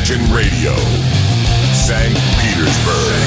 Imagine 0.00 0.34
Radio, 0.34 0.72
St. 1.74 2.16
Petersburg. 2.40 3.20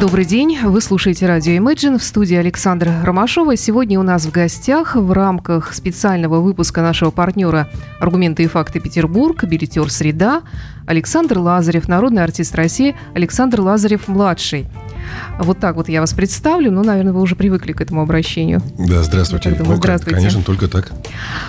Добрый 0.00 0.24
день, 0.24 0.58
вы 0.62 0.80
слушаете 0.80 1.26
радио 1.26 1.52
Imagine 1.52 1.98
в 1.98 2.02
студии 2.02 2.36
Александра 2.36 3.02
Ромашова. 3.04 3.56
Сегодня 3.56 4.00
у 4.00 4.02
нас 4.02 4.24
в 4.24 4.30
гостях 4.30 4.96
в 4.96 5.12
рамках 5.12 5.74
специального 5.74 6.40
выпуска 6.40 6.80
нашего 6.80 7.10
партнера 7.10 7.68
«Аргументы 8.00 8.44
и 8.44 8.46
факты 8.46 8.80
Петербург», 8.80 9.44
билетер 9.44 9.90
«Среда» 9.90 10.40
Александр 10.86 11.40
Лазарев, 11.40 11.86
народный 11.86 12.24
артист 12.24 12.54
России 12.54 12.96
Александр 13.14 13.60
Лазарев-младший. 13.60 14.66
Вот 15.38 15.58
так 15.58 15.76
вот 15.76 15.88
я 15.88 16.00
вас 16.00 16.12
представлю. 16.12 16.70
Ну, 16.70 16.82
наверное, 16.82 17.12
вы 17.12 17.20
уже 17.20 17.36
привыкли 17.36 17.72
к 17.72 17.80
этому 17.80 18.02
обращению. 18.02 18.62
Да, 18.78 19.02
здравствуйте. 19.02 19.50
думаю, 19.50 19.72
Ну, 19.72 19.76
здравствуйте. 19.76 20.16
Конечно, 20.16 20.42
только 20.42 20.68
так. 20.68 20.92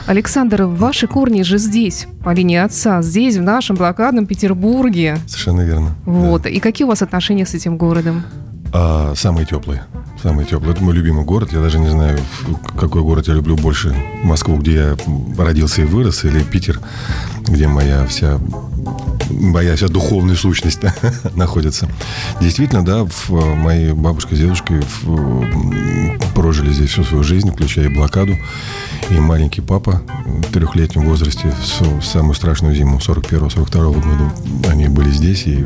Александр, 0.06 0.64
ваши 0.64 1.08
корни 1.08 1.42
же 1.44 1.58
здесь, 1.58 2.08
по 2.24 2.34
линии 2.34 2.58
отца, 2.58 3.02
здесь, 3.02 3.38
в 3.38 3.42
нашем 3.42 3.76
блокадном 3.76 4.26
Петербурге. 4.26 5.18
Совершенно 5.28 5.62
верно. 5.62 5.96
Вот. 6.06 6.46
И 6.46 6.60
какие 6.60 6.86
у 6.86 6.90
вас 6.90 7.02
отношения 7.02 7.46
с 7.46 7.54
этим 7.54 7.78
городом? 7.78 8.24
А, 8.74 9.14
самые 9.16 9.46
теплые. 9.46 9.84
Самые 10.22 10.46
теплые. 10.46 10.74
Это 10.74 10.84
мой 10.84 10.94
любимый 10.94 11.26
город. 11.26 11.52
Я 11.52 11.62
даже 11.62 11.80
не 11.80 11.90
знаю, 11.90 12.20
какой 12.80 13.02
город 13.02 13.28
я 13.28 13.34
люблю 13.34 13.56
больше. 13.56 13.96
Москву, 14.24 14.58
где 14.58 14.74
я 14.74 14.98
родился 15.38 15.82
и 15.82 15.86
вырос, 15.86 16.24
или 16.26 16.44
Питер, 16.44 16.80
где 17.48 17.68
моя 17.68 18.06
вся 18.06 18.40
моя 19.32 19.76
вся 19.76 19.88
духовная 19.88 20.36
сущность 20.36 20.80
находится. 21.36 21.90
Действительно, 22.40 22.84
да, 22.84 23.06
в, 23.06 23.30
мои 23.56 23.94
бабушка 23.94 24.36
с 24.36 24.40
дедушкой 24.40 24.82
в, 24.82 25.46
прожили 26.36 26.72
здесь 26.72 26.90
всю 26.92 27.04
свою 27.04 27.24
жизнь, 27.24 27.52
включая 27.52 27.86
и 27.86 27.94
блокаду. 27.94 28.38
И 29.10 29.14
маленький 29.14 29.62
папа 29.62 30.02
в 30.26 30.52
трехлетнем 30.52 31.06
возрасте 31.06 31.50
в 31.50 32.02
в 32.02 32.06
самую 32.06 32.36
страшную 32.36 32.76
зиму 32.76 32.98
41-42 32.98 33.94
года 33.94 34.32
они 34.70 34.88
были 34.88 35.10
здесь 35.10 35.48
и 35.48 35.66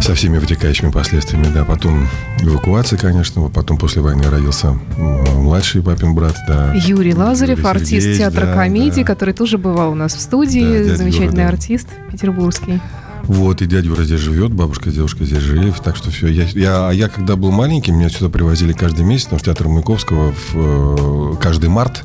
со 0.00 0.14
всеми 0.14 0.38
вытекающими 0.38 0.90
последствиями, 0.90 1.46
да. 1.52 1.64
Потом 1.64 2.08
эвакуация, 2.40 2.98
конечно. 2.98 3.48
Потом 3.48 3.78
после 3.78 4.02
войны 4.02 4.24
родился 4.28 4.78
младший 4.96 5.82
папин 5.82 6.14
брат, 6.14 6.36
да. 6.46 6.72
Юрий 6.74 7.14
Лазарев, 7.14 7.58
Юрий 7.58 7.70
артист 7.70 7.90
Сергеевич, 7.90 8.18
театра 8.18 8.46
да, 8.46 8.54
комедии, 8.54 9.02
да. 9.02 9.06
который 9.06 9.34
тоже 9.34 9.58
бывал 9.58 9.92
у 9.92 9.94
нас 9.94 10.14
в 10.14 10.20
студии, 10.20 10.88
Да, 10.88 10.96
замечательный 10.96 11.42
Юра, 11.42 11.48
да. 11.48 11.48
артист 11.48 11.88
петербургский. 12.10 12.80
Вот, 13.24 13.62
и 13.62 13.66
дядя 13.66 13.86
Юра 13.88 14.04
здесь 14.04 14.20
живет, 14.20 14.52
бабушка 14.52 14.90
с 14.90 14.94
дедушкой 14.94 15.26
здесь 15.26 15.38
жили, 15.38 15.72
так 15.82 15.96
что 15.96 16.10
все. 16.10 16.28
Я, 16.28 16.44
я, 16.44 16.88
а 16.88 16.92
я, 16.92 17.08
когда 17.08 17.36
был 17.36 17.50
маленький, 17.50 17.90
меня 17.90 18.10
сюда 18.10 18.28
привозили 18.28 18.72
каждый 18.72 19.06
месяц, 19.06 19.24
потому 19.24 19.38
что 19.38 19.46
театр 19.46 19.68
Маяковского 19.68 20.32
в, 20.32 20.54
э, 20.54 21.36
каждый 21.40 21.70
март 21.70 22.04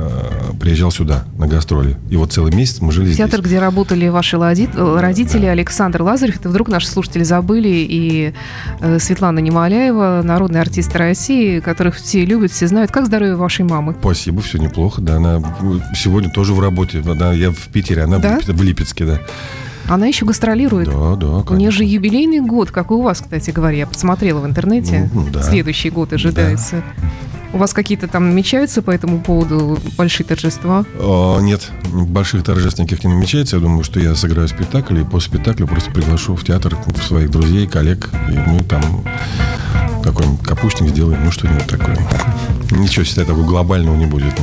э, 0.00 0.52
приезжал 0.60 0.90
сюда 0.90 1.24
на 1.38 1.46
гастроли. 1.46 1.96
И 2.10 2.16
вот 2.16 2.32
целый 2.32 2.54
месяц 2.54 2.80
мы 2.80 2.92
жили 2.92 3.12
Театр, 3.12 3.40
здесь. 3.40 3.50
где 3.50 3.58
работали 3.60 4.08
ваши 4.08 4.36
лади- 4.36 4.68
родители, 4.74 5.46
Александр 5.46 6.02
Лазарев. 6.02 6.36
Это 6.40 6.48
вдруг 6.48 6.68
наши 6.68 6.86
слушатели 6.88 7.22
забыли. 7.24 7.68
И 7.68 8.32
э, 8.80 8.98
Светлана 8.98 9.38
Немоляева, 9.40 10.22
народный 10.24 10.60
артист 10.60 10.94
России, 10.96 11.60
которых 11.60 11.96
все 11.96 12.24
любят, 12.24 12.50
все 12.52 12.66
знают. 12.66 12.90
Как 12.90 13.06
здоровье 13.06 13.36
вашей 13.36 13.64
мамы? 13.64 13.94
Спасибо, 14.00 14.40
все 14.42 14.58
неплохо, 14.58 15.00
да. 15.00 15.16
Она 15.16 15.38
в- 15.38 15.80
сегодня 15.94 16.30
тоже 16.30 16.54
в 16.54 16.60
работе. 16.60 17.02
Да, 17.04 17.32
я 17.32 17.50
в 17.50 17.68
Питере, 17.72 18.02
она 18.02 18.18
в 18.18 18.22
Да? 18.22 18.38
Липе- 18.38 18.52
в 18.52 18.62
Липецке, 18.62 19.04
да. 19.04 19.20
Она 19.88 20.06
еще 20.06 20.24
гастролирует. 20.24 20.86
Да, 20.88 21.16
да, 21.16 21.26
У 21.26 21.32
нее 21.32 21.44
конечно. 21.44 21.72
же 21.78 21.84
юбилейный 21.84 22.40
год, 22.40 22.70
как 22.70 22.90
и 22.90 22.94
у 22.94 23.02
вас, 23.02 23.20
кстати 23.20 23.50
говоря. 23.50 23.78
Я 23.78 23.86
посмотрела 23.88 24.38
в 24.40 24.46
интернете. 24.46 25.10
Ну, 25.12 25.26
да. 25.32 25.42
Следующий 25.42 25.90
год 25.90 26.12
ожидается. 26.12 26.82
У 27.52 27.58
вас 27.58 27.72
какие-то 27.72 28.06
там 28.06 28.28
намечаются 28.28 28.80
по 28.80 28.90
этому 28.90 29.20
поводу 29.20 29.78
большие 29.98 30.26
торжества? 30.26 30.84
А, 30.98 31.40
Нет, 31.40 31.70
больших 31.92 32.44
торжеств 32.44 32.78
никаких 32.78 33.04
не 33.04 33.12
намечается. 33.12 33.56
Я 33.56 33.62
думаю, 33.62 33.82
что 33.82 33.98
я 33.98 34.14
сыграю 34.14 34.48
спектакль, 34.48 35.00
и 35.00 35.04
после 35.04 35.30
спектакля 35.32 35.66
просто 35.66 35.90
приглашу 35.90 36.36
в 36.36 36.44
театр 36.44 36.76
своих 37.06 37.30
друзей, 37.30 37.66
коллег, 37.66 38.08
и 38.28 38.38
мы 38.48 38.62
там 38.62 39.04
какой-нибудь 40.02 40.46
капустник 40.46 40.90
сделаем, 40.90 41.24
ну 41.24 41.32
что-нибудь 41.32 41.66
такое. 41.66 41.98
Ничего 42.70 43.04
себе 43.04 43.24
такого 43.24 43.44
глобального 43.44 43.96
не 43.96 44.06
будет. 44.06 44.34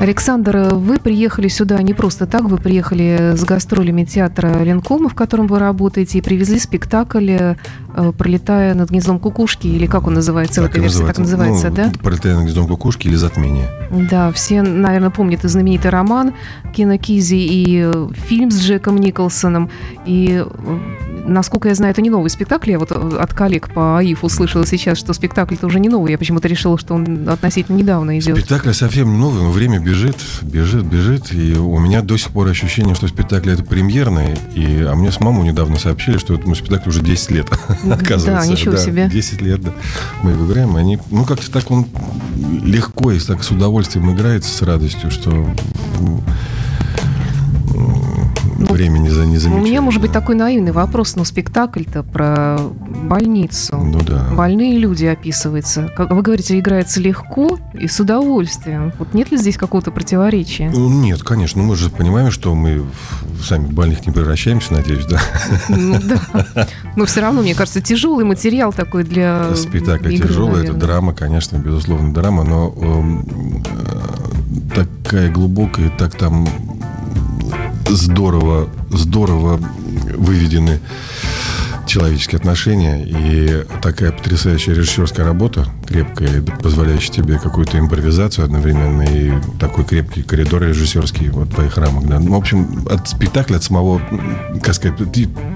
Александр, 0.00 0.74
вы 0.74 0.98
приехали 0.98 1.48
сюда 1.48 1.82
не 1.82 1.92
просто 1.92 2.26
так, 2.26 2.44
вы 2.44 2.58
приехали 2.58 3.32
с 3.34 3.42
гастролями 3.44 4.04
театра 4.04 4.62
Ленкома, 4.62 5.08
в 5.08 5.14
котором 5.14 5.48
вы 5.48 5.58
работаете, 5.58 6.18
и 6.18 6.20
привезли 6.20 6.60
спектакль 6.60 7.30
э, 7.30 7.56
«Пролетая 8.16 8.74
над 8.74 8.90
гнездом 8.90 9.18
кукушки», 9.18 9.66
или 9.66 9.86
как 9.86 10.06
он 10.06 10.14
называется 10.14 10.60
в 10.60 10.64
Так 10.64 10.72
этой 10.72 10.78
и 10.78 10.82
версии, 10.82 11.04
так 11.04 11.18
называется, 11.18 11.70
Ну, 11.70 11.74
да? 11.74 11.92
«Пролетая 12.00 12.34
над 12.34 12.44
гнездом 12.44 12.68
кукушки» 12.68 13.08
или 13.08 13.16
«Затмение». 13.16 13.68
Да, 13.90 14.30
все, 14.30 14.62
наверное, 14.62 15.10
помнят 15.10 15.44
и 15.44 15.48
знаменитый 15.48 15.90
роман 15.90 16.32
Кина 16.74 16.96
Кизи 16.98 17.36
и 17.36 17.82
э, 17.84 18.08
фильм 18.28 18.50
с 18.52 18.60
Джеком 18.60 18.98
Николсоном. 18.98 19.70
И, 20.06 20.44
э, 20.44 20.78
насколько 21.26 21.68
я 21.68 21.74
знаю, 21.74 21.90
это 21.90 22.02
не 22.02 22.10
новый 22.10 22.30
спектакль. 22.30 22.70
Я 22.70 22.78
вот 22.78 22.92
от 22.92 23.34
коллег 23.34 23.72
по 23.72 23.98
АИФ 23.98 24.22
услышала 24.22 24.64
сейчас, 24.66 24.98
что 24.98 25.12
спектакль-то 25.12 25.66
уже 25.66 25.80
не 25.80 25.88
новый. 25.88 26.12
Я 26.12 26.18
почему-то 26.18 26.46
решила, 26.46 26.78
что 26.78 26.94
он 26.94 27.28
относительно 27.28 27.76
недавно 27.76 28.18
идет. 28.18 28.36
Спектакль 28.36 28.72
совсем 28.72 29.10
не 29.10 29.18
новый, 29.18 29.42
но 29.42 29.50
время 29.50 29.80
бежит, 29.88 30.16
бежит, 30.42 30.84
бежит. 30.84 31.32
И 31.32 31.54
у 31.54 31.78
меня 31.78 32.02
до 32.02 32.16
сих 32.18 32.30
пор 32.30 32.48
ощущение, 32.48 32.94
что 32.94 33.08
спектакль 33.08 33.50
это 33.50 33.62
премьерный. 33.62 34.36
И, 34.54 34.82
а 34.82 34.94
мне 34.94 35.10
с 35.10 35.18
мамой 35.18 35.48
недавно 35.48 35.78
сообщили, 35.78 36.18
что 36.18 36.34
этому 36.34 36.54
спектаклю 36.54 36.90
уже 36.90 37.00
10 37.00 37.30
лет, 37.30 37.46
оказывается. 37.90 38.50
ничего 38.50 38.76
себе. 38.76 39.08
10 39.08 39.40
лет, 39.40 39.62
да. 39.62 39.72
Мы 40.22 40.32
его 40.32 40.46
играем, 40.46 40.76
они, 40.76 40.98
ну, 41.10 41.24
как-то 41.24 41.50
так 41.50 41.70
он 41.70 41.86
легко 42.62 43.12
и 43.12 43.18
так 43.18 43.42
с 43.42 43.50
удовольствием 43.50 44.12
играется, 44.14 44.50
с 44.50 44.60
радостью, 44.62 45.10
что 45.10 45.48
время 48.58 48.98
не, 48.98 49.10
за, 49.10 49.24
не 49.24 49.36
У 49.36 49.40
замечаю. 49.40 49.64
меня, 49.64 49.80
может 49.80 50.00
быть, 50.00 50.12
да. 50.12 50.20
такой 50.20 50.34
наивный 50.34 50.72
вопрос, 50.72 51.16
но 51.16 51.24
спектакль-то 51.24 52.02
про 52.02 52.58
больницу. 52.58 53.76
Ну 53.76 54.00
да. 54.00 54.28
Больные 54.34 54.78
люди 54.78 55.06
описываются. 55.06 55.90
Как 55.96 56.10
вы 56.10 56.22
говорите, 56.22 56.58
играется 56.58 57.00
легко 57.00 57.58
и 57.74 57.86
с 57.88 57.98
удовольствием. 58.00 58.92
Вот 58.98 59.14
нет 59.14 59.30
ли 59.30 59.38
здесь 59.38 59.56
какого-то 59.56 59.90
противоречия? 59.90 60.70
Ну, 60.74 60.88
Нет, 60.90 61.22
конечно, 61.22 61.62
ну, 61.62 61.68
мы 61.68 61.76
же 61.76 61.90
понимаем, 61.90 62.30
что 62.30 62.54
мы 62.54 62.84
сами 63.42 63.66
в 63.66 63.72
больных 63.72 64.06
не 64.06 64.12
превращаемся, 64.12 64.72
надеюсь, 64.74 65.06
да. 65.06 65.20
Ну 65.68 65.96
да. 66.02 66.66
Но 66.96 67.04
все 67.06 67.20
равно, 67.20 67.42
мне 67.42 67.54
кажется, 67.54 67.80
тяжелый 67.80 68.24
материал 68.24 68.72
такой 68.72 69.04
для 69.04 69.54
Спектакль 69.54 70.14
игры, 70.14 70.28
тяжелый, 70.28 70.50
это 70.50 70.72
наверное. 70.72 70.80
драма, 70.80 71.14
конечно, 71.14 71.56
безусловно, 71.56 72.12
драма, 72.12 72.44
но 72.44 72.74
эм, 72.76 73.62
э, 73.64 74.74
такая 74.74 75.30
глубокая, 75.30 75.90
так 75.90 76.14
там 76.14 76.46
здорово, 77.88 78.68
здорово 78.90 79.58
выведены 80.16 80.80
человеческие 81.98 82.36
отношения 82.38 83.02
и 83.04 83.64
такая 83.82 84.12
потрясающая 84.12 84.72
режиссерская 84.72 85.26
работа, 85.26 85.66
крепкая, 85.84 86.42
позволяющая 86.42 87.12
тебе 87.12 87.40
какую-то 87.40 87.76
импровизацию 87.76 88.44
одновременно 88.44 89.02
и 89.02 89.32
такой 89.58 89.84
крепкий 89.84 90.22
коридор 90.22 90.62
режиссерский 90.62 91.28
вот 91.30 91.50
твоих 91.52 91.76
рамок. 91.76 92.06
Да. 92.06 92.20
Ну, 92.20 92.34
в 92.34 92.38
общем, 92.38 92.86
от 92.88 93.08
спектакля, 93.08 93.56
от 93.56 93.64
самого, 93.64 94.00
как 94.62 94.74
сказать, 94.74 94.96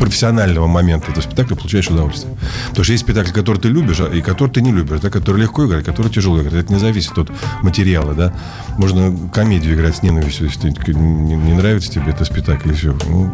профессионального 0.00 0.66
момента 0.66 1.12
этого 1.12 1.22
спектакля 1.22 1.54
получаешь 1.54 1.86
удовольствие. 1.88 2.34
Потому 2.70 2.84
что 2.84 2.92
есть 2.92 3.04
спектакль, 3.04 3.30
который 3.30 3.59
ты 3.59 3.69
любишь, 3.69 4.00
а- 4.00 4.09
и 4.12 4.20
который 4.20 4.50
ты 4.50 4.62
не 4.62 4.72
любишь, 4.72 4.98
да, 5.00 5.10
который 5.10 5.42
легко 5.42 5.66
играть, 5.66 5.84
который 5.84 6.10
тяжело 6.10 6.41
играть. 6.41 6.54
Это 6.64 6.72
не 6.72 6.80
зависит 6.80 7.16
от 7.19 7.30
материала, 7.62 8.14
да. 8.14 8.32
Можно 8.78 9.14
комедию 9.32 9.74
играть 9.76 9.97
с 9.97 10.03
ненавистью, 10.03 10.47
если 10.48 10.70
ты- 10.70 10.92
не, 10.94 11.36
не 11.36 11.53
нравится 11.53 11.88
тебе 11.92 12.10
этот 12.10 12.26
спектакль, 12.26 12.70
и 12.70 12.74
все. 12.74 12.97
Ну, 13.09 13.30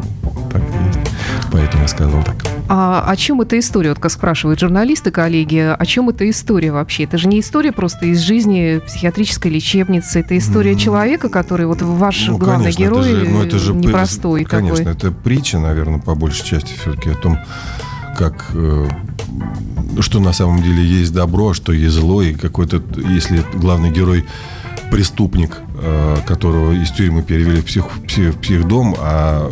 так. 0.53 0.61
Поэтому 1.51 1.83
я 1.85 1.89
сказал 1.89 2.23
так. 2.23 2.37
А 2.71 2.98
о 3.05 3.17
чем 3.17 3.41
эта 3.41 3.59
история? 3.59 3.91
Вот 3.91 3.99
как 3.99 4.11
спрашивают 4.11 4.61
журналисты, 4.61 5.11
коллеги, 5.11 5.75
о 5.79 5.87
чем 5.87 6.09
эта 6.09 6.29
история 6.29 6.73
вообще? 6.73 7.05
Это 7.05 7.19
же 7.19 7.29
не 7.29 7.41
история 7.41 7.73
просто 7.73 8.07
из 8.07 8.21
жизни 8.21 8.81
психиатрической 8.87 9.51
лечебницы. 9.51 10.21
Это 10.21 10.37
история 10.39 10.73
М. 10.73 10.79
человека, 10.79 11.29
который 11.29 11.67
вот 11.67 11.83
ваш 11.83 12.27
Ну, 12.29 12.39
главный 12.39 12.73
конечно, 12.73 12.83
это 12.83 12.91
герой 12.95 13.05
же- 13.25 13.29
ну, 13.31 13.43
это 13.43 13.59
же 13.59 13.75
непростой 13.75 14.45
Конечно, 14.45 14.77
такой. 14.79 14.93
это 14.93 15.11
притча, 15.13 15.59
наверное, 15.59 15.99
по 16.01 16.15
большей 16.15 16.45
части 16.47 16.73
все-таки 16.81 17.11
о 17.11 17.15
том, 17.15 17.39
как 18.17 18.47
э, 18.55 18.89
что 20.01 20.21
на 20.21 20.33
самом 20.33 20.63
деле 20.63 20.85
есть 20.85 21.13
добро, 21.13 21.51
а 21.51 21.55
что 21.55 21.73
есть 21.73 21.95
зло, 21.95 22.23
и 22.23 22.35
какой-то, 22.35 22.83
если 22.97 23.43
главный 23.55 23.91
герой 23.91 24.25
преступник, 24.91 25.59
э, 25.81 26.17
которого 26.27 26.73
из 26.73 26.91
тюрьмы 26.91 27.23
перевели 27.23 27.61
в, 27.61 27.65
псих, 27.65 27.85
псих- 28.07 28.39
психдом, 28.41 28.95
а 28.99 29.51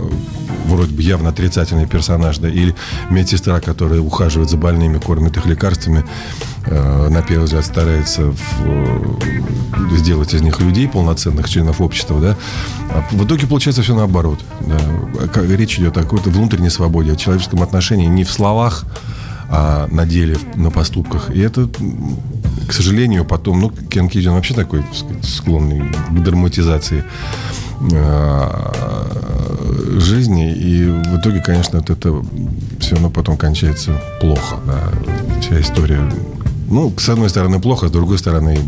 вроде 0.66 0.94
бы 0.94 1.02
явно 1.02 1.28
отрицательный 1.28 1.86
персонаж, 1.86 2.38
да, 2.38 2.48
или 2.48 2.74
медсестра, 3.10 3.60
которая 3.60 4.00
ухаживает 4.00 4.50
за 4.50 4.56
больными, 4.56 4.98
кормит 4.98 5.36
их 5.36 5.46
лекарствами, 5.46 6.04
э, 6.66 7.08
на 7.08 7.22
первый 7.22 7.44
взгляд 7.44 7.64
старается 7.64 8.32
в, 8.32 8.38
э, 8.64 9.96
сделать 9.96 10.34
из 10.34 10.42
них 10.42 10.60
людей, 10.60 10.88
полноценных 10.88 11.48
членов 11.48 11.80
общества, 11.80 12.20
да, 12.20 12.36
а 12.90 13.04
в 13.10 13.24
итоге 13.24 13.46
получается 13.46 13.82
все 13.82 13.94
наоборот. 13.94 14.40
Да. 14.60 14.78
Речь 15.42 15.78
идет 15.78 15.96
о 15.96 16.02
какой-то 16.02 16.30
внутренней 16.30 16.70
свободе, 16.70 17.12
о 17.12 17.16
человеческом 17.16 17.62
отношении 17.62 18.06
не 18.06 18.24
в 18.24 18.30
словах, 18.30 18.84
а 19.48 19.86
на 19.90 20.06
деле, 20.06 20.38
на 20.56 20.70
поступках. 20.70 21.30
И 21.30 21.40
это, 21.40 21.68
к 22.68 22.72
сожалению, 22.72 23.24
потом, 23.24 23.60
ну, 23.60 23.70
Кен 23.70 24.08
Кизи, 24.08 24.28
он 24.28 24.34
вообще 24.34 24.54
такой 24.54 24.82
так 24.82 24.94
сказать, 24.94 25.24
склонный 25.24 25.92
к 26.10 26.22
драматизации. 26.22 27.04
Э, 27.92 29.36
жизни, 29.98 30.52
и 30.52 30.84
в 30.84 31.20
итоге, 31.20 31.40
конечно, 31.40 31.78
вот 31.78 31.90
это 31.90 32.22
все 32.80 32.94
равно 32.94 33.10
потом 33.10 33.36
кончается 33.36 33.92
плохо, 34.20 34.56
да, 34.66 34.90
вся 35.40 35.60
история. 35.60 36.00
Ну, 36.68 36.92
с 36.96 37.08
одной 37.08 37.28
стороны, 37.30 37.60
плохо, 37.60 37.88
с 37.88 37.90
другой 37.90 38.18
стороны, 38.18 38.58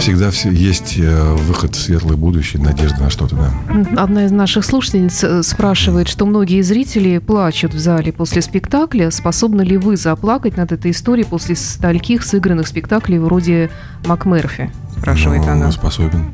всегда 0.00 0.30
все, 0.30 0.50
есть 0.50 0.94
э, 0.98 1.34
выход 1.34 1.74
в 1.74 1.80
светлое 1.80 2.16
будущее, 2.16 2.62
надежда 2.62 3.02
на 3.02 3.10
что-то, 3.10 3.36
да. 3.36 4.02
Одна 4.02 4.24
из 4.26 4.30
наших 4.30 4.64
слушательниц 4.64 5.22
э, 5.24 5.42
спрашивает, 5.42 6.08
что 6.08 6.24
многие 6.26 6.62
зрители 6.62 7.18
плачут 7.18 7.74
в 7.74 7.78
зале 7.78 8.12
после 8.12 8.40
спектакля. 8.42 9.10
Способны 9.10 9.62
ли 9.62 9.76
вы 9.76 9.96
заплакать 9.96 10.56
над 10.56 10.72
этой 10.72 10.92
историей 10.92 11.26
после 11.26 11.56
стольких 11.56 12.22
сыгранных 12.24 12.66
спектаклей 12.68 13.18
вроде 13.18 13.70
МакМерфи? 14.06 14.70
Спрашивает 14.98 15.42
Ну, 15.44 15.52
она. 15.52 15.72
способен. 15.72 16.30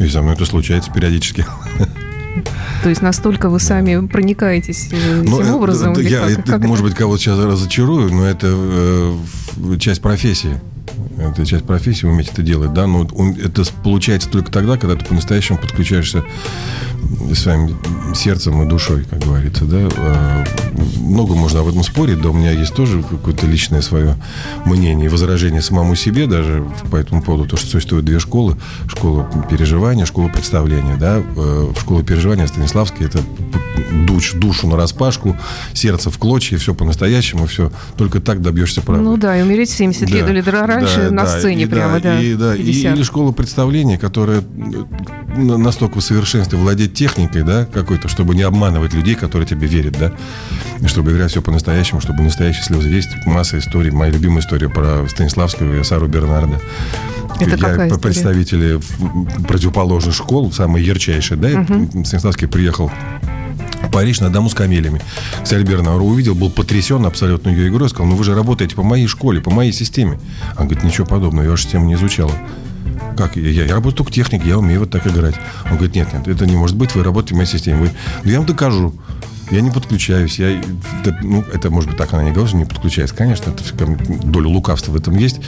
И 0.00 0.08
со 0.08 0.22
мной 0.22 0.34
это 0.34 0.46
случается 0.46 0.90
периодически. 0.90 1.44
То 2.82 2.88
есть 2.88 3.02
настолько 3.02 3.50
вы 3.50 3.60
сами 3.60 4.06
проникаетесь 4.06 4.88
э, 4.92 5.22
Ну, 5.22 5.40
этим 5.40 5.54
образом? 5.54 5.92
или 5.94 6.08
я, 6.08 6.20
как- 6.20 6.30
это, 6.30 6.42
как 6.42 6.64
может 6.64 6.84
быть, 6.84 6.94
кого-то 6.94 7.20
сейчас 7.20 7.38
разочарую, 7.38 8.10
но 8.12 8.24
это 8.24 8.46
э, 8.50 9.16
часть 9.78 10.00
профессии. 10.00 10.58
Это 11.20 11.44
часть 11.44 11.64
профессии, 11.64 12.06
уметь 12.06 12.30
это 12.32 12.42
делать, 12.42 12.72
да, 12.72 12.86
но 12.86 13.02
это 13.42 13.62
получается 13.84 14.28
только 14.28 14.50
тогда, 14.50 14.76
когда 14.76 14.96
ты 14.96 15.04
по-настоящему 15.04 15.58
подключаешься 15.58 16.24
своим 17.34 17.76
сердцем 18.14 18.62
и 18.62 18.68
душой, 18.68 19.04
как 19.08 19.20
говорится, 19.20 19.64
да. 19.64 19.88
Э, 19.96 20.44
Много 20.96 21.34
можно 21.34 21.60
об 21.60 21.68
этом 21.68 21.82
спорить, 21.82 22.20
да, 22.20 22.30
у 22.30 22.32
меня 22.32 22.52
есть 22.52 22.74
тоже 22.74 23.02
какое-то 23.02 23.46
личное 23.46 23.82
свое 23.82 24.16
мнение 24.64 25.06
и 25.06 25.08
возражение 25.08 25.62
самому 25.62 25.94
себе 25.94 26.26
даже 26.26 26.66
по 26.90 26.96
этому 26.96 27.22
поводу, 27.22 27.48
то, 27.48 27.56
что 27.56 27.68
существует 27.68 28.04
две 28.04 28.18
школы. 28.18 28.56
Школа 28.88 29.28
переживания, 29.50 30.06
школа 30.06 30.28
представления, 30.28 30.96
да. 30.96 31.22
Э, 31.36 31.72
Школа 31.78 32.02
переживания 32.02 32.46
Станиславская, 32.46 33.08
это 33.08 33.20
дуч, 34.06 34.34
душу 34.34 34.66
на 34.66 34.76
распашку, 34.76 35.36
сердце 35.72 36.10
в 36.10 36.18
клочья, 36.18 36.58
все 36.58 36.74
по-настоящему, 36.74 37.46
все. 37.46 37.70
Только 37.96 38.20
так 38.20 38.42
добьешься 38.42 38.82
правды. 38.82 39.04
Ну 39.04 39.16
да, 39.16 39.36
и 39.38 39.42
умереть 39.42 39.70
в 39.70 39.76
70 39.76 40.10
лет 40.10 40.26
Да, 40.26 40.32
или 40.32 40.40
раньше 40.40 41.08
да, 41.08 41.09
на 41.10 41.24
да, 41.24 41.38
сцене 41.38 41.62
и 41.64 41.66
прямо, 41.66 42.00
да, 42.00 42.20
И, 42.20 42.34
да, 42.34 42.54
и- 42.54 42.58
50. 42.64 42.96
или 42.96 43.02
школа 43.02 43.32
представления, 43.32 43.98
которая 43.98 44.40
э, 44.40 44.42
на- 45.36 45.58
настолько 45.58 45.98
в 46.00 46.02
совершенстве 46.02 46.58
владеть 46.58 46.94
техникой, 46.94 47.42
да, 47.42 47.64
какой-то, 47.66 48.08
чтобы 48.08 48.34
не 48.34 48.42
обманывать 48.42 48.94
людей, 48.94 49.14
которые 49.14 49.46
тебе 49.46 49.66
верят, 49.66 49.96
да, 49.98 50.12
и 50.80 50.86
чтобы 50.86 51.12
играть 51.12 51.30
все 51.30 51.42
по-настоящему, 51.42 52.00
чтобы 52.00 52.22
настоящие 52.22 52.62
слезы 52.64 52.88
есть. 52.88 53.08
Масса 53.26 53.58
историй. 53.58 53.90
Моя 53.90 54.12
любимая 54.12 54.40
история 54.40 54.68
про 54.68 55.06
Станиславского 55.08 55.80
и 55.80 55.84
Сару 55.84 56.06
Бернарда. 56.08 56.60
Это 57.38 57.50
Я 57.50 57.56
какая 57.56 57.90
представители 57.98 58.74
в- 58.74 59.42
противоположных 59.44 60.14
школ, 60.14 60.52
самые 60.52 60.84
ярчайшие, 60.84 61.38
да, 61.38 61.50
и 61.50 62.04
Станиславский 62.04 62.48
приехал 62.48 62.90
Париж 63.92 64.20
на 64.20 64.30
дому 64.30 64.48
с 64.48 64.54
камелями. 64.54 65.02
Кстати, 65.42 65.62
Бернауэр 65.62 66.02
увидел, 66.02 66.34
был 66.34 66.50
потрясен 66.50 67.04
абсолютно 67.06 67.50
ее 67.50 67.68
игрой, 67.68 67.88
сказал, 67.88 68.06
ну 68.06 68.16
вы 68.16 68.24
же 68.24 68.34
работаете 68.34 68.76
по 68.76 68.82
моей 68.82 69.06
школе, 69.06 69.40
по 69.40 69.50
моей 69.50 69.72
системе. 69.72 70.20
Он 70.58 70.66
говорит, 70.66 70.84
ничего 70.84 71.06
подобного, 71.06 71.44
я 71.44 71.50
вашу 71.50 71.64
систему 71.64 71.86
не 71.86 71.94
изучала. 71.94 72.32
Как? 73.16 73.36
Я, 73.36 73.64
я, 73.64 73.74
работаю 73.74 73.96
только 73.96 74.12
техник, 74.12 74.44
я 74.44 74.58
умею 74.58 74.80
вот 74.80 74.90
так 74.90 75.06
играть. 75.06 75.34
Он 75.64 75.72
говорит, 75.72 75.94
нет, 75.94 76.12
нет, 76.12 76.28
это 76.28 76.46
не 76.46 76.56
может 76.56 76.76
быть, 76.76 76.94
вы 76.94 77.02
работаете 77.02 77.34
в 77.34 77.38
моей 77.38 77.48
системе. 77.50 77.78
Вы, 77.78 77.90
«Ну, 78.24 78.30
я 78.30 78.38
вам 78.38 78.46
докажу. 78.46 78.94
Я 79.50 79.62
не 79.62 79.70
подключаюсь. 79.70 80.38
Я, 80.38 80.60
это, 81.02 81.18
ну, 81.22 81.44
это, 81.52 81.70
может 81.70 81.90
быть, 81.90 81.98
так 81.98 82.12
она 82.14 82.22
не 82.22 82.30
говорит, 82.30 82.50
что 82.50 82.58
не 82.58 82.64
подключается. 82.64 83.16
Конечно, 83.16 83.50
это 83.50 83.64
всё, 83.64 83.74
доля 84.22 84.46
лукавства 84.46 84.92
в 84.92 84.96
этом 84.96 85.16
есть. 85.16 85.40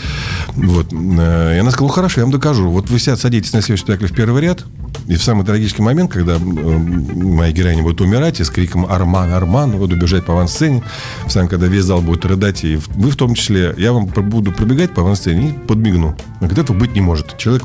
Вот. 0.54 0.92
Э, 0.92 1.54
И 1.54 1.58
она 1.58 1.70
сказала, 1.70 1.88
«Ну, 1.88 1.94
хорошо, 1.94 2.20
я 2.20 2.24
вам 2.24 2.32
докажу. 2.32 2.68
Вот 2.68 2.90
вы 2.90 2.98
сядь, 2.98 3.20
садитесь 3.20 3.52
на 3.52 3.62
следующий 3.62 3.84
спектакль 3.84 4.12
в 4.12 4.16
первый 4.16 4.42
ряд, 4.42 4.64
и 5.06 5.16
в 5.16 5.22
самый 5.22 5.44
трагический 5.44 5.82
момент, 5.82 6.12
когда 6.12 6.38
моя 6.38 7.52
героиня 7.52 7.82
будет 7.82 8.00
умирать, 8.00 8.40
и 8.40 8.44
с 8.44 8.50
криком 8.50 8.86
«Арман, 8.86 9.32
Арман!» 9.32 9.72
буду 9.72 9.96
бежать 9.96 10.24
по 10.24 10.32
авансцене, 10.32 10.82
в 11.26 11.30
самом, 11.30 11.48
когда 11.48 11.66
весь 11.66 11.84
зал 11.84 12.00
будет 12.00 12.24
рыдать, 12.24 12.64
и 12.64 12.76
вы 12.94 13.10
в 13.10 13.16
том 13.16 13.34
числе, 13.34 13.74
я 13.78 13.92
вам 13.92 14.06
буду 14.06 14.52
пробегать 14.52 14.94
по 14.94 15.02
авансцене 15.02 15.50
и 15.50 15.52
подмигну. 15.52 16.08
Она 16.08 16.48
говорит, 16.48 16.58
этого 16.58 16.76
быть 16.76 16.94
не 16.94 17.00
может. 17.00 17.36
Человек, 17.36 17.64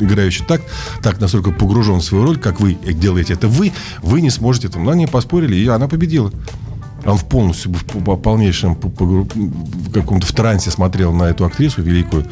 играющий 0.00 0.44
так, 0.46 0.62
так 1.02 1.20
настолько 1.20 1.50
погружен 1.50 1.98
в 1.98 2.04
свою 2.04 2.24
роль, 2.24 2.38
как 2.38 2.60
вы 2.60 2.74
делаете 2.74 3.34
это 3.34 3.48
вы, 3.48 3.72
вы 4.02 4.20
не 4.20 4.30
сможете 4.30 4.68
это. 4.68 4.78
Но 4.78 4.90
они 4.90 5.06
поспорили, 5.06 5.56
и 5.56 5.66
она 5.68 5.88
победила. 5.88 6.32
Он 7.04 7.16
в 7.16 7.24
полностью, 7.26 7.72
в 7.72 7.84
по- 7.84 8.16
полнейшем, 8.16 8.74
в 8.74 9.92
каком-то 9.92 10.26
в 10.26 10.32
трансе 10.32 10.70
смотрел 10.70 11.12
на 11.12 11.24
эту 11.24 11.44
актрису 11.44 11.80
великую. 11.82 12.26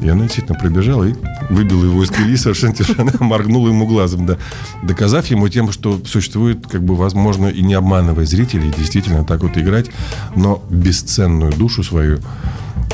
И 0.00 0.08
она 0.08 0.24
действительно 0.24 0.58
пробежала 0.58 1.04
и 1.04 1.14
выбила 1.50 1.84
его 1.84 2.02
из 2.02 2.10
колеи 2.10 2.36
совершенно 2.36 2.74
совершенно 2.74 3.12
моргнула 3.20 3.68
ему 3.68 3.86
глазом, 3.86 4.26
да. 4.26 4.36
Доказав 4.82 5.26
ему 5.26 5.48
тем, 5.48 5.72
что 5.72 6.00
существует, 6.04 6.66
как 6.66 6.82
бы, 6.82 6.94
возможно, 6.96 7.46
и 7.46 7.62
не 7.62 7.74
обманывая 7.74 8.26
зрителей, 8.26 8.72
действительно 8.76 9.24
так 9.24 9.42
вот 9.42 9.56
играть, 9.56 9.90
но 10.34 10.62
бесценную 10.70 11.52
душу 11.52 11.82
свою 11.82 12.18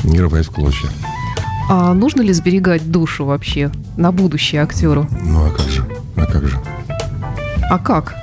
не 0.04 0.20
рвать 0.20 0.46
в 0.46 0.50
клочья. 0.50 0.88
А 1.68 1.94
нужно 1.94 2.22
ли 2.22 2.32
сберегать 2.32 2.90
душу 2.90 3.24
вообще 3.24 3.70
на 3.96 4.12
будущее 4.12 4.62
актеру? 4.62 5.08
Ну, 5.22 5.46
а 5.46 5.50
как 5.50 5.68
же? 5.68 5.86
А 6.16 6.26
как 6.26 6.46
же? 6.46 6.60
А 7.70 7.78
как? 7.78 8.14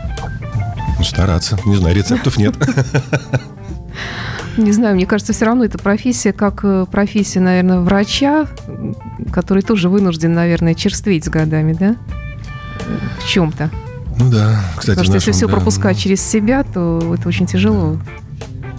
Ну, 0.98 1.04
стараться. 1.04 1.58
Не 1.66 1.78
знаю, 1.78 1.96
рецептов 1.96 2.38
нет. 2.38 2.56
Не 4.58 4.72
знаю, 4.72 4.96
мне 4.96 5.06
кажется, 5.06 5.34
все 5.34 5.46
равно 5.46 5.66
эта 5.66 5.78
профессия, 5.78 6.34
как 6.34 6.62
э, 6.64 6.86
профессия, 6.92 7.40
наверное, 7.40 7.80
врача, 7.80 8.48
который 9.32 9.64
тоже 9.64 9.90
вынужден, 9.90 10.34
наверное, 10.34 10.74
черстветь 10.74 11.26
с 11.26 11.30
годами, 11.30 11.74
да? 11.74 11.96
В 13.20 13.28
чем-то. 13.28 13.70
Ну 14.18 14.30
да, 14.30 14.62
кстати, 14.78 14.98
Потому 14.98 15.06
что 15.06 15.14
если 15.16 15.30
нашем, 15.30 15.34
все 15.34 15.48
да, 15.48 15.54
пропускать 15.54 15.98
через 15.98 16.22
себя, 16.22 16.64
то 16.64 17.16
это 17.18 17.28
очень 17.28 17.46
тяжело. 17.46 17.98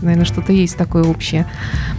Наверное, 0.03 0.25
что-то 0.25 0.53
есть 0.53 0.77
такое 0.77 1.05
общее. 1.05 1.47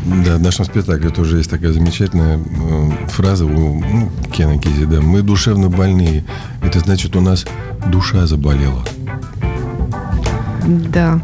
Да, 0.06 0.38
в 0.38 0.41
нашем 0.41 0.65
спектакле 0.65 1.09
тоже 1.09 1.38
есть 1.38 1.50
такая 1.50 1.71
замечательная 1.71 2.38
э, 2.38 3.07
фраза 3.07 3.45
у 3.45 3.50
ну, 3.79 4.12
Кена 4.31 4.57
Кизи, 4.57 4.85
да. 4.85 5.01
Мы 5.01 5.21
душевно 5.21 5.69
больные. 5.69 6.24
Это 6.63 6.79
значит, 6.79 7.15
у 7.15 7.21
нас 7.21 7.45
душа 7.88 8.25
заболела. 8.25 8.83
Да. 10.65 11.21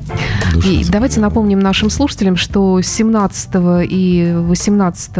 И 0.66 0.86
давайте 0.90 1.20
напомним 1.20 1.60
нашим 1.60 1.90
слушателям, 1.90 2.36
что 2.36 2.82
17 2.82 3.50
и 3.90 4.34
18 4.36 5.12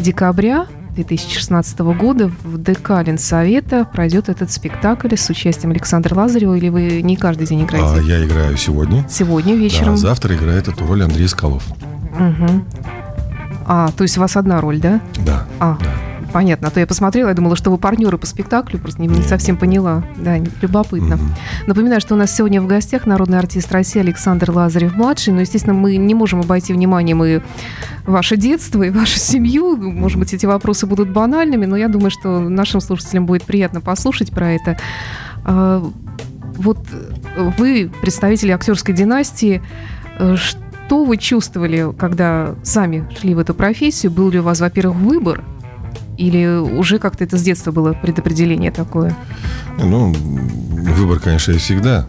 декабря 0.00 0.66
2016 0.94 1.78
года 1.80 2.30
в 2.44 2.56
ДК 2.58 2.90
Ленсовета 3.04 3.84
пройдет 3.84 4.28
этот 4.28 4.52
спектакль 4.52 5.16
с 5.16 5.28
участием 5.28 5.72
Александра 5.72 6.14
Лазарева, 6.14 6.54
или 6.54 6.68
вы 6.68 7.02
не 7.02 7.16
каждый 7.16 7.46
день 7.48 7.62
А 7.62 7.64
играете? 7.64 8.06
я 8.08 8.24
играю 8.24 8.56
сегодня. 8.56 9.04
Сегодня 9.10 9.54
Да, 9.54 9.58
вечером. 9.60 9.94
а 9.94 9.96
завтра 9.96 10.36
играет 10.36 10.68
эту 10.68 10.86
роль 10.86 11.02
Андрей 11.02 11.26
Скалов. 11.28 11.64
Мгм. 12.16 12.64
А, 13.66 13.90
то 13.96 14.04
есть 14.04 14.18
у 14.18 14.20
вас 14.20 14.36
одна 14.36 14.60
роль, 14.60 14.78
да? 14.78 15.00
Да. 15.24 15.46
А, 15.58 15.78
Да. 15.80 15.93
Понятно. 16.34 16.66
А 16.66 16.70
то 16.72 16.80
я 16.80 16.86
посмотрела, 16.86 17.28
я 17.28 17.34
думала, 17.34 17.54
что 17.54 17.70
вы 17.70 17.78
партнеры 17.78 18.18
по 18.18 18.26
спектаклю, 18.26 18.80
просто 18.80 19.00
не, 19.00 19.06
не 19.06 19.22
совсем 19.22 19.56
поняла. 19.56 20.02
Да, 20.16 20.36
любопытно. 20.60 21.14
Мгм. 21.14 21.34
Напоминаю, 21.68 22.00
что 22.00 22.14
у 22.14 22.18
нас 22.18 22.34
сегодня 22.34 22.60
в 22.60 22.66
гостях 22.66 23.06
народный 23.06 23.38
артист 23.38 23.70
России 23.70 24.00
Александр 24.00 24.50
Лазарев-младший. 24.50 25.32
Но, 25.32 25.42
естественно, 25.42 25.74
мы 25.74 25.96
не 25.96 26.12
можем 26.12 26.40
обойти 26.40 26.72
вниманием 26.72 27.22
и 27.22 27.40
ваше 28.04 28.36
детство, 28.36 28.82
и 28.82 28.90
вашу 28.90 29.16
семью. 29.18 29.76
Может 29.76 30.18
быть, 30.18 30.34
эти 30.34 30.44
вопросы 30.44 30.86
будут 30.86 31.08
банальными, 31.08 31.66
но 31.66 31.76
я 31.76 31.86
думаю, 31.86 32.10
что 32.10 32.40
нашим 32.40 32.80
слушателям 32.80 33.26
будет 33.26 33.44
приятно 33.44 33.80
послушать 33.80 34.32
про 34.32 34.54
это. 34.54 34.76
А, 35.44 35.88
Вот 36.56 36.78
э, 36.92 37.50
вы, 37.58 37.92
представители 38.00 38.50
актерской 38.50 38.92
династии, 38.92 39.62
э, 40.18 40.36
что 40.36 41.04
вы 41.04 41.16
чувствовали, 41.16 41.92
когда 41.96 42.56
сами 42.64 43.08
шли 43.18 43.34
в 43.34 43.38
эту 43.38 43.54
профессию? 43.54 44.10
Был 44.10 44.30
ли 44.30 44.40
у 44.40 44.42
вас, 44.42 44.60
во-первых, 44.60 44.96
выбор? 44.96 45.44
Или 46.16 46.46
уже 46.46 46.98
как-то 46.98 47.24
это 47.24 47.36
с 47.38 47.42
детства 47.42 47.72
было 47.72 47.92
предопределение 47.92 48.70
такое? 48.70 49.16
Ну, 49.78 50.12
выбор, 50.12 51.20
конечно, 51.20 51.52
есть 51.52 51.64
всегда. 51.64 52.06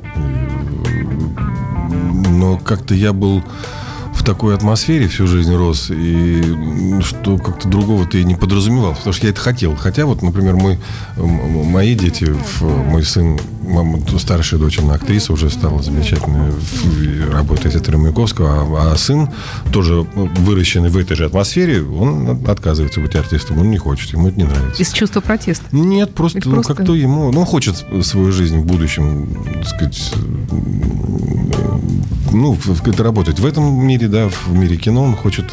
Но 2.30 2.58
как-то 2.58 2.94
я 2.94 3.14
был 3.14 3.44
в 4.14 4.24
такой 4.24 4.56
атмосфере 4.56 5.08
всю 5.08 5.28
жизнь 5.28 5.54
рос, 5.56 5.92
и 5.92 7.00
что 7.02 7.38
как-то 7.38 7.68
другого-то 7.68 8.18
и 8.18 8.24
не 8.24 8.36
подразумевал, 8.36 8.96
потому 8.96 9.14
что 9.14 9.26
я 9.26 9.32
это 9.32 9.42
хотел. 9.42 9.76
Хотя 9.76 10.06
вот, 10.06 10.22
например, 10.22 10.56
мой, 10.56 10.80
мои 11.18 11.96
дети, 11.96 12.34
мой 12.62 13.04
сын, 13.04 13.38
мама, 13.68 14.00
старшая 14.20 14.60
дочь, 14.60 14.80
она 14.80 14.94
актриса, 14.96 15.34
уже 15.34 15.50
стала 15.50 15.82
замечательной, 15.82 16.52
в- 16.52 17.32
работает 17.34 17.74
Театром 17.74 18.02
Маяковского, 18.04 18.62
а, 18.90 18.94
а 18.94 18.98
сын, 18.98 19.30
тоже 19.72 20.06
выращенный 20.14 20.90
в 20.90 20.98
этой 20.98 21.16
же 21.16 21.26
атмосфере, 21.26 21.84
он 21.84 22.40
отказывается 22.48 23.00
быть 23.02 23.16
артистом, 23.16 23.60
он 23.60 23.70
не 23.72 23.78
хочет, 23.78 24.12
ему 24.14 24.28
это 24.30 24.38
не 24.38 24.44
нравится. 24.44 24.82
Из 24.82 24.92
чувства 24.92 25.22
протеста? 25.22 25.66
Нет, 25.72 26.14
просто, 26.14 26.40
ну, 26.46 26.52
просто- 26.54 26.74
как-то 26.76 26.94
ему... 26.96 27.32
Ну, 27.32 27.40
он 27.42 27.46
хочет 27.46 27.84
свою 28.04 28.32
жизнь 28.32 28.58
в 28.60 28.66
будущем, 28.66 29.28
так 29.56 29.68
сказать, 29.68 30.14
ну, 32.32 32.58
это 32.86 33.04
работать. 33.04 33.40
В 33.40 33.46
этом 33.46 33.86
мире, 33.86 34.08
да, 34.08 34.30
в 34.30 34.54
мире 34.54 34.78
кино 34.78 35.04
он 35.04 35.16
хочет 35.16 35.46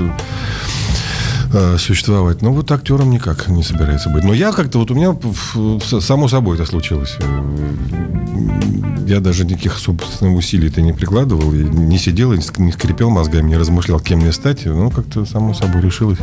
э, 1.52 1.74
э, 1.74 1.78
существовать. 1.78 2.42
Но 2.42 2.52
вот 2.52 2.70
актером 2.70 3.10
никак 3.10 3.48
не 3.48 3.62
собирается 3.62 4.08
быть. 4.10 4.24
Но 4.24 4.32
я 4.32 4.52
как-то, 4.52 4.78
вот 4.78 4.90
у 4.90 4.94
меня 4.94 5.16
само 6.00 6.28
собой 6.28 6.56
это 6.56 6.66
случилось. 6.66 7.16
Я 9.06 9.20
даже 9.20 9.44
никаких 9.44 9.78
собственных 9.78 10.38
усилий 10.38 10.68
это 10.68 10.80
не 10.80 10.92
прикладывал. 10.92 11.52
Я 11.52 11.64
не 11.64 11.98
сидел, 11.98 12.32
не 12.32 12.72
скрипел 12.72 13.10
мозгами, 13.10 13.50
не 13.50 13.56
размышлял, 13.56 14.00
кем 14.00 14.20
мне 14.20 14.32
стать. 14.32 14.64
Ну, 14.64 14.90
как-то 14.90 15.24
само 15.24 15.54
собой 15.54 15.82
решилось. 15.82 16.18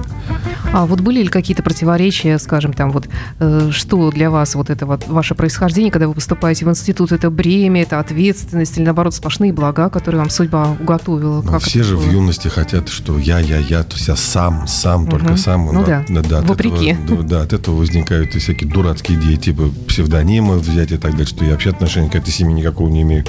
А 0.71 0.85
вот 0.85 1.01
были 1.01 1.23
ли 1.23 1.27
какие-то 1.27 1.63
противоречия, 1.63 2.37
скажем, 2.37 2.73
там 2.73 2.91
вот, 2.91 3.07
э, 3.39 3.69
что 3.71 4.11
для 4.11 4.29
вас 4.29 4.55
вот 4.55 4.69
это 4.69 4.85
вот 4.85 5.07
ваше 5.07 5.35
происхождение, 5.35 5.91
когда 5.91 6.07
вы 6.07 6.13
поступаете 6.13 6.65
в 6.65 6.69
институт, 6.69 7.11
это 7.11 7.29
бремя, 7.29 7.81
это 7.81 7.99
ответственность 7.99 8.77
или, 8.77 8.85
наоборот, 8.85 9.13
сплошные 9.15 9.51
блага, 9.51 9.89
которые 9.89 10.19
вам 10.19 10.29
судьба 10.29 10.75
уготовила? 10.79 11.41
Ну, 11.41 11.59
все 11.59 11.83
же 11.83 11.95
было? 11.95 12.03
в 12.03 12.11
юности 12.11 12.47
хотят, 12.47 12.89
что 12.89 13.17
я, 13.17 13.39
я, 13.39 13.57
я, 13.57 13.83
то 13.83 13.95
есть 13.95 14.07
я 14.07 14.15
сам, 14.15 14.67
сам, 14.67 15.03
угу. 15.03 15.11
Только 15.19 15.37
сам. 15.37 15.65
Ну 15.71 15.85
да, 15.85 16.05
да, 16.07 16.41
вопреки. 16.41 16.91
Этого, 16.91 17.23
да, 17.23 17.41
от 17.41 17.53
этого 17.53 17.75
возникают 17.75 18.35
и 18.35 18.39
всякие 18.39 18.69
дурацкие 18.69 19.19
идеи, 19.19 19.35
типа 19.35 19.69
псевдонимы 19.87 20.59
взять 20.59 20.91
и 20.91 20.97
так 20.97 21.11
далее, 21.11 21.27
что 21.27 21.45
я 21.45 21.51
вообще 21.51 21.69
отношения 21.69 22.09
к 22.09 22.15
этой 22.15 22.31
семье 22.31 22.53
никакого 22.53 22.89
не 22.89 23.01
имею. 23.03 23.25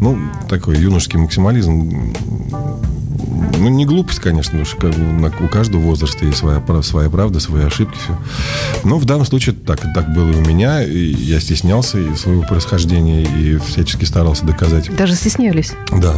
Ну, 0.00 0.18
такой 0.48 0.78
юношеский 0.78 1.18
максимализм 1.18 2.14
ну, 3.58 3.68
не 3.68 3.84
глупость, 3.84 4.20
конечно, 4.20 4.58
потому 4.58 4.64
что 4.64 5.44
у 5.44 5.48
каждого 5.48 5.80
возраста 5.80 6.24
есть 6.24 6.38
своя, 6.38 6.62
своя 6.82 7.10
правда, 7.10 7.40
свои 7.40 7.64
ошибки, 7.64 7.96
все. 7.98 8.16
Но 8.84 8.98
в 8.98 9.04
данном 9.04 9.26
случае 9.26 9.54
так, 9.54 9.80
так 9.94 10.12
было 10.12 10.30
и 10.30 10.36
у 10.36 10.40
меня. 10.40 10.82
И 10.82 10.98
я 10.98 11.40
стеснялся 11.40 11.98
и 11.98 12.14
своего 12.14 12.42
происхождения 12.42 13.22
и 13.22 13.58
всячески 13.58 14.04
старался 14.04 14.44
доказать. 14.44 14.94
Даже 14.94 15.14
стеснялись? 15.14 15.72
Да. 15.90 16.16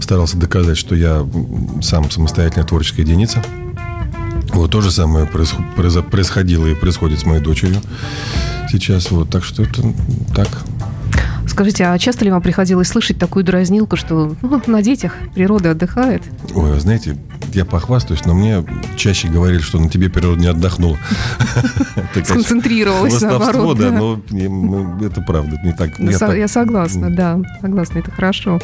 Старался 0.00 0.36
доказать, 0.36 0.78
что 0.78 0.94
я 0.94 1.26
сам 1.82 2.10
самостоятельная 2.10 2.66
творческая 2.66 3.02
единица. 3.02 3.42
Вот 4.52 4.70
то 4.70 4.80
же 4.80 4.90
самое 4.90 5.26
происходило 5.26 6.66
и 6.66 6.74
происходит 6.74 7.20
с 7.20 7.26
моей 7.26 7.40
дочерью 7.40 7.80
сейчас. 8.70 9.10
Вот, 9.10 9.30
так 9.30 9.44
что 9.44 9.62
это 9.62 9.82
так. 10.34 10.48
Скажите, 11.46 11.86
а 11.86 11.98
часто 11.98 12.24
ли 12.24 12.30
вам 12.30 12.42
приходилось 12.42 12.88
слышать 12.88 13.18
такую 13.18 13.44
дразнилку, 13.44 13.96
что 13.96 14.36
ну, 14.42 14.62
на 14.66 14.82
детях 14.82 15.14
природа 15.34 15.72
отдыхает? 15.72 16.22
Ой, 16.54 16.72
вы 16.72 16.80
знаете, 16.80 17.16
я 17.58 17.64
похвастаюсь, 17.64 18.24
но 18.24 18.34
мне 18.34 18.64
чаще 18.96 19.28
говорили, 19.28 19.60
что 19.60 19.78
на 19.78 19.88
тебе 19.88 20.08
природа 20.08 20.40
не 20.40 20.46
отдохнула. 20.46 20.96
Сконцентрировалась, 22.24 23.20
наоборот. 23.20 23.78
да, 23.78 23.90
но 23.90 24.20
ну, 24.30 25.04
это 25.04 25.20
правда, 25.20 25.58
не 25.64 25.72
так. 25.72 25.98
Я 25.98 26.48
согласна, 26.48 27.14
да, 27.14 27.40
согласна, 27.60 27.98
это 27.98 28.10
хорошо. 28.10 28.60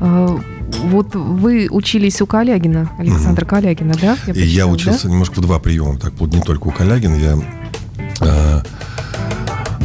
А, 0.00 0.40
вот 0.84 1.14
вы 1.14 1.68
учились 1.70 2.20
у 2.22 2.26
Калягина, 2.26 2.90
Александра 2.98 3.44
Калягина, 3.44 3.94
да? 4.00 4.16
Я 4.34 4.66
учился 4.66 5.08
немножко 5.08 5.40
в 5.40 5.42
два 5.42 5.58
приема, 5.58 5.98
так 5.98 6.14
вот 6.14 6.32
не 6.32 6.40
только 6.40 6.68
у 6.68 6.70
Калягина, 6.70 7.14
я 7.16 7.38
а, 8.20 8.62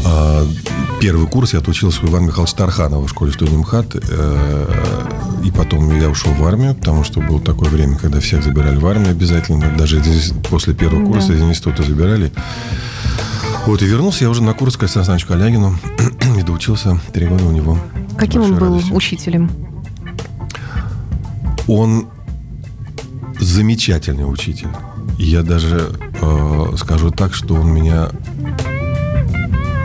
а, 0.05 0.47
первый 1.01 1.27
курс 1.27 1.53
я 1.53 1.59
отучился 1.59 2.05
у 2.05 2.09
Ивана 2.09 2.27
Михайловича 2.27 2.57
Тарханова 2.57 3.05
в 3.05 3.09
школе 3.09 3.33
студии 3.33 3.55
МХАТ. 3.55 3.95
И 5.43 5.51
потом 5.51 5.99
я 5.99 6.09
ушел 6.09 6.33
в 6.33 6.45
армию, 6.45 6.75
потому 6.75 7.03
что 7.03 7.21
было 7.21 7.39
такое 7.39 7.69
время, 7.69 7.97
когда 7.97 8.19
всех 8.19 8.43
забирали 8.43 8.77
в 8.77 8.85
армию 8.85 9.11
обязательно. 9.11 9.71
Даже 9.77 10.01
после 10.49 10.73
первого 10.73 11.05
курса 11.05 11.29
да. 11.29 11.35
из 11.35 11.41
института 11.41 11.83
забирали. 11.83 12.31
Вот, 13.65 13.81
и 13.81 13.85
вернулся 13.85 14.23
я 14.23 14.29
уже 14.29 14.41
на 14.41 14.53
курс 14.53 14.77
к 14.77 14.83
Александру 14.83 15.27
Калягину 15.27 15.77
и 16.37 16.41
доучился 16.41 16.99
три 17.13 17.27
года 17.27 17.45
у 17.45 17.51
него. 17.51 17.77
Каким 18.17 18.41
он 18.41 18.55
был 18.55 18.67
радостью. 18.67 18.95
учителем? 18.95 19.51
Он 21.67 22.07
замечательный 23.39 24.23
учитель. 24.23 24.69
Я 25.17 25.43
даже 25.43 25.91
э, 26.21 26.73
скажу 26.77 27.11
так, 27.11 27.33
что 27.33 27.55
он 27.55 27.71
меня 27.73 28.09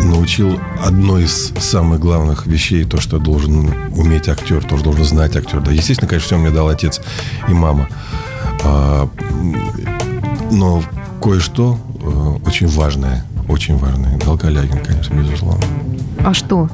научил 0.04 0.58
одной 0.84 1.24
из 1.24 1.52
самых 1.58 2.00
главных 2.00 2.46
вещей, 2.46 2.84
то, 2.84 3.00
что 3.00 3.18
должен 3.18 3.72
уметь 3.96 4.28
актер, 4.28 4.64
тоже 4.64 4.84
должен 4.84 5.04
знать 5.04 5.36
актер. 5.36 5.60
Да, 5.60 5.72
естественно, 5.72 6.08
конечно, 6.08 6.26
все 6.26 6.38
мне 6.38 6.50
дал 6.50 6.68
отец 6.68 7.00
и 7.48 7.52
мама. 7.52 7.88
А, 8.64 9.08
но 10.50 10.82
кое-что 11.22 11.78
э, 12.00 12.46
очень 12.46 12.68
важное, 12.68 13.24
очень 13.48 13.76
важное. 13.76 14.18
Дал 14.18 14.38
Калягин, 14.38 14.84
конечно, 14.84 15.14
безусловно. 15.14 15.64
А 16.24 16.34
что? 16.34 16.68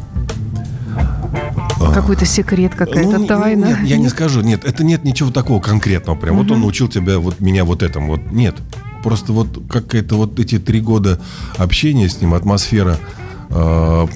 А, 1.80 1.92
Какой-то 1.92 2.26
секрет, 2.26 2.74
какая-то 2.74 3.18
ну, 3.18 3.26
тайна? 3.26 3.66
Нет, 3.66 3.78
я 3.84 3.96
не 3.98 4.08
скажу. 4.08 4.40
Нет, 4.40 4.64
это 4.64 4.84
нет 4.84 5.04
ничего 5.04 5.30
такого 5.30 5.60
конкретного. 5.60 6.16
Прям 6.16 6.36
угу. 6.36 6.42
вот 6.42 6.52
он 6.52 6.60
научил 6.60 6.88
тебя, 6.88 7.18
вот 7.18 7.40
меня 7.40 7.64
вот 7.64 7.82
этому. 7.82 8.12
Вот 8.12 8.32
нет. 8.32 8.56
Просто 9.02 9.32
вот 9.32 9.48
какая-то 9.68 10.16
вот 10.16 10.38
эти 10.38 10.58
три 10.58 10.80
года 10.80 11.20
общения 11.56 12.08
с 12.08 12.20
ним, 12.20 12.34
атмосфера 12.34 12.98
э, 13.50 14.06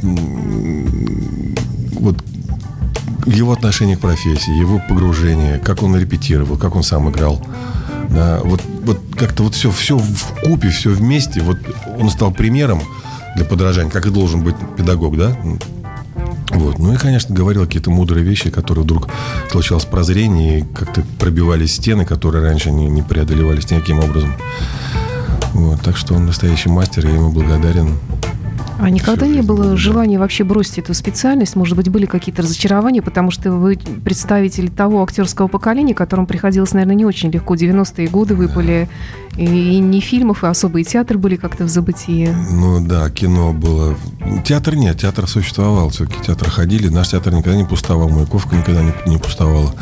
вот 1.92 2.16
его 3.26 3.52
отношение 3.52 3.96
к 3.96 4.00
профессии, 4.00 4.58
его 4.58 4.82
погружение, 4.88 5.58
как 5.58 5.82
он 5.82 5.96
репетировал, 5.96 6.56
как 6.56 6.74
он 6.76 6.82
сам 6.82 7.10
играл. 7.10 7.44
Да, 8.10 8.40
вот, 8.44 8.60
вот 8.82 9.00
как-то 9.16 9.44
вот 9.44 9.54
все, 9.54 9.70
все 9.70 9.96
в 9.96 10.40
купе, 10.42 10.68
все 10.68 10.90
вместе. 10.90 11.40
Вот 11.40 11.58
он 11.98 12.10
стал 12.10 12.32
примером 12.32 12.82
для 13.36 13.44
подражания, 13.44 13.90
как 13.90 14.06
и 14.06 14.10
должен 14.10 14.42
быть 14.42 14.56
педагог, 14.76 15.16
да? 15.16 15.36
Вот. 16.54 16.78
Ну 16.78 16.92
и, 16.92 16.96
конечно, 16.96 17.34
говорил 17.34 17.64
какие-то 17.64 17.90
мудрые 17.90 18.24
вещи, 18.24 18.50
которые 18.50 18.84
вдруг 18.84 19.08
случалось 19.50 19.84
прозрение, 19.84 20.60
и 20.60 20.62
как-то 20.62 21.02
пробивались 21.18 21.74
стены, 21.74 22.04
которые 22.04 22.44
раньше 22.44 22.70
не, 22.70 22.88
не 22.88 23.02
преодолевались 23.02 23.70
никаким 23.70 24.00
образом. 24.00 24.34
Вот. 25.54 25.80
Так 25.82 25.96
что 25.96 26.14
он 26.14 26.26
настоящий 26.26 26.68
мастер, 26.68 27.06
я 27.06 27.14
ему 27.14 27.30
благодарен. 27.30 27.98
А 28.78 28.90
никогда 28.90 29.26
не 29.26 29.42
было 29.42 29.76
желания 29.76 30.18
вообще 30.18 30.44
бросить 30.44 30.78
эту 30.78 30.94
специальность? 30.94 31.54
Может 31.54 31.76
быть, 31.76 31.88
были 31.88 32.06
какие-то 32.06 32.42
разочарования, 32.42 33.00
потому 33.00 33.30
что 33.30 33.52
вы 33.52 33.78
представитель 34.04 34.70
того 34.70 35.02
актерского 35.02 35.46
поколения, 35.46 35.94
которому 35.94 36.26
приходилось, 36.26 36.72
наверное, 36.72 36.96
не 36.96 37.04
очень 37.04 37.30
легко. 37.30 37.54
90-е 37.54 38.08
годы 38.08 38.34
выпали, 38.34 38.88
и, 39.36 39.44
и 39.44 39.78
не 39.78 40.00
фильмов, 40.00 40.42
и 40.42 40.46
особый 40.46 40.84
театр 40.84 41.16
были 41.16 41.36
как-то 41.36 41.64
в 41.64 41.68
забытии. 41.68 42.34
Ну 42.50 42.84
да, 42.84 43.08
кино 43.10 43.52
было. 43.52 43.96
Театр 44.44 44.74
нет, 44.74 45.00
театр 45.00 45.28
существовал. 45.28 45.90
Все-таки 45.90 46.20
театр 46.26 46.50
ходили. 46.50 46.88
Наш 46.88 47.10
театр 47.10 47.32
никогда 47.32 47.56
не 47.56 47.64
пустовал, 47.64 48.08
Маяковка 48.08 48.56
никогда 48.56 48.82
не, 48.82 48.92
не 49.06 49.18
пустовала. 49.18 49.72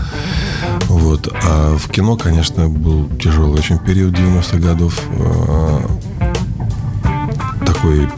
Вот. 0.88 1.32
А 1.44 1.76
в 1.76 1.88
кино, 1.90 2.16
конечно, 2.16 2.68
был 2.68 3.08
тяжелый 3.18 3.58
очень 3.58 3.78
период 3.78 4.14
90-х 4.14 4.58
годов. 4.58 5.02
Такой 7.80 8.10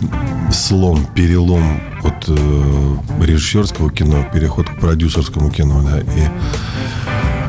слом, 0.52 1.06
перелом 1.14 1.80
от 2.02 2.24
э, 2.26 2.96
режиссерского 3.20 3.92
кино, 3.92 4.26
переход 4.34 4.68
к 4.68 4.80
продюсерскому 4.80 5.52
кино, 5.52 5.84
да, 5.84 6.00
и 6.00 6.28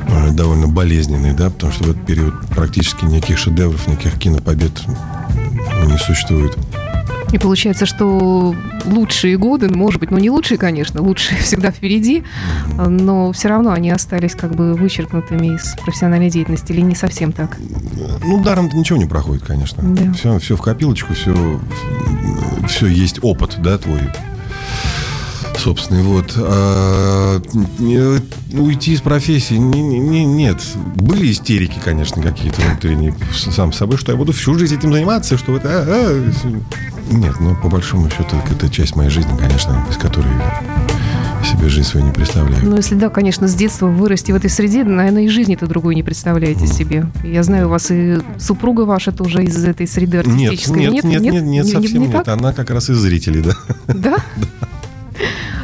э, 0.08 0.32
довольно 0.34 0.68
болезненный, 0.68 1.34
да, 1.34 1.50
потому 1.50 1.74
что 1.74 1.86
в 1.86 1.90
этот 1.90 2.06
период 2.06 2.36
практически 2.50 3.06
никаких 3.06 3.40
шедевров, 3.40 3.88
никаких 3.88 4.20
кинопобед 4.20 4.84
не 5.88 5.98
существует. 5.98 6.56
И 7.34 7.40
получается, 7.40 7.88
что 7.88 8.56
лучшие 8.86 9.38
годы, 9.38 9.68
ну, 9.68 9.76
может 9.76 10.00
быть, 10.00 10.12
ну 10.12 10.20
не 10.20 10.30
лучшие, 10.30 10.60
конечно, 10.60 11.02
лучшие 11.02 11.38
всегда 11.42 11.72
впереди, 11.72 12.24
но 12.78 13.32
все 13.32 13.50
равно 13.50 13.72
они 13.72 13.90
остались 13.90 14.36
как 14.36 14.56
бы 14.56 14.76
вычеркнутыми 14.76 15.56
из 15.56 15.76
профессиональной 15.84 16.30
деятельности, 16.30 16.72
или 16.72 16.82
не 16.82 16.96
совсем 16.96 17.32
так? 17.32 17.58
Ну, 18.24 18.44
даром 18.44 18.70
ничего 18.72 19.00
не 19.00 19.08
проходит, 19.08 19.44
конечно. 19.44 19.82
Да. 19.84 20.14
Все, 20.14 20.38
все 20.38 20.56
в 20.56 20.62
копилочку, 20.62 21.16
все, 21.16 21.60
все 22.70 22.86
есть 22.86 23.18
опыт, 23.24 23.56
да, 23.58 23.80
твой 23.80 24.02
собственный. 25.58 26.04
Вот. 26.04 26.34
А, 26.38 27.42
уйти 28.52 28.94
из 28.94 29.02
профессии 29.02 29.56
не, 29.56 29.82
не, 29.82 30.26
нет. 30.26 30.62
Были 30.96 31.32
истерики, 31.32 31.80
конечно, 31.84 32.22
какие-то 32.22 32.62
внутренние 32.62 33.16
сам 33.34 33.74
собой, 33.74 33.98
что 33.98 34.12
я 34.12 34.18
буду 34.18 34.34
всю 34.34 34.54
жизнь 34.56 34.76
этим 34.76 34.94
заниматься, 34.94 35.36
что 35.38 35.56
это... 35.56 35.70
А, 35.70 35.86
а. 35.88 36.93
Нет, 37.12 37.36
ну, 37.40 37.56
по 37.56 37.70
большому 37.70 38.10
счету, 38.10 38.36
это 38.50 38.70
часть 38.70 38.96
моей 38.96 39.10
жизни, 39.10 39.38
конечно, 39.38 39.84
без 39.88 39.98
которой 39.98 40.32
себе 41.44 41.70
жизнь 41.70 41.88
свою 41.88 42.06
не 42.06 42.12
представляю. 42.12 42.66
Ну, 42.66 42.78
если 42.78 42.96
да, 42.96 43.10
конечно, 43.10 43.48
с 43.48 43.54
детства 43.54 43.88
вырасти 43.88 44.32
в 44.32 44.36
этой 44.36 44.50
среде, 44.50 44.84
наверное, 44.84 45.24
и 45.24 45.28
жизни-то 45.28 45.68
другой 45.68 45.96
не 45.96 46.04
представляете 46.04 46.66
mm. 46.66 46.74
себе. 46.74 47.06
Я 47.24 47.44
знаю, 47.44 47.68
у 47.68 47.70
вас 47.70 47.92
и 47.92 48.20
супруга 48.40 48.82
ваша 48.82 49.12
тоже 49.12 49.44
из 49.44 49.64
этой 49.64 49.88
среды 49.88 50.20
артистической. 50.20 50.80
Нет, 50.80 50.94
нет, 50.94 51.04
нет, 51.04 51.22
нет, 51.22 51.34
нет, 51.34 51.44
нет 51.44 51.68
совсем 51.68 52.02
не, 52.02 52.08
не 52.08 52.14
нет. 52.14 52.24
Так? 52.24 52.28
Она 52.30 52.54
как 52.54 52.70
раз 52.72 52.90
из 52.90 52.98
зрителей, 52.98 53.42
да. 53.42 53.54
Да? 53.88 54.18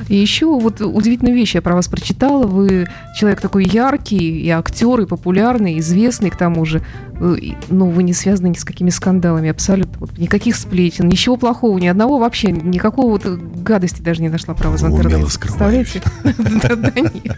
И 0.10 0.16
еще 0.16 0.48
вот 0.48 0.82
удивительную 0.82 1.36
вещь 1.36 1.56
я 1.56 1.62
про 1.62 1.76
вас 1.76 1.88
прочитала. 1.88 2.48
Вы 2.48 2.88
человек 3.16 3.42
такой 3.42 3.66
яркий, 3.66 4.42
и 4.42 4.50
актер, 4.50 5.02
и 5.02 5.06
популярный, 5.06 5.78
известный 5.80 6.32
к 6.32 6.36
тому 6.36 6.66
же. 6.66 6.82
Э, 7.20 7.36
но 7.70 7.88
вы 7.88 8.04
не 8.04 8.14
связаны 8.14 8.48
ни 8.48 8.54
с 8.54 8.64
какими 8.64 8.90
скандалами 8.90 9.50
абсолютно. 9.50 10.00
Вот 10.00 10.18
никаких 10.18 10.56
сплетен, 10.56 11.08
ничего 11.08 11.38
плохого, 11.38 11.78
ни 11.78 11.88
одного 11.88 12.18
вообще, 12.18 12.52
никакого 12.52 13.12
вот 13.12 13.26
гадости 13.26 14.02
даже 14.02 14.22
не 14.22 14.30
нашла 14.30 14.56
про 14.56 14.70
вас 14.70 14.82
в 14.82 14.88
интернете. 14.88 15.40
Представляете? 15.40 16.02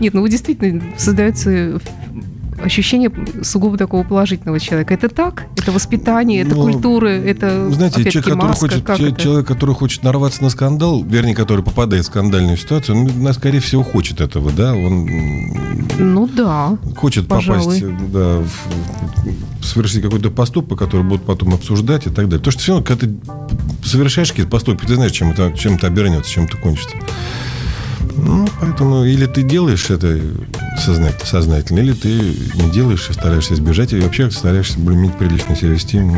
Нет, 0.00 0.14
ну 0.14 0.22
вы 0.22 0.28
действительно 0.28 0.82
создается 0.96 1.80
ощущение 2.64 3.10
сугубо 3.42 3.76
такого 3.78 4.02
положительного 4.04 4.60
человека. 4.60 4.94
Это 4.94 5.08
так? 5.08 5.46
Это 5.56 5.72
воспитание, 5.72 6.42
это 6.42 6.54
Ну, 6.54 6.62
культура, 6.62 7.08
это 7.08 7.70
Знаете, 7.70 7.96
человек, 8.04 8.24
который 8.24 8.36
маска? 8.48 8.60
хочет, 8.68 8.84
Как 8.84 8.98
че- 8.98 9.08
это? 9.08 9.20
человек, 9.20 9.46
который 9.46 9.74
хочет 9.74 10.02
нарваться 10.02 10.42
на 10.42 10.50
скандал, 10.50 11.02
вернее, 11.04 11.34
который 11.34 11.64
попадает 11.64 12.04
в 12.04 12.06
скандальную 12.06 12.56
ситуацию, 12.56 12.96
он, 12.98 13.10
ну, 13.16 13.32
скорее 13.32 13.60
всего, 13.60 13.82
хочет 13.82 14.20
этого, 14.20 14.50
да, 14.52 14.74
он 14.74 15.08
Ну 15.98 16.26
да. 16.28 16.76
хочет 16.96 17.26
Пожалуй. 17.28 17.80
попасть, 17.80 18.12
да, 18.12 18.38
в- 18.40 19.64
совершить 19.64 20.02
какой-то 20.02 20.30
поступок, 20.30 20.78
который 20.78 21.02
будут 21.02 21.24
потом 21.24 21.54
обсуждать 21.54 22.06
и 22.06 22.10
так 22.10 22.26
далее. 22.28 22.38
Потому 22.38 22.52
что 22.52 22.60
все 22.62 22.72
равно, 22.72 22.86
когда 22.86 23.06
ты 23.06 23.14
совершаешь 23.86 24.30
какие-то 24.30 24.50
поступки, 24.50 24.86
ты 24.86 24.94
знаешь, 24.94 25.12
чем 25.12 25.30
это, 25.30 25.52
чем 25.56 25.74
это 25.74 25.86
обернется, 25.86 26.30
чем 26.30 26.44
это 26.44 26.56
кончится. 26.56 26.96
Ну, 28.16 28.46
поэтому 28.60 29.04
или 29.04 29.26
ты 29.26 29.42
делаешь 29.42 29.90
это 29.90 30.20
сознательно, 30.78 31.26
сознательно, 31.26 31.78
или 31.80 31.92
ты 31.92 32.08
не 32.10 32.70
делаешь 32.72 33.08
и 33.10 33.12
стараешься 33.12 33.54
избежать, 33.54 33.92
или 33.92 34.02
вообще 34.02 34.30
стараешься 34.30 34.78
более-менее 34.78 35.16
прилично 35.16 35.54
себя 35.56 35.70
вести. 35.70 36.00
Ну, 36.00 36.16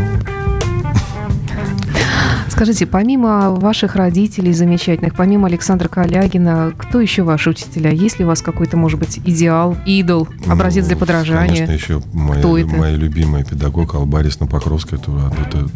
Скажите, 2.48 2.86
помимо 2.86 3.50
ваших 3.50 3.96
родителей 3.96 4.52
замечательных, 4.52 5.14
помимо 5.16 5.48
Александра 5.48 5.88
Калягина, 5.88 6.72
кто 6.76 7.00
еще 7.00 7.22
ваши 7.22 7.50
учителя? 7.50 7.90
Есть 7.90 8.18
ли 8.18 8.24
у 8.24 8.28
вас 8.28 8.42
какой-то, 8.42 8.76
может 8.76 9.00
быть, 9.00 9.18
идеал, 9.24 9.76
идол, 9.86 10.28
образец 10.46 10.84
для 10.86 10.94
Ну, 10.94 11.00
подражания? 11.00 11.66
Конечно, 11.66 11.72
еще 11.72 12.02
моя, 12.12 12.40
Кто 12.40 12.58
это? 12.58 12.68
моя 12.76 12.94
любимая 12.94 13.42
педагог 13.44 13.94
Албарисна 13.94 14.46
Покровская, 14.46 14.98
которая- 15.00 15.30
это, 15.30 15.66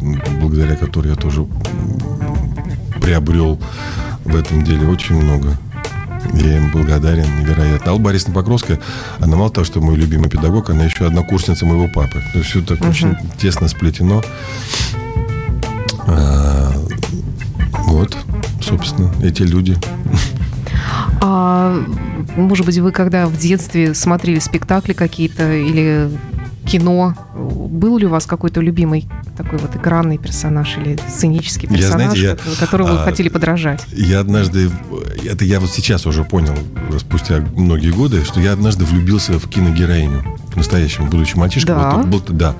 благодаря 0.40 0.76
которой 0.76 1.08
я 1.08 1.14
тоже 1.16 1.46
приобрел 3.00 3.58
в 4.24 4.36
этом 4.36 4.62
деле 4.62 4.86
очень 4.86 5.16
много. 5.20 5.56
Я 6.34 6.56
им 6.58 6.70
благодарен 6.72 7.40
невероятно. 7.40 7.92
Алла 7.92 7.98
Борисовна 7.98 8.34
Покровская, 8.34 8.80
она 9.18 9.36
мало 9.36 9.50
того, 9.50 9.64
что 9.64 9.80
мой 9.80 9.96
любимый 9.96 10.28
педагог, 10.28 10.70
она 10.70 10.84
еще 10.84 11.06
однокурсница 11.06 11.66
моего 11.66 11.88
папы. 11.88 12.22
То 12.32 12.38
есть 12.38 12.50
все 12.50 12.60
так 12.62 12.80
очень 12.82 13.16
тесно 13.38 13.68
сплетено. 13.68 14.22
А, 16.06 16.72
вот, 17.86 18.16
собственно, 18.60 19.12
эти 19.22 19.42
люди. 19.42 19.76
А 21.20 21.82
может 22.36 22.66
быть, 22.66 22.78
вы 22.78 22.92
когда 22.92 23.26
в 23.26 23.36
детстве 23.36 23.94
смотрели 23.94 24.38
спектакли 24.38 24.92
какие-то 24.92 25.52
или 25.52 26.10
кино, 26.66 27.14
был 27.36 27.98
ли 27.98 28.06
у 28.06 28.08
вас 28.08 28.26
какой-то 28.26 28.60
любимый 28.60 29.06
такой 29.36 29.58
вот 29.58 29.74
экранный 29.76 30.18
персонаж 30.18 30.76
или 30.78 30.98
сценический 31.08 31.68
Я, 31.70 31.76
персонаж, 31.76 32.16
знаете, 32.18 32.38
я, 32.50 32.56
которого 32.58 32.88
вы 32.92 32.98
а, 33.00 33.04
хотели 33.04 33.28
подражать? 33.28 33.84
Я 33.92 34.20
однажды, 34.20 34.70
это 35.24 35.44
я 35.44 35.60
вот 35.60 35.70
сейчас 35.70 36.06
уже 36.06 36.24
понял, 36.24 36.54
спустя 36.98 37.44
многие 37.54 37.90
годы, 37.92 38.24
что 38.24 38.40
я 38.40 38.52
однажды 38.52 38.84
влюбился 38.84 39.38
в 39.38 39.48
киногероиню. 39.48 40.24
По-настоящему, 40.52 41.08
будучи 41.08 41.36
мальчишкой. 41.36 41.74
Да? 41.74 41.96
Был, 41.98 42.18
был- 42.20 42.34
да. 42.34 42.54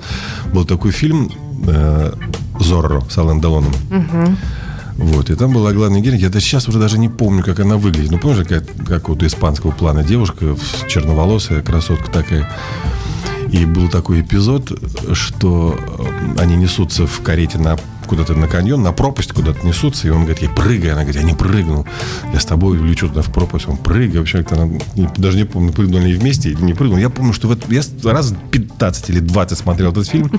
Был 0.53 0.65
такой 0.65 0.91
фильм 0.91 1.31
э, 1.67 2.13
«Зорро» 2.59 3.01
с 3.09 3.17
Алан 3.17 3.41
Делоном. 3.41 3.73
Мгм. 3.89 4.37
Вот, 4.97 5.29
и 5.29 5.35
там 5.35 5.53
была 5.53 5.73
главная 5.73 6.01
героиня. 6.01 6.23
Я 6.23 6.29
даже 6.29 6.45
сейчас 6.45 6.67
уже 6.67 6.79
даже 6.79 6.97
не 6.97 7.09
помню, 7.09 7.43
как 7.43 7.59
она 7.59 7.77
выглядит. 7.77 8.11
Ну, 8.11 8.17
помнишь, 8.19 8.47
как, 8.47 8.63
как 8.87 9.09
вот 9.09 9.21
испанского 9.23 9.71
плана 9.71 10.03
девушка, 10.03 10.55
в- 10.55 10.87
черноволосая, 10.87 11.61
красотка 11.61 12.11
такая. 12.11 12.49
И 13.51 13.65
был 13.65 13.89
такой 13.89 14.21
эпизод, 14.21 14.71
что 15.13 15.77
э, 15.77 16.39
они 16.39 16.55
несутся 16.55 17.07
в 17.07 17.21
карете 17.21 17.57
на 17.57 17.77
куда-то 18.07 18.33
на 18.33 18.47
каньон, 18.47 18.81
на 18.81 18.91
пропасть 18.91 19.33
куда-то 19.33 19.65
несутся, 19.67 20.07
и 20.07 20.11
он 20.11 20.21
говорит, 20.21 20.41
ей 20.41 20.49
прыгай. 20.49 20.91
Она 20.91 21.01
говорит, 21.01 21.21
я 21.21 21.27
не 21.27 21.33
прыгну, 21.33 21.85
я 22.33 22.39
с 22.39 22.45
тобой 22.45 22.77
лечу 22.77 23.07
туда 23.09 23.21
в 23.21 23.31
пропасть. 23.31 23.67
Он 23.67 23.77
прыгай. 23.77 24.19
Вообще, 24.19 24.39
как-то 24.39 24.63
она, 24.63 24.79
даже 25.17 25.37
не 25.37 25.43
помню, 25.43 25.71
прыгнули 25.73 26.05
они 26.05 26.13
вместе 26.13 26.49
или 26.49 26.61
не 26.61 26.73
прыгнули. 26.73 27.01
Я 27.01 27.09
помню, 27.09 27.33
что 27.33 27.47
вот 27.47 27.69
я 27.69 27.81
раз 28.03 28.33
15 28.51 29.09
или 29.09 29.19
20 29.19 29.57
смотрел 29.57 29.91
этот 29.91 30.07
фильм. 30.07 30.31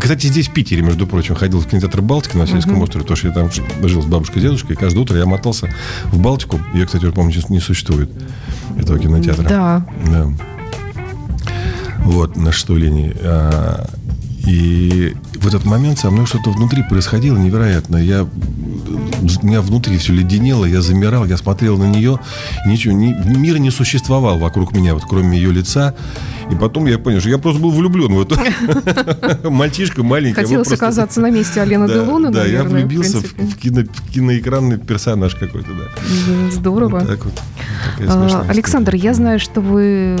Кстати, 0.00 0.26
здесь, 0.26 0.48
в 0.48 0.52
Питере, 0.52 0.82
между 0.82 1.06
прочим, 1.06 1.34
ходил 1.34 1.60
в 1.60 1.66
кинотеатр 1.66 2.00
«Балтика» 2.00 2.38
на 2.38 2.46
Сельском 2.46 2.80
острове, 2.80 3.04
потому 3.04 3.16
что 3.16 3.28
я 3.28 3.34
там 3.34 3.50
жил 3.88 4.02
с 4.02 4.06
бабушкой 4.06 4.38
и 4.38 4.46
дедушкой, 4.46 4.74
и 4.76 4.78
каждое 4.78 5.00
утро 5.00 5.16
я 5.16 5.26
мотался 5.26 5.68
в 6.06 6.18
Балтику. 6.18 6.60
Ее, 6.74 6.86
кстати, 6.86 7.04
уже, 7.04 7.12
помню, 7.12 7.34
не 7.48 7.60
существует, 7.60 8.10
этого 8.78 8.98
кинотеатра. 8.98 9.48
Да. 9.48 9.86
Да. 10.06 10.32
Вот, 12.04 12.36
на 12.36 12.52
что 12.52 12.76
линии. 12.76 13.14
А, 13.22 13.86
И 14.46 15.14
в 15.34 15.46
этот 15.46 15.64
момент 15.64 15.98
со 15.98 16.10
мной 16.10 16.26
что-то 16.26 16.50
внутри 16.50 16.82
происходило 16.82 17.36
невероятно. 17.36 17.96
Я, 17.96 18.24
у 18.24 19.46
меня 19.46 19.60
внутри 19.60 19.98
все 19.98 20.12
леденело, 20.12 20.64
я 20.64 20.82
замирал, 20.82 21.24
я 21.26 21.36
смотрел 21.36 21.78
на 21.78 21.84
нее. 21.84 22.18
Ничего, 22.66 22.92
ни, 22.92 23.12
мир 23.36 23.58
не 23.58 23.70
существовал 23.70 24.38
вокруг 24.38 24.72
меня, 24.72 24.94
вот 24.94 25.04
кроме 25.08 25.38
ее 25.38 25.52
лица. 25.52 25.94
И 26.50 26.54
потом 26.56 26.86
я 26.86 26.98
понял, 26.98 27.20
что 27.20 27.28
я 27.28 27.38
просто 27.38 27.62
был 27.62 27.70
влюблен 27.70 28.14
в 28.14 28.20
эту 28.20 29.50
мальчишка 29.50 30.02
маленький. 30.02 30.40
Хотелось 30.40 30.72
оказаться 30.72 31.20
на 31.20 31.30
месте 31.30 31.60
Алены 31.60 31.86
да, 31.86 31.94
Делона, 31.94 32.32
да, 32.32 32.44
я 32.44 32.64
влюбился 32.64 33.18
в, 33.18 33.56
кино, 33.56 33.82
в 33.82 34.12
киноэкранный 34.12 34.78
персонаж 34.78 35.34
какой-то, 35.34 35.68
да. 35.70 36.50
Здорово. 36.50 36.98
Вот 37.00 37.08
так 37.08 37.24
вот. 37.24 37.34
А, 38.08 38.44
Александр, 38.48 38.94
я 38.96 39.14
знаю, 39.14 39.38
что 39.38 39.60
вы 39.60 40.18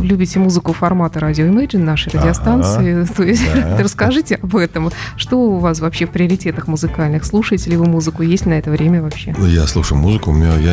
любите 0.00 0.38
музыку 0.38 0.72
формата 0.72 1.20
радио 1.20 1.46
Imagine, 1.46 1.78
нашей 1.84 2.10
Ага. 2.10 2.20
радиостанции. 2.22 3.04
То 3.16 3.22
есть, 3.22 3.42
Да. 3.54 3.78
расскажите 3.82 4.36
об 4.36 4.56
этом. 4.56 4.90
Что 5.16 5.36
у 5.38 5.58
вас 5.58 5.80
вообще 5.80 6.06
в 6.06 6.10
приоритетах 6.10 6.66
музыкальных? 6.68 7.24
Слушаете 7.24 7.70
ли 7.70 7.76
вы 7.76 7.86
музыку? 7.86 8.22
Есть 8.22 8.46
на 8.46 8.54
это 8.54 8.70
время 8.70 9.02
вообще? 9.02 9.34
Я 9.38 9.66
слушаю 9.66 9.98
музыку, 10.00 10.30
у 10.30 10.34
меня 10.34 10.54
я 10.56 10.72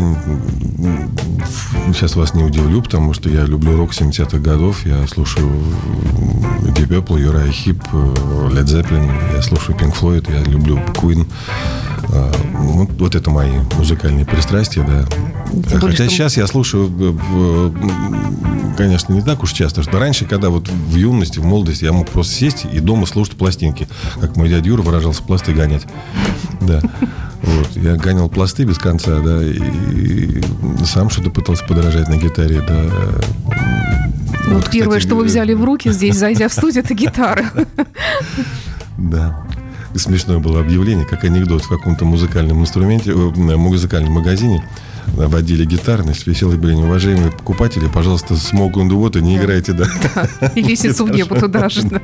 сейчас 1.87 2.15
вас 2.15 2.33
не 2.33 2.43
удивлю, 2.43 2.81
потому 2.81 3.13
что 3.13 3.29
я 3.29 3.45
люблю 3.45 3.75
рок 3.77 3.91
70-х 3.91 4.37
годов. 4.39 4.85
Я 4.85 5.05
слушаю 5.07 5.49
Deep 6.63 6.87
Purple, 6.87 7.17
Uriah 7.17 7.49
Heep, 7.49 7.81
э, 7.93 8.49
Led 8.53 8.65
Zeppelin, 8.65 9.09
я 9.35 9.41
слушаю 9.41 9.77
Pink 9.77 9.93
Floyd, 9.93 10.31
я 10.31 10.43
люблю 10.51 10.77
Queen. 10.95 11.25
А, 12.11 12.31
Вот, 12.53 12.89
вот 12.99 13.15
это 13.15 13.29
мои 13.29 13.51
музыкальные 13.77 14.25
пристрастия, 14.25 14.83
да. 14.83 15.05
более, 15.51 15.79
Хотя 15.79 16.05
что- 16.05 16.09
сейчас 16.09 16.37
я 16.37 16.47
слушаю, 16.47 16.91
э, 16.99 17.71
конечно, 18.77 19.13
не 19.13 19.21
так 19.21 19.43
уж 19.43 19.51
часто, 19.53 19.83
что 19.83 19.99
раньше, 19.99 20.25
когда 20.25 20.49
вот 20.49 20.67
в 20.69 20.95
юности, 20.95 21.39
в 21.39 21.45
молодости 21.45 21.85
я 21.85 21.91
мог 21.93 22.07
просто 22.09 22.33
сесть 22.33 22.65
и 22.71 22.79
дома 22.79 23.05
слушать 23.05 23.35
пластинки, 23.35 23.87
как 24.19 24.35
мой 24.37 24.49
дядя 24.49 24.67
Юра 24.67 24.81
выражался, 24.81 25.23
пласты 25.23 25.53
гонять. 25.53 25.85
Да. 26.61 26.81
Вот. 27.41 27.69
Я 27.75 27.95
гонял 27.95 28.29
пласты 28.29 28.63
без 28.63 28.77
конца, 28.77 29.19
да, 29.19 29.41
и 29.43 30.41
сам 30.85 31.09
что-то 31.09 31.29
пытался 31.31 31.63
подражать 31.65 32.07
на 32.09 32.17
гитаре, 32.17 32.61
да. 32.67 32.83
Ну, 34.47 34.55
Вот, 34.55 34.69
первое, 34.69 34.97
кстати, 34.97 35.07
что 35.07 35.15
вы 35.15 35.21
говоря, 35.23 35.29
взяли 35.31 35.53
в 35.53 35.63
руки 35.63 35.91
здесь, 35.91 36.17
зайдя 36.17 36.49
в 36.49 36.53
студию, 36.53 36.83
это 36.83 36.93
гитара. 36.95 37.45
Да. 38.97 39.45
Смешное 39.95 40.39
было 40.39 40.59
объявление, 40.59 41.05
как 41.05 41.23
анекдот 41.23 41.63
в 41.63 41.69
каком-то 41.69 42.05
музыкальном 42.05 42.61
инструменте, 42.61 43.11
э, 43.11 43.13
в 43.13 43.57
музыкальном 43.57 44.13
магазине 44.13 44.63
э, 45.17 45.25
в 45.25 45.35
отделе 45.35 45.65
гитарность 45.65 46.27
висело 46.27 46.53
объявление. 46.53 46.85
Уважаемые 46.85 47.31
покупатели, 47.31 47.87
пожалуйста, 47.91 48.35
Smoke 48.35 48.73
on 48.73 48.89
the 48.89 49.21
не 49.21 49.37
играйте, 49.37 49.73
да. 49.73 49.85
И 50.55 50.61
лестницу 50.61 51.05
в 51.05 51.11
небо 51.11 51.39
туда 51.39 51.69
же. 51.69 51.83
да. 51.83 52.01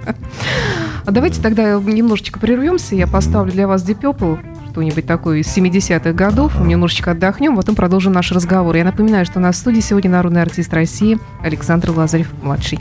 А 1.06 1.12
давайте 1.12 1.42
тогда 1.42 1.80
немножечко 1.80 2.40
прервемся. 2.40 2.96
Я 2.96 3.06
поставлю 3.06 3.52
для 3.52 3.68
вас 3.68 3.84
Deep 3.84 4.02
Purple, 4.02 4.40
что-нибудь 4.72 5.06
такое 5.06 5.38
из 5.40 5.56
70-х 5.56 6.14
годов. 6.14 6.60
Немножечко 6.60 7.12
отдохнем, 7.12 7.56
потом 7.56 7.76
продолжим 7.76 8.14
наш 8.14 8.32
разговор. 8.32 8.76
Я 8.76 8.84
напоминаю, 8.84 9.26
что 9.26 9.38
у 9.38 9.42
нас 9.42 9.56
в 9.56 9.60
студии 9.60 9.82
сегодня 9.82 10.10
народный 10.10 10.42
артист 10.42 10.74
России 10.74 11.20
Александр 11.44 11.92
Лазарев-младший. 11.92 12.80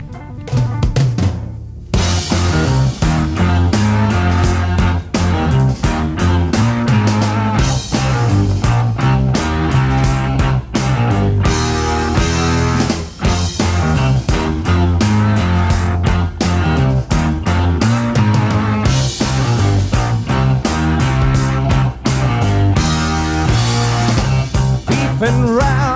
and 25.25 25.55
round. 25.57 25.94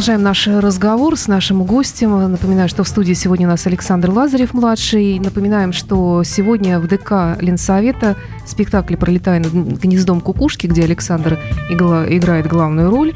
Продолжаем 0.00 0.22
наш 0.22 0.46
разговор 0.46 1.14
с 1.18 1.28
нашим 1.28 1.62
гостем. 1.64 2.32
Напоминаю, 2.32 2.70
что 2.70 2.84
в 2.84 2.88
студии 2.88 3.12
сегодня 3.12 3.46
у 3.46 3.50
нас 3.50 3.66
Александр 3.66 4.08
Лазарев-младший. 4.08 5.18
Напоминаем, 5.18 5.74
что 5.74 6.22
сегодня 6.24 6.80
в 6.80 6.86
ДК 6.88 7.36
Ленсовета 7.38 8.16
спектакль 8.46 8.96
«Пролетая 8.96 9.40
над 9.40 9.52
гнездом 9.52 10.22
кукушки», 10.22 10.66
где 10.66 10.84
Александр 10.84 11.38
игла- 11.70 12.06
играет 12.08 12.46
главную 12.46 12.88
роль. 12.88 13.12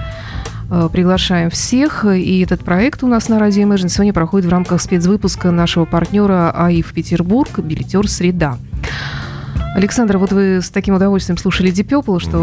Э, 0.70 0.90
Приглашаем 0.92 1.48
всех. 1.48 2.04
И 2.04 2.40
этот 2.40 2.62
проект 2.62 3.02
у 3.02 3.06
нас 3.06 3.30
на 3.30 3.38
радио 3.38 3.62
Imagine 3.62 3.88
сегодня 3.88 4.12
проходит 4.12 4.46
в 4.46 4.50
рамках 4.50 4.82
спецвыпуска 4.82 5.50
нашего 5.50 5.86
партнера 5.86 6.50
АИФ 6.50 6.92
Петербург 6.92 7.60
«Билетер 7.60 8.10
Среда». 8.10 8.58
Александр, 9.74 10.18
вот 10.18 10.30
вы 10.32 10.60
с 10.62 10.70
таким 10.70 10.94
удовольствием 10.94 11.36
слушали 11.36 11.72
Deep 11.72 11.88
Purple, 11.88 12.20
что, 12.20 12.38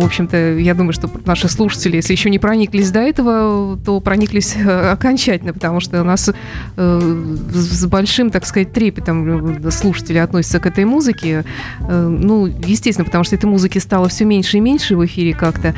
в 0.00 0.04
общем-то, 0.04 0.58
я 0.58 0.74
думаю, 0.74 0.92
что 0.92 1.10
наши 1.24 1.48
слушатели, 1.48 1.96
если 1.96 2.12
еще 2.12 2.28
не 2.28 2.38
прониклись 2.38 2.90
до 2.90 3.00
этого, 3.00 3.78
то 3.78 4.00
прониклись 4.00 4.54
э, 4.54 4.90
окончательно, 4.90 5.54
потому 5.54 5.80
что 5.80 6.00
у 6.02 6.04
нас 6.04 6.28
э, 6.76 7.34
с 7.54 7.86
большим, 7.86 8.30
так 8.30 8.44
сказать, 8.44 8.72
трепетом 8.74 9.66
э, 9.66 9.70
слушатели 9.70 10.18
относятся 10.18 10.60
к 10.60 10.66
этой 10.66 10.84
музыке. 10.84 11.46
Э, 11.80 12.06
ну, 12.06 12.44
естественно, 12.44 13.06
потому 13.06 13.24
что 13.24 13.34
этой 13.34 13.46
музыки 13.46 13.78
стало 13.78 14.08
все 14.08 14.26
меньше 14.26 14.58
и 14.58 14.60
меньше 14.60 14.94
в 14.94 15.04
эфире 15.06 15.32
как-то. 15.32 15.74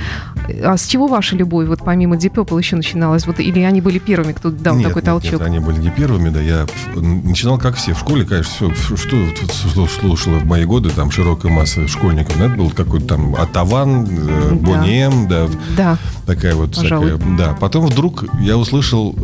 А 0.64 0.76
с 0.76 0.86
чего 0.86 1.06
ваша 1.06 1.36
любовь, 1.36 1.68
вот 1.68 1.80
помимо 1.84 2.16
Deep 2.16 2.34
Purple, 2.34 2.58
еще 2.58 2.74
начиналась? 2.74 3.28
Вот, 3.28 3.38
или 3.38 3.60
они 3.60 3.80
были 3.80 4.00
первыми, 4.00 4.32
кто 4.32 4.50
дал 4.50 4.74
Нет, 4.74 4.88
такой 4.88 5.02
нет, 5.02 5.06
толчок? 5.06 5.32
нет, 5.34 5.42
они 5.42 5.60
были 5.60 5.78
не 5.78 5.90
первыми, 5.90 6.30
да. 6.30 6.40
Я 6.40 6.66
начинал 6.96 7.58
как 7.58 7.76
все. 7.76 7.94
В 7.94 8.00
школе, 8.00 8.24
конечно, 8.24 8.74
все, 8.74 8.96
что 8.96 9.16
слу- 9.16 9.88
слушала 9.88 10.38
в 10.38 10.46
мои 10.46 10.64
годы, 10.64 10.79
там 10.88 11.10
широкая 11.10 11.52
масса 11.52 11.86
школьников. 11.86 12.36
Ну, 12.38 12.46
это 12.46 12.54
был 12.56 12.70
какой-то 12.70 13.06
там 13.08 13.34
Атаван, 13.34 14.06
э, 14.06 14.48
Да. 14.52 14.54
Бонни 14.56 15.02
М, 15.02 15.28
да, 15.28 15.46
Да. 15.76 15.98
такая 16.26 16.54
вот 16.54 16.74
Пожалуй. 16.74 17.10
всякая. 17.18 17.36
Да. 17.36 17.56
Потом 17.60 17.86
вдруг 17.86 18.24
я 18.40 18.56
услышал 18.56 19.14
э, 19.18 19.22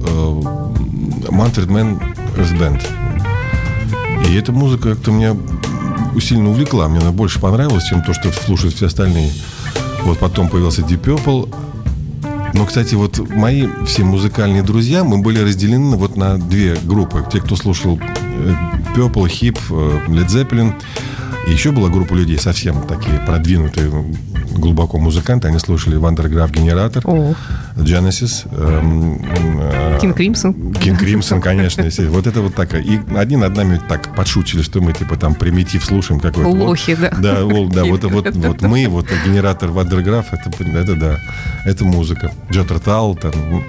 Manfred 1.30 1.68
Mann 1.68 1.98
Earth 2.36 2.58
Band. 2.58 2.82
И 4.28 4.34
эта 4.34 4.52
музыка 4.52 4.90
как-то 4.94 5.10
меня 5.10 5.34
сильно 6.20 6.50
увлекла. 6.50 6.88
Мне 6.88 6.98
она 7.00 7.12
больше 7.12 7.40
понравилась, 7.40 7.84
чем 7.84 8.02
то, 8.02 8.12
что 8.12 8.30
слушают 8.32 8.74
все 8.74 8.86
остальные. 8.86 9.30
Вот 10.04 10.18
потом 10.18 10.48
появился 10.48 10.82
Deep 10.82 11.00
Purple. 11.02 11.54
Но, 12.54 12.64
кстати, 12.64 12.94
вот 12.94 13.18
мои 13.28 13.68
все 13.86 14.02
музыкальные 14.02 14.62
друзья, 14.62 15.04
мы 15.04 15.18
были 15.18 15.40
разделены 15.40 15.96
вот 15.96 16.16
на 16.16 16.38
две 16.38 16.76
группы. 16.84 17.22
Те, 17.30 17.40
кто 17.40 17.54
слушал 17.56 17.98
э, 18.00 18.54
Purple, 18.94 19.26
Hip, 19.26 19.58
э, 19.70 20.10
Led 20.10 20.28
Zeppelin. 20.28 20.72
И 21.46 21.52
еще 21.52 21.70
была 21.70 21.88
группа 21.88 22.14
людей 22.14 22.38
совсем 22.38 22.82
такие 22.82 23.20
продвинутые, 23.20 23.90
глубоко 24.52 24.98
музыканты. 24.98 25.48
Они 25.48 25.58
слушали 25.58 25.96
Van 25.96 26.11
der 26.11 26.26
Graaf 26.26 26.50
Generator, 26.50 27.04
Genesis, 27.76 28.46
эм, 28.50 29.20
э, 29.60 29.98
King 30.00 30.16
Crimson. 30.16 30.72
King 30.74 30.98
Crimson, 30.98 31.40
конечно. 31.40 31.84
Вот 32.10 32.26
это 32.26 32.40
вот 32.40 32.54
такая. 32.54 32.82
И 32.82 32.98
один 33.16 33.40
над 33.40 33.56
нами 33.56 33.80
так 33.88 34.14
подшучили, 34.14 34.62
что 34.62 34.80
мы 34.80 34.92
типа 34.92 35.16
там 35.16 35.34
примитив 35.34 35.84
слушаем 35.84 36.20
какой-то. 36.20 36.48
Вот. 36.50 36.68
Лохи, 36.68 36.96
да. 36.96 37.10
Да, 37.18 37.44
ол- 37.44 37.68
да, 37.68 37.84
вот, 37.84 38.04
вот, 38.04 38.34
вот 38.34 38.62
мы, 38.62 38.86
вот 38.88 39.06
Generator 39.24 39.70
Van 39.70 39.86
der 39.86 40.01
Graaf, 40.01 40.32
это, 40.32 40.50
это 40.64 40.96
да, 40.96 41.16
это 41.64 41.84
музыка. 41.84 42.32
Jethro 42.50 42.85
Tull, 42.85 43.14
там, 43.14 43.32
ну, 43.50 43.62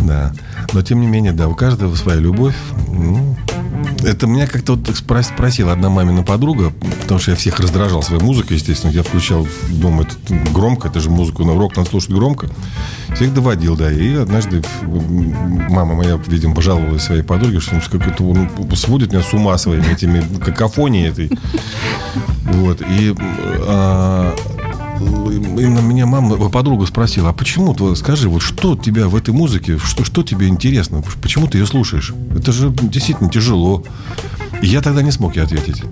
да. 0.00 0.32
Но 0.72 0.82
тем 0.82 1.00
не 1.00 1.06
менее, 1.06 1.32
да, 1.32 1.48
у 1.48 1.54
каждого 1.54 1.94
своя 1.94 2.18
любовь. 2.18 2.56
Ну, 2.88 3.36
это 4.02 4.26
меня 4.26 4.46
как-то 4.46 4.74
вот 4.74 4.88
спрос- 4.88 5.34
спросила 5.34 5.72
одна 5.72 5.88
мамина 5.88 6.22
подруга, 6.22 6.72
потому 7.02 7.20
что 7.20 7.32
я 7.32 7.36
всех 7.36 7.58
раздражал 7.60 8.02
своей 8.02 8.22
музыкой, 8.22 8.56
естественно. 8.56 8.90
Я 8.90 9.02
включал, 9.02 9.46
думаю, 9.68 10.06
это 10.06 10.34
громко, 10.52 10.88
это 10.88 11.00
же 11.00 11.10
музыку 11.10 11.44
на 11.44 11.54
рок 11.54 11.76
надо 11.76 11.88
слушать 11.88 12.10
громко. 12.10 12.48
Всех 13.14 13.34
доводил, 13.34 13.76
да. 13.76 13.90
И 13.92 14.14
однажды 14.14 14.62
мама 14.82 15.94
моя, 15.94 16.18
видимо, 16.26 16.54
пожаловалась 16.54 17.02
своей 17.02 17.22
подруге, 17.22 17.60
что 17.60 17.74
он 17.74 17.80
какой-то 17.80 18.24
он 18.24 18.48
сводит 18.76 19.12
меня 19.12 19.22
с 19.22 19.32
ума 19.32 19.56
своими 19.58 19.92
этими 19.92 20.22
какофонией 20.38 21.08
этой. 21.08 21.30
Вот. 22.44 22.82
И 22.82 23.14
а, 23.66 24.34
именно 24.98 25.80
меня 25.80 26.06
мама, 26.06 26.48
подруга 26.48 26.86
спросила, 26.86 27.30
а 27.30 27.32
почему, 27.32 27.74
ты, 27.74 27.94
скажи, 27.96 28.28
вот 28.28 28.42
что 28.42 28.76
тебя 28.76 29.08
в 29.08 29.16
этой 29.16 29.32
музыке, 29.32 29.78
что, 29.78 30.04
что 30.04 30.22
тебе 30.22 30.48
интересно, 30.48 31.02
почему 31.20 31.46
ты 31.46 31.58
ее 31.58 31.66
слушаешь? 31.66 32.12
Это 32.36 32.52
же 32.52 32.70
действительно 32.70 33.30
тяжело. 33.30 33.84
И 34.60 34.66
я 34.66 34.80
тогда 34.80 35.02
не 35.02 35.10
смог 35.10 35.34
ей 35.34 35.42
ответить. 35.42 35.82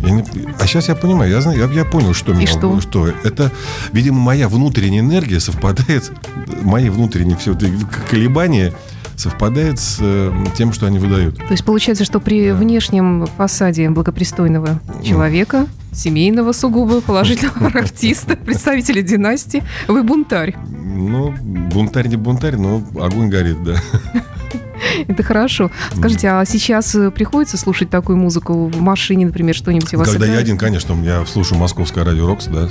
Я 0.00 0.10
не- 0.10 0.24
а 0.58 0.66
сейчас 0.66 0.88
я 0.88 0.94
понимаю, 0.94 1.30
я, 1.30 1.40
знаю, 1.42 1.58
я, 1.58 1.66
я 1.70 1.84
понял, 1.84 2.14
что 2.14 2.32
меня... 2.32 2.46
что? 2.80 3.08
Это, 3.08 3.52
видимо, 3.92 4.18
моя 4.18 4.48
внутренняя 4.48 5.00
энергия 5.00 5.40
совпадает, 5.40 6.10
мои 6.62 6.88
внутренние 6.88 7.36
все 7.36 7.54
колебания 8.10 8.72
совпадает 9.16 9.78
с 9.78 9.98
э, 10.00 10.32
тем, 10.56 10.72
что 10.72 10.86
они 10.86 10.98
выдают. 10.98 11.36
То 11.36 11.50
есть 11.50 11.64
получается, 11.64 12.04
что 12.04 12.20
при 12.20 12.52
внешнем 12.52 13.26
фасаде 13.36 13.88
благопристойного 13.90 14.80
человека, 15.02 15.66
семейного 15.92 16.52
сугубо, 16.52 17.00
положительного 17.06 17.68
артиста, 17.78 18.36
представителя 18.36 19.02
династии, 19.02 19.62
вы 19.88 20.02
бунтарь. 20.02 20.56
Ну, 20.68 21.32
бунтарь 21.72 22.08
не 22.08 22.16
бунтарь, 22.16 22.56
но 22.56 22.82
огонь 23.00 23.28
горит, 23.28 23.62
да. 23.62 23.76
Это 25.08 25.22
хорошо. 25.22 25.70
Скажите, 25.96 26.28
а 26.28 26.44
сейчас 26.44 26.94
э, 26.94 27.10
приходится 27.10 27.56
слушать 27.56 27.90
такую 27.90 28.16
музыку 28.18 28.66
в 28.68 28.80
машине, 28.80 29.26
например, 29.26 29.54
что-нибудь 29.54 29.92
у 29.94 29.98
вас 29.98 30.08
Когда 30.10 30.26
я 30.26 30.38
один, 30.38 30.58
конечно, 30.58 30.94
я 31.04 31.24
слушаю 31.26 31.58
московское 31.58 32.04
радио 32.04 32.26
Рокс, 32.26 32.46
да. 32.46 32.68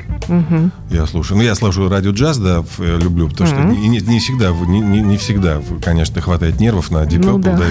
Я 0.90 1.06
слушаю. 1.06 1.38
Ну, 1.38 1.44
я 1.44 1.56
слушаю 1.56 1.90
радио 1.90 2.12
джаз, 2.12 2.38
да, 2.38 2.64
э, 2.80 3.00
люблю, 3.02 3.30
потому 3.30 3.50
что 3.50 3.60
не, 3.62 3.88
не- 3.88 4.00
не 4.00 4.20
всегда, 4.20 4.52
не, 4.52 5.18
всегда, 5.18 5.62
конечно, 5.84 6.22
хватает 6.22 6.60
нервов 6.60 6.92
на 6.92 7.04
Deep 7.04 7.24
Ну 7.24 7.38
да. 7.40 7.58
да, 7.58 7.66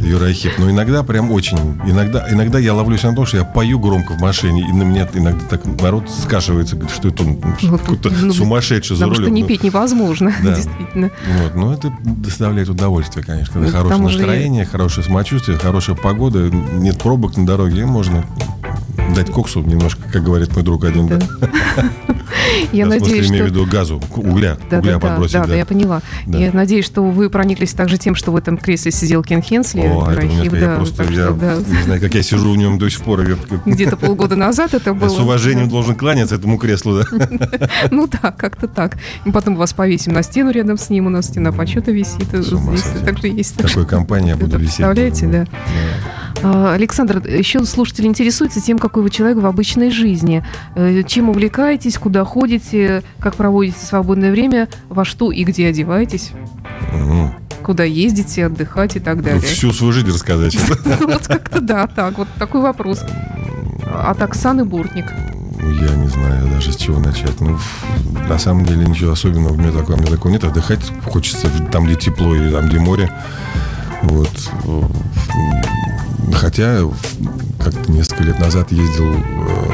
и 0.00 0.04
Юрахип. 0.08 0.52
Но 0.58 0.70
иногда 0.70 1.02
прям 1.02 1.30
очень. 1.30 1.56
Иногда, 1.86 2.26
иногда 2.30 2.58
я 2.58 2.74
ловлюсь 2.74 3.02
на 3.02 3.14
том, 3.14 3.26
что 3.26 3.38
я 3.38 3.44
пою 3.44 3.78
громко 3.78 4.12
в 4.12 4.20
машине, 4.20 4.68
и 4.68 4.72
на 4.72 4.82
меня 4.82 5.08
иногда 5.14 5.40
так 5.48 5.64
народ 5.80 6.10
скашивается, 6.10 6.76
говорит, 6.76 6.94
что 6.94 7.08
это 7.08 7.22
он 7.22 7.38
Вот, 7.62 7.80
какой-то 7.80 8.10
ну, 8.10 8.32
сумасшедший 8.32 8.96
за 8.96 9.04
Потому 9.04 9.14
что 9.14 9.22
рулем. 9.22 9.34
не 9.34 9.42
Ну, 9.42 9.48
петь 9.48 9.62
невозможно, 9.62 10.32
Да. 10.42 10.54
действительно. 10.56 11.10
Вот, 11.42 11.54
но 11.54 11.72
это 11.74 11.92
доставляет 12.04 12.68
удовольствие, 12.68 13.24
конечно. 13.24 13.45
Когда 13.48 13.66
Ну, 13.66 13.72
хорошее 13.72 13.96
тому 13.96 14.08
же 14.08 14.18
настроение, 14.18 14.64
хорошее 14.64 15.06
самочувствие, 15.06 15.58
хорошая 15.58 15.96
погода, 15.96 16.50
нет 16.50 16.98
пробок 16.98 17.36
на 17.36 17.46
дороге, 17.46 17.86
можно 17.86 18.24
дать 19.14 19.30
коксу 19.30 19.62
немножко, 19.62 20.02
как 20.10 20.22
говорит 20.22 20.54
мой 20.54 20.64
друг 20.64 20.84
один. 20.84 21.08
Да. 21.08 21.18
Я 22.72 22.84
смысле, 22.86 23.00
надеюсь, 23.00 23.30
имею 23.30 23.44
в 23.44 23.48
что... 23.48 23.54
виду 23.60 23.70
газу, 23.70 24.02
угля, 24.16 24.56
Да, 24.70 24.78
угля 24.78 24.92
да, 24.94 24.98
подбросить. 25.00 25.34
да, 25.34 25.46
да, 25.46 25.54
я 25.54 25.66
поняла. 25.66 26.02
Да. 26.26 26.38
Я 26.38 26.52
надеюсь, 26.52 26.84
что 26.84 27.02
вы 27.02 27.30
прониклись 27.30 27.72
также 27.72 27.98
тем, 27.98 28.14
что 28.14 28.32
в 28.32 28.36
этом 28.36 28.56
кресле 28.58 28.92
сидел 28.92 29.22
Кен 29.22 29.42
Хенсли. 29.42 29.80
О, 29.80 30.10
это 30.10 30.20
Рахив, 30.22 30.52
я 30.52 30.76
просто, 30.76 30.96
так 30.98 31.10
я 31.10 31.26
что, 31.26 31.34
да. 31.34 31.56
не 31.56 31.82
знаю, 31.82 32.00
как 32.00 32.14
я 32.14 32.22
сижу 32.22 32.52
в 32.52 32.56
нем 32.56 32.78
до 32.78 32.88
сих 32.90 33.02
пор. 33.02 33.24
Где-то 33.66 33.96
полгода 33.96 34.36
назад 34.36 34.74
это 34.74 34.94
было. 34.94 35.08
С 35.08 35.18
уважением 35.18 35.68
должен 35.68 35.94
кланяться 35.94 36.34
этому 36.34 36.58
креслу, 36.58 37.00
да? 37.00 37.68
Ну 37.90 38.06
да, 38.08 38.32
как-то 38.32 38.68
так. 38.68 38.96
Потом 39.32 39.56
вас 39.56 39.72
повесим 39.72 40.12
на 40.12 40.22
стену 40.22 40.50
рядом 40.50 40.78
с 40.78 40.90
ним. 40.90 41.06
У 41.06 41.10
нас 41.10 41.26
стена 41.26 41.52
почета 41.52 41.92
висит. 41.92 42.28
Также 43.04 43.28
есть. 43.28 43.56
Такой 43.56 43.86
компании 43.86 44.30
я 44.30 44.36
буду 44.36 44.58
висеть. 44.58 44.76
представляете, 44.76 45.26
да? 45.26 45.46
А, 46.42 46.74
Александр, 46.74 47.26
еще 47.26 47.64
слушатели 47.64 48.06
интересуются 48.06 48.60
тем, 48.60 48.78
какой 48.78 49.02
вы 49.02 49.10
человек 49.10 49.38
в 49.38 49.46
обычной 49.46 49.90
жизни. 49.90 50.44
Э, 50.74 51.02
Чем 51.06 51.30
увлекаетесь, 51.30 51.96
куда 51.98 52.24
ходите, 52.24 52.45
как 53.20 53.34
проводите 53.36 53.84
свободное 53.84 54.30
время, 54.30 54.68
во 54.88 55.04
что 55.04 55.30
и 55.32 55.44
где 55.44 55.66
одеваетесь, 55.68 56.30
Мгм. 56.92 57.32
куда 57.62 57.84
ездите, 57.84 58.46
отдыхать 58.46 58.96
и 58.96 59.00
так 59.00 59.16
Ну, 59.16 59.22
далее. 59.22 59.40
Всю 59.40 59.72
свою 59.72 59.92
жизнь 59.92 60.08
рассказать. 60.08 60.56
Вот 61.00 61.26
как-то 61.26 61.60
да, 61.60 61.86
так, 61.86 62.18
вот 62.18 62.28
такой 62.38 62.60
вопрос. 62.60 63.04
От 64.02 64.22
Оксаны 64.22 64.64
Буртник. 64.64 65.06
Ну, 65.60 65.70
Я 65.70 65.94
не 65.96 66.06
знаю 66.08 66.48
даже 66.48 66.72
с 66.72 66.76
чего 66.76 66.98
начать. 67.00 67.40
Ну, 67.40 67.58
на 68.28 68.38
самом 68.38 68.64
деле 68.64 68.86
ничего 68.86 69.12
особенного 69.12 69.54
у 69.54 69.56
меня 69.56 69.72
такого, 69.72 69.96
у 69.96 69.98
меня 69.98 70.10
такого 70.10 70.30
нет. 70.32 70.44
Отдыхать 70.44 70.92
хочется 71.04 71.48
там, 71.72 71.86
где 71.86 71.96
тепло 71.96 72.34
и 72.36 72.50
там, 72.52 72.68
где 72.68 72.78
море. 72.78 73.10
Вот. 74.02 74.30
Хотя 76.34 76.84
в- 76.84 76.94
как-то 77.62 77.90
несколько 77.90 78.24
лет 78.24 78.38
назад 78.38 78.70
ездил 78.72 79.14
э, 79.14 79.65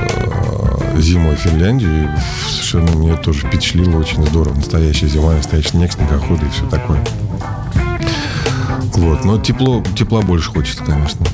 зимой 1.00 1.36
в 1.36 1.40
Финляндию. 1.40 2.04
И 2.04 2.50
совершенно 2.50 2.90
меня 2.96 3.16
тоже 3.16 3.46
впечатлило 3.46 3.98
очень 3.98 4.24
здорово. 4.26 4.54
Настоящая 4.54 5.08
зима, 5.08 5.32
настоящий 5.34 5.70
снег, 5.70 5.92
снегоходы 5.92 6.46
и 6.46 6.50
все 6.50 6.66
такое. 6.68 7.02
Вот. 8.94 9.24
Но 9.24 9.38
тепло, 9.38 9.82
тепла 9.96 10.22
больше 10.22 10.50
хочется, 10.50 10.84
конечно. 10.84 11.24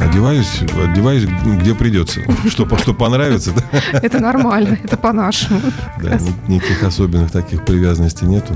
Одеваюсь, 0.00 0.60
одеваюсь, 0.90 1.24
где 1.44 1.74
придется. 1.74 2.20
Что, 2.48 2.66
что 2.78 2.92
понравится? 2.92 3.52
Это 3.92 4.20
нормально, 4.20 4.78
это 4.82 4.96
по-нашему. 4.96 5.60
Да, 6.02 6.16
ни- 6.18 6.54
никаких 6.54 6.82
особенных 6.82 7.30
таких 7.30 7.64
привязанностей 7.64 8.26
нету. 8.26 8.54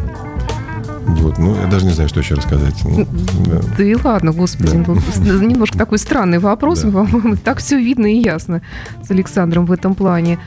Вот, 1.17 1.39
ну, 1.39 1.55
я 1.57 1.67
даже 1.67 1.87
не 1.87 1.93
знаю, 1.93 2.09
что 2.09 2.21
еще 2.21 2.35
рассказать. 2.35 2.75
Ну, 2.85 3.07
да. 3.47 3.61
Да 3.77 3.85
и 3.85 3.95
ладно, 3.95 4.33
господи, 4.33 4.73
Да. 4.85 4.85
ну, 4.87 5.43
немножко 5.47 5.77
такой 5.79 5.99
странный 5.99 6.39
вопрос, 6.39 6.81
Да. 6.81 6.91
по-моему, 6.91 7.37
так 7.37 7.59
все 7.59 7.79
видно 7.79 8.07
и 8.07 8.19
ясно 8.23 8.63
с 9.07 9.11
Александром 9.11 9.67
в 9.67 9.73
этом 9.73 9.95
плане. 9.95 10.39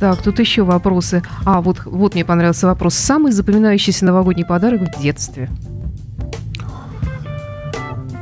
Так, 0.00 0.20
тут 0.22 0.38
еще 0.40 0.62
вопросы. 0.62 1.22
А, 1.44 1.60
вот, 1.62 1.82
вот 1.86 2.14
мне 2.14 2.24
понравился 2.24 2.66
вопрос. 2.66 2.94
Самый 2.94 3.32
запоминающийся 3.32 4.04
новогодний 4.04 4.44
подарок 4.44 4.82
в 4.82 5.00
детстве. 5.02 5.48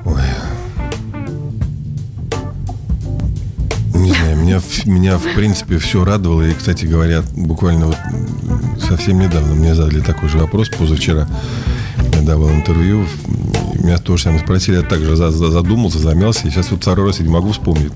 Ой. 0.04 0.20
Не 3.94 4.12
знаю, 4.12 4.36
меня, 4.36 4.60
меня 4.84 5.18
в 5.18 5.34
принципе 5.34 5.78
все 5.78 6.04
радовало. 6.04 6.42
И, 6.42 6.54
кстати 6.54 6.84
говоря, 6.86 7.22
буквально 7.36 7.86
вот 7.86 7.96
совсем 8.80 9.18
недавно 9.18 9.54
мне 9.54 9.74
задали 9.74 10.00
такой 10.00 10.28
же 10.28 10.38
вопрос 10.38 10.68
позавчера. 10.68 11.26
Я 12.12 12.20
давал 12.22 12.50
интервью. 12.50 13.06
Меня 13.82 13.98
тоже 13.98 14.24
самое 14.24 14.40
спросили, 14.42 14.76
я 14.76 14.82
также 14.82 15.16
за- 15.16 15.30
за- 15.30 15.50
задумался, 15.50 15.98
замялся. 15.98 16.46
И 16.46 16.50
сейчас 16.50 16.70
вот 16.70 16.80
второй 16.80 17.08
раз 17.08 17.18
я 17.20 17.26
не 17.26 17.32
могу 17.32 17.52
вспомнить. 17.52 17.92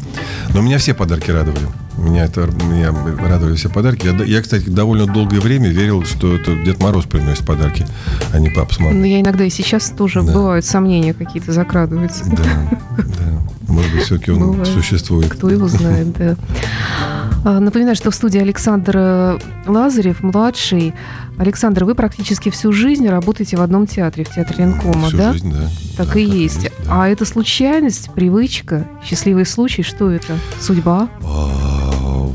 Но 0.53 0.61
меня 0.61 0.79
все 0.79 0.93
подарки 0.95 1.31
радовали. 1.31 1.67
Меня, 1.97 2.25
это, 2.27 2.43
меня 2.71 2.93
радовали 3.27 3.57
все 3.57 3.69
подарки. 3.69 4.07
Я, 4.07 4.13
я, 4.25 4.41
кстати, 4.43 4.69
довольно 4.69 5.07
долгое 5.07 5.41
время 5.41 5.69
верил, 5.69 6.05
что 6.05 6.35
это 6.37 6.55
Дед 6.57 6.81
Мороз 6.81 7.07
приносит 7.07 7.45
подарки, 7.45 7.87
а 8.33 8.39
не 8.39 8.51
папа 8.51 8.73
с 8.73 8.79
мамой. 8.79 8.95
Но 8.99 9.05
я 9.07 9.21
иногда 9.21 9.45
и 9.45 9.51
сейчас 9.51 9.91
тоже 9.91 10.23
Да. 10.23 10.33
бывают 10.33 10.65
сомнения 10.65 11.13
какие-то 11.15 11.53
закрадываются. 11.53 12.25
Да, 12.27 12.45
да. 12.97 13.43
Может 13.67 13.93
быть, 13.93 14.03
все-таки 14.05 14.31
он 14.31 14.39
Бывает. 14.53 14.67
существует. 14.69 15.29
Кто 15.31 15.51
его 15.51 15.69
знает, 15.69 16.17
да. 16.17 16.37
А, 17.45 17.61
Напоминаю, 17.61 17.95
что 17.97 18.11
в 18.11 18.15
студии 18.15 18.41
Александр 18.41 18.93
э, 18.97 19.39
Лазарев, 19.67 20.23
младший. 20.23 20.93
Александр, 21.39 21.85
вы 21.85 21.95
практически 21.95 22.51
всю 22.51 22.73
жизнь 22.73 23.07
работаете 23.09 23.57
в 23.57 23.63
одном 23.63 23.87
театре, 23.87 24.25
в 24.25 24.35
театре 24.35 24.65
Ленкома, 24.65 25.07
Всю 25.09 25.17
да? 25.17 25.33
жизнь, 25.33 25.53
да. 25.53 25.69
Так 25.97 26.13
Да, 26.15 26.19
и 26.21 26.25
есть. 26.25 26.65
да. 26.65 26.71
А 26.89 27.09
это 27.09 27.25
случайность, 27.25 28.11
привычка, 28.13 28.89
счастливый 29.05 29.47
случай, 29.47 29.83
что 29.83 30.11
это? 30.11 30.37
Судьба? 30.61 31.09
А, 31.23 32.29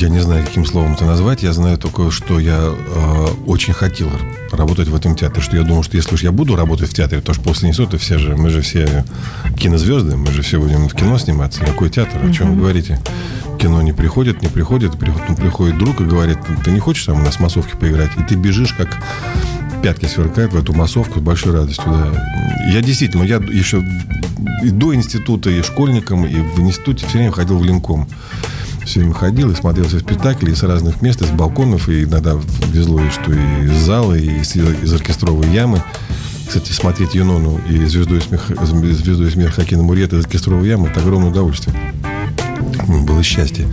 Я 0.00 0.08
не 0.08 0.20
знаю, 0.20 0.44
каким 0.44 0.64
словом 0.64 0.92
это 0.94 1.04
назвать. 1.04 1.42
Я 1.42 1.52
знаю 1.52 1.76
только, 1.78 2.10
что 2.10 2.40
я 2.40 2.58
э, 2.60 3.26
очень 3.46 3.74
хотел 3.74 4.08
работать 4.52 4.88
в 4.88 4.94
этом 4.94 5.16
театре. 5.16 5.42
Что 5.42 5.56
я 5.56 5.62
думал, 5.62 5.82
что 5.82 5.96
если 5.96 6.14
уж 6.14 6.22
я 6.22 6.32
буду 6.32 6.56
работать 6.56 6.90
в 6.90 6.94
театре, 6.94 7.20
то 7.20 7.32
ж 7.32 7.40
после 7.40 7.68
института 7.68 7.98
все 7.98 8.18
же, 8.18 8.36
мы 8.36 8.50
же 8.50 8.60
все 8.60 9.04
кинозвезды, 9.58 10.16
мы 10.16 10.30
же 10.32 10.42
все 10.42 10.60
будем 10.60 10.88
в 10.88 10.94
кино 10.94 11.18
сниматься. 11.18 11.60
Какой 11.60 11.90
театр? 11.90 12.20
О 12.24 12.32
чем 12.32 12.54
вы 12.54 12.60
говорите? 12.60 13.00
Кино 13.58 13.82
не 13.82 13.92
приходит, 13.92 14.42
не 14.42 14.48
приходит, 14.48 14.98
приходит, 14.98 15.28
ну, 15.28 15.36
приходит 15.36 15.78
друг 15.78 16.00
и 16.00 16.04
говорит, 16.04 16.38
ты 16.64 16.70
не 16.70 16.80
хочешь 16.80 17.04
там 17.04 17.20
у 17.20 17.22
нас 17.22 17.36
в 17.36 17.40
массовке 17.40 17.76
поиграть? 17.76 18.10
И 18.18 18.22
ты 18.22 18.34
бежишь, 18.34 18.72
как 18.72 18.98
пятки 19.82 20.06
сверкают 20.06 20.52
в 20.52 20.56
эту 20.56 20.72
массовку 20.72 21.18
с 21.18 21.22
большой 21.22 21.52
радостью. 21.52 21.84
Да. 21.86 22.12
Я 22.70 22.80
действительно, 22.80 23.24
я 23.24 23.36
еще 23.36 23.84
и 24.62 24.70
до 24.70 24.94
института, 24.94 25.50
и 25.50 25.62
школьником, 25.62 26.24
и 26.24 26.36
в 26.36 26.60
институте 26.60 27.06
все 27.06 27.18
время 27.18 27.32
ходил 27.32 27.58
в 27.58 27.64
линком. 27.64 28.08
Все 28.84 29.00
время 29.00 29.14
ходил 29.14 29.50
и 29.50 29.54
смотрел 29.54 29.86
все 29.86 30.00
спектакли 30.00 30.50
и 30.50 30.54
с 30.54 30.62
разных 30.62 31.02
мест, 31.02 31.22
из 31.22 31.30
балконов, 31.30 31.88
и 31.88 32.04
иногда 32.04 32.36
везло 32.72 33.00
и 33.00 33.10
что 33.10 33.32
и 33.32 33.64
из 33.64 33.76
зала, 33.78 34.14
и 34.14 34.40
из, 34.40 34.56
из 34.56 34.92
оркестровой 34.92 35.48
ямы. 35.48 35.82
Кстати, 36.46 36.72
смотреть 36.72 37.14
Юнону 37.14 37.60
и 37.68 37.86
звезду 37.86 38.16
из 38.16 38.24
смеха, 38.24 38.54
звезду 38.66 39.24
из 39.24 39.32
смеха 39.32 39.52
Хакина 39.52 39.82
Мурьета 39.82 40.16
из 40.16 40.24
оркестровой 40.24 40.68
ямы– 40.68 40.88
это 40.90 41.00
огромное 41.00 41.30
удовольствие. 41.30 41.74
Ну, 42.88 43.04
Было 43.04 43.22
счастье. 43.22 43.66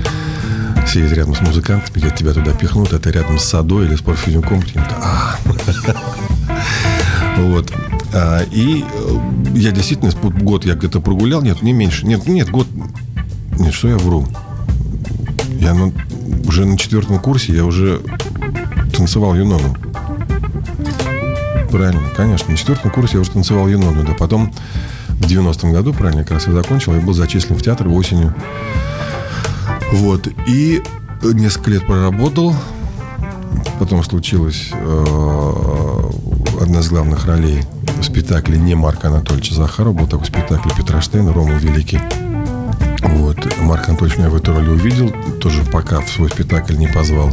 Сидеть 0.88 1.12
рядом 1.12 1.36
с 1.36 1.41
музыкантами, 1.41 2.00
где 2.00 2.10
тебя 2.10 2.34
туда 2.34 2.54
пихнут, 2.54 2.93
это 2.93 3.10
рядом 3.10 3.38
с 3.38 3.43
Садой 3.43 3.86
или 3.86 3.95
с 3.95 4.02
каким-то. 4.02 4.95
А. 5.02 5.38
Вот. 7.38 7.72
А, 8.13 8.43
И 8.52 8.84
э, 8.84 9.17
я 9.56 9.72
действительно 9.72 10.12
год 10.12 10.65
я 10.65 10.76
где-то 10.76 11.00
прогулял, 11.00 11.41
нет, 11.41 11.62
не 11.62 11.74
меньше, 11.74 12.06
нет, 12.06 12.28
нет, 12.28 12.50
год, 12.50 12.67
нет, 13.58 13.74
что 13.74 13.88
я 13.88 13.98
вру. 13.98 14.28
Я 15.60 15.74
на- 15.74 15.91
уже 16.48 16.65
на 16.65 16.78
четвертом 16.78 17.19
курсе, 17.19 17.54
я 17.54 17.65
уже 17.65 18.02
танцевал 18.95 19.36
Юнону. 19.36 19.76
Правильно, 21.69 22.02
конечно. 22.15 22.50
На 22.52 22.58
четвертом 22.58 22.91
курсе 22.91 23.15
я 23.15 23.22
уже 23.22 23.32
танцевал 23.32 23.67
Юнону. 23.67 24.04
Да 24.04 24.13
потом 24.13 24.54
в 25.10 25.22
90-м 25.28 25.72
году, 25.74 25.93
правильно, 25.93 26.24
как 26.24 26.32
раз 26.32 26.48
я 26.48 26.54
закончил, 26.54 26.95
я 26.95 27.02
был 27.02 27.13
зачислен 27.13 27.56
в 27.58 27.62
театр 27.62 27.88
осенью. 27.89 28.34
Вот. 29.93 30.28
И 30.48 30.82
несколько 31.24 31.72
лет 31.72 31.86
проработал. 31.86 32.56
Потом 33.80 34.04
случилась 34.04 34.69
э, 34.72 36.04
одна 36.62 36.80
из 36.80 36.89
главных 36.89 37.26
ролей 37.26 37.63
в 38.00 38.04
спектакле 38.04 38.58
не 38.58 38.76
Марка 38.76 39.08
Анатольевича 39.10 39.56
Захарова. 39.56 39.93
Был 39.93 40.08
такой 40.08 40.26
спектакль 40.26 40.69
Петра 40.78 41.02
Штейна 41.02 41.34
«Рома 41.34 41.54
Великий». 41.56 42.00
Марк 43.69 43.88
Анатольевич 43.88 44.17
меня 44.17 44.29
в 44.32 44.36
этой 44.36 44.51
роли 44.51 44.69
увидел. 44.69 45.13
Тоже 45.39 45.63
пока 45.63 46.01
в 46.01 46.10
свой 46.10 46.27
спектакль 46.29 46.75
не 46.75 46.88
позвал. 46.88 47.32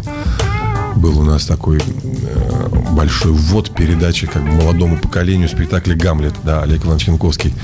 Был 0.95 1.19
у 1.19 1.23
нас 1.23 1.47
такой 1.47 1.79
э, 1.79 2.69
большой 2.93 3.33
ввод 3.33 3.75
передачи 3.75 4.27
как 4.27 4.43
молодому 4.43 4.99
поколению 4.99 5.49
спектакля 5.49 5.95
«Гамлет». 5.95 6.35
Да, 6.45 6.63
Олег 6.63 6.85
Иванович 6.85 7.09
Янковский, 7.09 7.55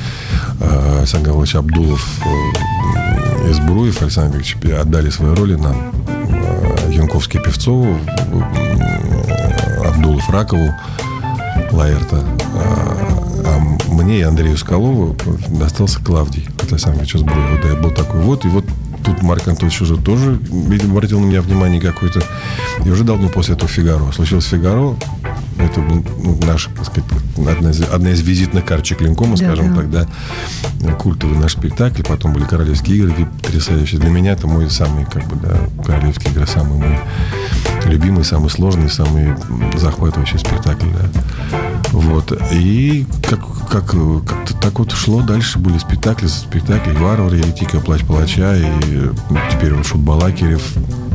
э, 0.58 0.96
Александр 1.00 1.26
Гаврилович 1.26 1.56
Абдулов, 1.56 2.20
э, 2.24 3.50
Избруев, 3.50 4.00
Александр 4.00 4.38
Викторович 4.38 4.80
отдали 4.80 5.10
свои 5.10 5.34
роли 5.34 5.56
нам. 5.56 5.92
Э, 6.08 6.92
Янковский 6.92 7.40
Певцову, 7.40 7.98
э, 8.06 9.86
Абдулов 9.86 10.30
Ракову, 10.30 10.74
Лаэрта. 11.72 12.24
А, 12.54 12.96
а 13.44 13.92
мне 13.92 14.20
и 14.20 14.22
Андрею 14.22 14.56
Скалову 14.56 15.16
достался 15.48 16.02
Клавдий 16.02 16.46
от 16.60 16.70
Александра 16.70 17.00
Ильича 17.00 17.18
Збруева. 17.18 17.58
Да, 17.62 17.68
я 17.68 17.76
был 17.76 17.90
такой 17.90 18.20
вот. 18.20 18.44
И 18.44 18.48
вот 18.48 18.61
тут 19.04 19.22
Марк 19.22 19.46
Антонович 19.46 19.82
уже 19.82 19.96
тоже, 19.96 20.40
обратил 20.84 21.20
на 21.20 21.26
меня 21.26 21.42
внимание 21.42 21.80
какое-то. 21.80 22.22
И 22.84 22.90
уже 22.90 23.04
дал 23.04 23.16
мне 23.16 23.28
после 23.28 23.54
этого 23.54 23.68
«Фигаро». 23.68 24.10
Случилось 24.12 24.46
«Фигаро». 24.46 24.96
Это 25.58 25.80
был 25.80 26.04
ну, 26.22 26.38
наш, 26.46 26.68
так 26.76 26.86
сказать, 26.86 27.04
одна 27.36 27.70
из, 27.70 27.82
одна 27.82 28.10
из 28.10 28.20
визитных 28.20 28.64
карточек 28.64 29.00
Линкома, 29.00 29.36
Да, 29.36 29.44
скажем 29.44 29.74
да. 29.74 29.80
так, 29.80 29.90
да. 30.80 30.92
Культовый 30.94 31.38
наш 31.38 31.52
спектакль. 31.52 32.02
Потом 32.02 32.32
были 32.32 32.44
«Королевские 32.44 32.98
игры» 32.98 33.28
потрясающие. 33.42 34.00
Для 34.00 34.10
меня 34.10 34.32
это 34.32 34.46
мой 34.46 34.68
самый, 34.70 35.04
как 35.04 35.24
бы, 35.26 35.36
да, 35.36 35.58
«Королевские 35.84 36.32
игры» 36.32 36.46
самый 36.46 36.78
мой 36.78 36.98
любимый, 37.86 38.24
самый 38.24 38.50
сложный, 38.50 38.88
самый 38.88 39.36
захватывающий 39.76 40.38
спектакль, 40.38 40.88
да. 40.90 41.22
Вот. 41.92 42.32
И 42.52 43.06
как, 43.28 43.40
как, 43.68 43.90
как-то 43.90 44.56
так 44.60 44.78
вот 44.78 44.92
шло 44.92 45.22
дальше. 45.22 45.58
Были 45.58 45.78
спектакли, 45.78 46.26
спектакли 46.26 46.92
«Варвары», 46.92 47.36
«Еретика», 47.36 47.80
«Плач 47.80 48.04
палача», 48.04 48.56
и 48.56 48.64
ну, 49.30 49.38
теперь 49.50 49.74
вот 49.74 49.86
«Шут 49.86 50.00
Балакирев». 50.00 50.62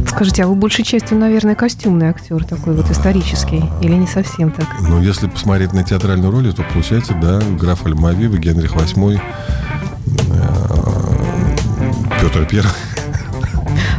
Скажите, 0.08 0.44
а 0.44 0.48
вы 0.48 0.56
большей 0.56 0.86
частью, 0.86 1.18
наверное, 1.18 1.56
костюмный 1.56 2.08
актер 2.08 2.44
такой 2.44 2.76
вот 2.76 2.90
исторический? 2.90 3.64
Или 3.82 3.94
не 3.94 4.08
совсем 4.08 4.52
так? 4.52 4.68
Ну, 4.82 5.02
если 5.02 5.28
посмотреть 5.28 5.74
на 5.74 5.84
театральную 5.84 6.32
роль, 6.32 6.54
то 6.54 6.64
получается, 6.64 7.14
да, 7.22 7.40
граф 7.60 7.86
Альмавива, 7.86 8.38
Генрих 8.38 8.76
VIII, 8.76 9.20
э, 10.30 11.58
Петр 12.22 12.46
Первый. 12.46 12.72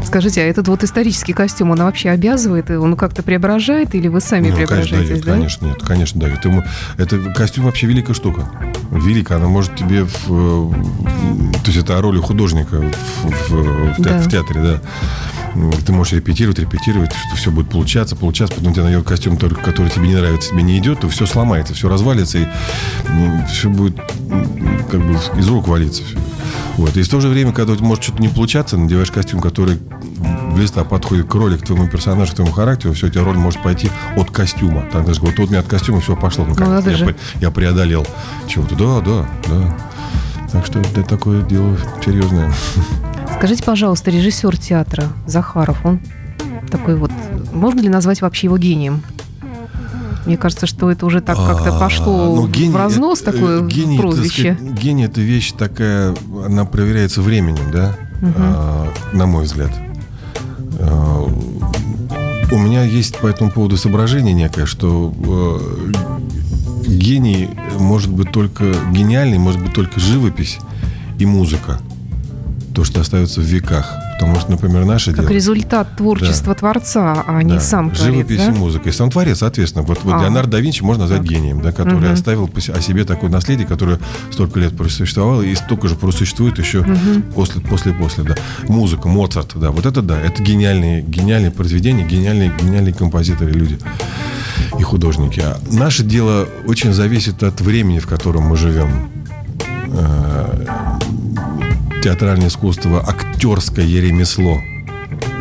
Скажите, 0.09 0.41
а 0.41 0.45
этот 0.45 0.69
вот 0.69 0.83
исторический 0.85 1.35
костюм, 1.35 1.71
он 1.71 1.81
вообще 1.83 2.09
обязывает, 2.09 2.71
он 2.71 2.97
как-то 2.97 3.23
преображает, 3.23 3.95
или 3.95 4.09
вы 4.09 4.23
сами 4.23 4.49
Ну, 4.49 4.55
конечно, 4.55 4.67
преображаетесь, 4.67 5.09
дает, 5.11 5.25
да? 5.27 5.33
конечно, 5.33 5.67
нет, 5.67 5.83
конечно, 5.83 6.19
дает. 6.19 6.45
Ему, 6.47 6.63
это 6.97 7.19
костюм 7.35 7.67
вообще 7.67 7.87
великая 7.89 8.15
штука. 8.15 8.51
Великая. 8.91 9.37
Она 9.37 9.49
может 9.49 9.77
тебе 9.77 10.05
в, 10.05 10.31
э, 10.31 10.73
То 11.63 11.71
есть 11.71 11.77
это 11.77 11.99
о 11.99 12.01
роли 12.01 12.21
художника 12.21 12.77
в, 12.81 13.51
в- 13.51 13.95
в 13.99 14.01
Да. 14.03 14.19
в 14.21 14.31
театре, 14.31 14.63
да. 14.63 14.81
Ты 15.85 15.93
можешь 15.93 16.15
репетировать, 16.15 16.59
репетировать, 16.59 17.13
что 17.13 17.37
все 17.37 17.51
будет 17.51 17.69
получаться, 17.69 18.17
получаться, 18.17 18.57
потом 18.57 18.73
тебе 18.73 18.85
найдет 18.85 19.05
костюм, 19.07 19.37
который 19.37 19.91
тебе 19.91 20.09
не 20.09 20.15
нравится, 20.15 20.51
тебе 20.53 20.63
не 20.63 20.79
идет, 20.79 21.01
то 21.01 21.09
все 21.11 21.27
сломается, 21.27 21.75
все 21.75 21.91
развалится, 21.91 22.39
и 22.39 22.47
все 23.53 23.69
будет 23.69 23.97
как 24.91 25.01
бы 25.07 25.19
из 25.39 25.49
рук 25.49 25.69
валиться. 25.69 26.03
Вот. 26.77 26.97
И 26.97 27.03
в 27.03 27.09
то 27.09 27.21
же 27.21 27.29
время, 27.29 27.53
когда 27.53 27.73
у 27.73 27.77
тебя 27.77 27.87
может 27.89 28.05
что-то 28.05 28.23
не 28.23 28.29
получаться, 28.29 28.77
надеваешь 28.79 29.11
костюм, 29.11 29.41
который 29.41 29.79
в 30.19 30.59
листопад 30.59 30.89
подходит 30.89 31.29
к 31.29 31.35
роли, 31.35 31.57
к 31.57 31.63
твоему 31.65 31.89
персонажу, 31.89 32.33
к 32.33 32.35
твоему 32.37 32.53
характеру, 32.53 32.95
все, 32.95 33.07
у 33.07 33.11
тебя 33.11 33.25
роль 33.25 33.37
может 33.37 33.63
пойти 33.63 33.91
от 34.17 34.31
костюма. 34.31 34.85
Так 34.93 35.05
даже 35.05 35.21
вот, 35.21 35.39
вот 35.39 35.49
у 35.49 35.51
меня 35.51 35.61
от 35.61 35.67
костюма 35.67 36.01
все 36.01 36.17
пошло. 36.17 36.45
Ну, 36.45 36.55
как, 36.55 36.67
надо 36.69 36.91
я, 36.91 36.97
же. 36.97 37.17
я 37.41 37.51
преодолел 37.51 38.07
чего-то. 38.47 38.75
Да, 38.75 39.01
да, 39.01 39.29
да. 39.49 39.77
Так 40.51 40.67
что 40.67 40.81
это 40.81 41.03
такое 41.03 41.43
дело 41.43 41.77
серьезное. 42.05 42.53
Скажите, 43.37 43.63
пожалуйста, 43.63 44.11
режиссер 44.11 44.57
театра 44.59 45.05
Захаров, 45.27 45.85
он 45.85 46.01
такой 46.71 46.97
вот, 46.97 47.13
можно 47.53 47.81
ли 47.81 47.89
назвать 47.89 48.21
вообще 48.23 48.47
его 48.47 48.59
гением? 48.59 49.03
Мне 50.27 50.37
кажется, 50.37 50.67
что 50.67 50.91
это 50.91 51.07
уже 51.07 51.21
так 51.21 51.37
как-то 51.37 51.77
А, 51.77 51.81
пошло 51.81 52.37
ну, 52.37 52.49
гений- 52.49 52.71
в 52.73 52.77
разнос, 52.77 53.23
э, 53.23 53.25
такое 53.25 53.63
гений, 53.63 53.97
так 53.97 54.07
прозвище. 54.07 54.55
сказать, 54.57 54.75
гений 54.75 55.05
это 55.05 55.21
вещь 55.21 55.53
такая, 55.53 56.15
она 56.45 56.65
проверяется 56.67 57.23
временем, 57.23 57.71
да, 57.73 57.95
А, 58.37 58.89
на 59.13 59.27
мой 59.27 59.45
взгляд. 59.45 59.71
А, 60.79 61.29
у 62.51 62.59
меня 62.59 62.83
есть 62.85 63.19
по 63.19 63.27
этому 63.27 63.51
поводу 63.51 63.77
соображение 63.77 64.33
некое, 64.33 64.67
что 64.67 65.13
э, 65.17 65.93
гений 66.87 67.51
может 67.79 68.11
быть 68.11 68.33
только 68.33 68.75
гениальный, 68.93 69.39
может 69.39 69.63
быть 69.63 69.75
только 69.75 70.01
живопись 70.01 70.59
и 71.19 71.27
музыка. 71.27 71.81
То, 72.75 72.85
что 72.85 73.01
остается 73.01 73.41
в 73.41 73.45
веках. 73.45 74.08
Потому 74.19 74.41
что, 74.41 74.51
например, 74.51 74.85
наше 74.85 75.13
Как 75.13 75.21
дело... 75.21 75.35
результат 75.35 75.97
творчества 75.97 76.55
творца, 76.55 77.23
а 77.27 77.43
не 77.43 77.55
Да, 77.55 77.61
сам 77.61 77.91
творец, 77.91 78.15
Живопись 78.15 78.39
да? 78.39 78.47
и 78.47 78.51
музыка. 78.51 78.89
И 78.89 78.93
сам 78.93 79.11
творец, 79.13 79.39
соответственно. 79.39 79.85
Вот, 79.85 80.01
вот 80.03 80.15
А. 80.15 80.23
Леонардо 80.23 80.53
да 80.53 80.61
Винчи 80.61 80.83
можно 80.83 81.03
назвать 81.05 81.21
Так. 81.23 81.31
гением, 81.31 81.61
да, 81.63 81.71
который 81.71 82.07
Мгм. 82.07 82.13
оставил 82.15 82.51
о 82.75 82.81
себе 82.81 83.05
такое 83.05 83.31
наследие, 83.31 83.67
которое 83.67 84.01
столько 84.33 84.59
лет 84.59 84.77
просуществовало 84.77 85.43
и 85.43 85.55
столько 85.55 85.87
же 85.87 85.95
просуществует 85.95 86.59
еще 86.59 86.85
после, 87.35 87.61
после, 87.61 87.93
после, 87.93 88.25
да. 88.25 88.35
Музыка, 88.67 89.07
Моцарт, 89.09 89.53
да, 89.55 89.71
вот 89.71 89.87
это 89.87 90.03
да, 90.03 90.21
это 90.21 90.43
гениальные, 90.43 91.03
гениальные 91.03 91.53
произведения, 91.53 92.05
гениальные, 92.05 92.53
гениальные 92.61 92.95
композиторы, 92.95 93.53
люди 93.53 93.79
и 94.79 94.83
художники. 94.83 95.41
А 95.41 95.59
наше 95.71 96.03
дело 96.03 96.49
очень 96.67 96.93
зависит 96.93 97.43
от 97.45 97.61
времени, 97.61 98.01
в 98.01 98.07
котором 98.09 98.43
мы 98.45 98.57
живем. 98.57 99.11
Театральное 102.03 102.47
искусство, 102.47 103.01
актерское 103.07 103.85
ремесло. 104.01 104.63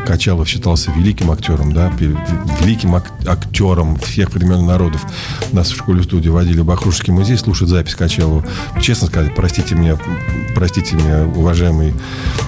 Качалов 0.08 0.48
считался 0.48 0.90
великим 0.92 1.32
актером, 1.32 1.74
да, 1.74 1.92
великим 2.00 2.96
ак- 2.96 3.12
актером 3.28 4.00
всех 4.00 4.32
времен 4.34 4.66
народов. 4.66 5.06
Нас 5.52 5.70
в 5.70 5.76
школе-студии 5.76 6.30
водили 6.30 6.62
в 6.62 6.66
Бахрушевский 6.66 7.12
музей 7.12 7.38
слушать 7.38 7.68
запись 7.68 7.94
Качалова. 7.96 8.46
Честно 8.82 9.08
сказать, 9.08 9.36
простите 9.36 9.76
меня, 9.76 9.98
простите 10.56 10.96
меня, 10.96 11.26
уважаемый, 11.26 11.94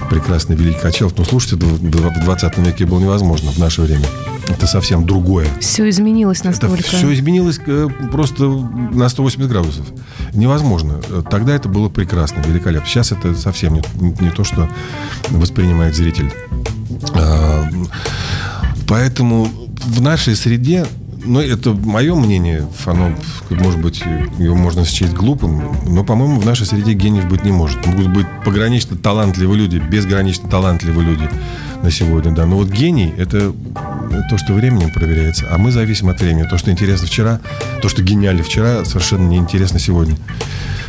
прекрасный, 0.08 0.56
великий 0.56 0.80
Качалов, 0.80 1.12
но 1.18 1.24
слушать 1.24 1.52
это 1.52 1.66
в 1.66 1.80
в 1.80 2.24
20 2.24 2.58
веке 2.58 2.86
было 2.86 2.98
невозможно 2.98 3.50
в 3.50 3.58
наше 3.58 3.82
время. 3.82 4.06
Это 4.48 4.66
совсем 4.66 5.06
другое. 5.06 5.46
Все 5.60 5.86
изменилось 5.88 6.38
Это 6.40 6.48
настолько. 6.48 6.82
все 6.82 7.12
изменилось 7.12 7.60
э, 7.66 7.88
просто 8.10 8.44
на 8.48 9.08
180 9.10 9.50
градусов. 9.50 9.86
Невозможно. 10.32 11.00
Тогда 11.30 11.54
это 11.54 11.68
было 11.68 11.88
прекрасно, 11.90 12.40
великолепно. 12.40 12.88
Сейчас 12.88 13.12
это 13.12 13.34
совсем 13.34 13.74
не, 13.74 13.82
не 14.20 14.30
то, 14.30 14.44
что 14.44 14.68
воспринимает 15.28 15.94
зритель. 15.94 16.32
А, 17.14 17.68
Поэтому 18.90 19.48
в 19.84 20.02
нашей 20.02 20.34
среде, 20.34 20.84
ну, 21.24 21.40
это 21.40 21.70
мое 21.70 22.12
мнение, 22.16 22.66
оно, 22.86 23.14
может 23.50 23.80
быть, 23.80 24.02
его 24.36 24.56
можно 24.56 24.84
счесть 24.84 25.12
глупым, 25.12 25.62
но, 25.86 26.02
по-моему, 26.02 26.40
в 26.40 26.44
нашей 26.44 26.66
среде 26.66 26.94
гениев 26.94 27.28
быть 27.28 27.44
не 27.44 27.52
может. 27.52 27.86
Могут 27.86 28.08
быть 28.08 28.26
погранично 28.44 28.96
талантливые 28.96 29.58
люди, 29.60 29.76
безгранично 29.76 30.48
талантливые 30.48 31.06
люди 31.06 31.30
на 31.84 31.92
сегодня, 31.92 32.32
да. 32.32 32.46
Но 32.46 32.56
вот 32.56 32.68
гений– 32.68 33.14
это 33.16 33.54
то, 34.28 34.38
что 34.38 34.54
временем 34.54 34.90
проверяется, 34.90 35.46
а 35.52 35.56
мы 35.56 35.70
зависим 35.70 36.08
от 36.08 36.20
времени. 36.20 36.48
То, 36.48 36.58
что 36.58 36.72
интересно 36.72 37.06
вчера, 37.06 37.38
то, 37.82 37.88
что 37.88 38.02
гениально 38.02 38.42
вчера, 38.42 38.84
совершенно 38.84 39.28
неинтересно 39.28 39.78
сегодня. 39.78 40.16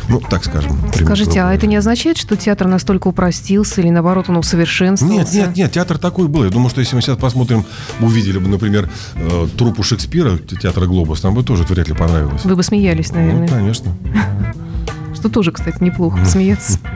Ну, 0.08 0.20
так 0.20 0.44
скажем. 0.44 0.78
Скажите, 0.94 1.40
а 1.42 1.52
это 1.54 1.66
не 1.66 1.76
означает, 1.76 2.16
что 2.18 2.36
театр 2.36 2.66
настолько 2.66 3.08
упростился 3.08 3.80
или 3.80 3.90
наоборот 3.90 4.26
он 4.28 4.36
усовершенствовался? 4.38 5.34
Нет, 5.36 5.48
нет, 5.48 5.56
нет, 5.56 5.72
театр 5.72 5.98
такой 5.98 6.28
был. 6.28 6.44
Я 6.44 6.50
думаю, 6.50 6.70
что 6.70 6.80
если 6.80 6.96
мы 6.96 7.02
сейчас 7.02 7.16
посмотрим, 7.16 7.64
увидели 8.00 8.38
бы, 8.38 8.48
например, 8.48 8.90
э, 9.14 9.48
труппу 9.56 9.82
Шекспира 9.82 10.36
театра 10.38 10.86
Глобус, 10.86 11.22
нам 11.22 11.34
бы 11.34 11.42
тоже 11.42 11.62
вряд 11.64 11.88
ли 11.88 11.94
понравилось. 11.94 12.44
Вы 12.44 12.56
бы 12.56 12.62
смеялись, 12.62 13.10
Ну, 13.10 13.18
наверное. 13.18 13.48
конечно. 13.48 13.92
Что 15.14 15.28
тоже, 15.28 15.52
кстати, 15.52 15.76
неплохо 15.82 16.24
смеяться. 16.24 16.78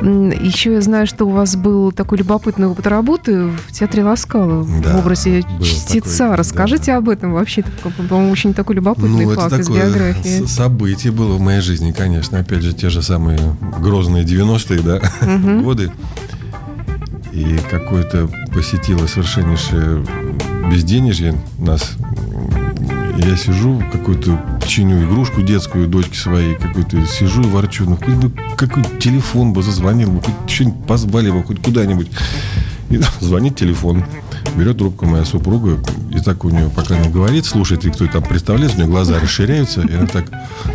Еще 0.00 0.74
я 0.74 0.80
знаю, 0.80 1.06
что 1.08 1.24
у 1.24 1.30
вас 1.30 1.56
был 1.56 1.90
такой 1.90 2.18
любопытный 2.18 2.68
опыт 2.68 2.86
работы 2.86 3.46
в 3.48 3.72
театре 3.72 4.04
Ласкала 4.04 4.64
Да, 4.84 4.96
в 4.96 5.00
образе 5.00 5.42
чтеца. 5.60 6.18
такой, 6.18 6.36
Расскажите 6.36 6.92
об 6.92 7.08
этом 7.08 7.32
вообще. 7.32 7.62
Это, 7.62 7.70
по-моему, 8.08 8.30
очень 8.30 8.54
такой 8.54 8.76
любопытный 8.76 9.24
Ну, 9.24 9.32
это 9.32 9.40
факт 9.40 9.58
из 9.58 9.66
такое 9.66 9.82
биографии. 9.86 10.44
с- 10.46 10.52
событие 10.52 11.12
было 11.12 11.34
в 11.34 11.40
моей 11.40 11.60
жизни, 11.60 11.90
конечно. 11.90 12.38
Опять 12.38 12.62
же, 12.62 12.72
те 12.74 12.90
же 12.90 13.02
самые 13.02 13.38
грозные 13.80 14.24
90-е, 14.24 14.80
да, 14.80 15.00
годы. 15.62 15.90
И 17.32 17.58
какое-то 17.70 18.28
посетило 18.54 19.06
совершеннейшее 19.06 20.04
безденежье 20.70 21.34
нас. 21.58 21.92
Я 23.18 23.36
сижу, 23.36 23.82
какую-то 23.90 24.40
чиню 24.64 25.04
игрушку 25.04 25.42
детскую 25.42 25.88
дочке 25.88 26.16
своей, 26.16 26.54
какой-то 26.54 27.04
сижу 27.04 27.42
и 27.42 27.46
ворчу, 27.46 27.84
ну 27.84 27.96
хоть 27.96 28.14
бы 28.14 28.32
какой 28.56 28.84
телефон 29.00 29.52
бы 29.52 29.60
зазвонил, 29.64 30.12
бы, 30.12 30.22
хоть 30.22 30.34
что-нибудь 30.46 30.86
позвали 30.86 31.30
бы, 31.30 31.42
хоть 31.42 31.60
куда-нибудь. 31.60 32.08
И 32.90 33.00
звонит 33.20 33.56
телефон. 33.56 34.04
Берет 34.54 34.78
трубку 34.78 35.04
моя 35.06 35.24
супруга, 35.24 35.80
и 36.14 36.20
так 36.20 36.44
у 36.44 36.50
нее 36.50 36.70
пока 36.70 36.96
не 36.96 37.08
говорит, 37.08 37.44
слушает, 37.44 37.84
и 37.84 37.90
кто 37.90 38.06
там 38.06 38.22
представляет, 38.22 38.74
у 38.74 38.78
нее 38.78 38.86
глаза 38.86 39.18
расширяются, 39.18 39.80
и 39.80 39.94
она 39.94 40.06
так 40.06 40.26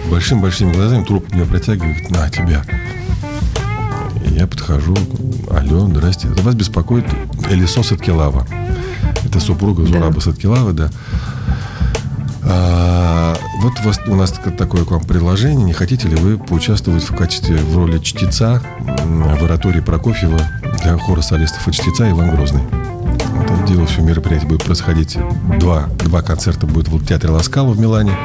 большими-большими 0.09 0.73
глазами 0.73 1.05
трубку 1.05 1.33
мне 1.33 1.45
протягивает, 1.45 2.09
на 2.11 2.29
тебя. 2.29 2.63
И 4.25 4.33
я 4.33 4.47
подхожу, 4.47 4.97
алло, 5.49 5.87
здрасте, 5.87 6.27
это 6.27 6.43
вас 6.43 6.55
беспокоит 6.55 7.05
Элисо 7.49 7.83
Саткилава. 7.83 8.45
Это 9.25 9.39
супруга 9.39 9.85
Зураба 9.85 10.19
Саткилава, 10.19 10.73
да. 10.73 10.89
А, 12.45 13.35
вот 13.61 13.73
у, 13.79 13.83
вас, 13.87 13.99
у 14.07 14.15
нас 14.15 14.31
так- 14.31 14.55
такое 14.57 14.83
к 14.85 14.91
вам 14.91 15.03
предложение. 15.03 15.63
Не 15.65 15.73
хотите 15.73 16.07
ли 16.07 16.15
вы 16.15 16.37
поучаствовать 16.37 17.03
в 17.03 17.15
качестве 17.15 17.57
в 17.57 17.77
роли 17.77 17.99
чтеца 17.99 18.61
в 19.05 19.43
оратории 19.43 19.79
Прокофьева 19.79 20.39
для 20.81 20.97
хора 20.97 21.21
солистов 21.21 21.67
и 21.67 21.71
чтеца 21.71 22.09
Иван 22.09 22.35
Грозный? 22.35 22.61
Это 23.43 23.67
дело, 23.67 23.85
все 23.85 24.01
мероприятие 24.01 24.49
будет 24.49 24.63
происходить. 24.63 25.17
Два, 25.59 25.87
два 25.99 26.21
концерта 26.21 26.67
будет 26.67 26.87
в 26.89 27.05
театре 27.05 27.31
Ласкала 27.31 27.71
в 27.71 27.79
Милане. 27.79 28.17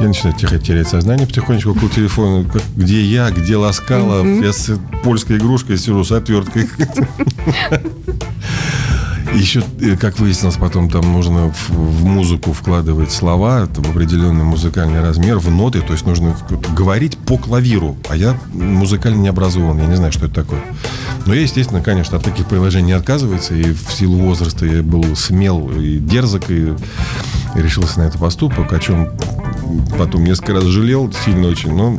Я 0.00 0.08
начинаю 0.08 0.36
тихо 0.36 0.58
терять 0.58 0.88
сознание 0.88 1.26
потихонечку 1.26 1.70
около 1.70 1.88
телефона. 1.88 2.44
Где 2.76 3.02
я, 3.02 3.30
где 3.30 3.56
Ласкала? 3.56 4.24
Я 4.24 4.52
с 4.52 4.70
польской 5.04 5.36
игрушкой 5.38 5.78
сижу, 5.78 6.02
с 6.04 6.10
отверткой. 6.12 6.68
Еще, 9.34 9.62
э, 9.80 9.96
как 9.96 10.18
выяснилось, 10.18 10.56
потом 10.56 10.90
там 10.90 11.10
нужно 11.12 11.52
в, 11.52 11.70
в 11.70 12.04
музыку 12.04 12.52
вкладывать 12.52 13.10
слова 13.10 13.66
в 13.74 13.90
определенный 13.90 14.44
музыкальный 14.44 15.00
размер, 15.00 15.38
в 15.38 15.50
ноты, 15.50 15.80
то 15.80 15.92
есть 15.92 16.04
нужно 16.06 16.36
говорить 16.76 17.16
по 17.16 17.38
клавиру. 17.38 17.96
А 18.08 18.16
я 18.16 18.38
музыкально 18.52 19.20
не 19.20 19.28
образован, 19.28 19.78
я 19.78 19.86
не 19.86 19.96
знаю, 19.96 20.12
что 20.12 20.26
это 20.26 20.34
такое. 20.34 20.60
Но 21.26 21.34
я, 21.34 21.42
естественно, 21.42 21.80
конечно, 21.80 22.18
от 22.18 22.24
таких 22.24 22.46
приложений 22.46 22.86
не 22.86 22.92
отказывается, 22.92 23.54
и 23.54 23.72
в 23.72 23.92
силу 23.92 24.18
возраста 24.18 24.66
я 24.66 24.82
был 24.82 25.16
смел 25.16 25.70
и 25.70 25.98
дерзок, 25.98 26.50
и, 26.50 26.74
и 27.54 27.62
решился 27.62 28.00
на 28.00 28.04
этот 28.04 28.20
поступок, 28.20 28.72
о 28.72 28.78
чем 28.78 29.10
потом 29.98 30.24
несколько 30.24 30.54
раз 30.54 30.64
жалел, 30.64 31.12
сильно 31.24 31.48
очень, 31.48 31.74
но, 31.74 31.96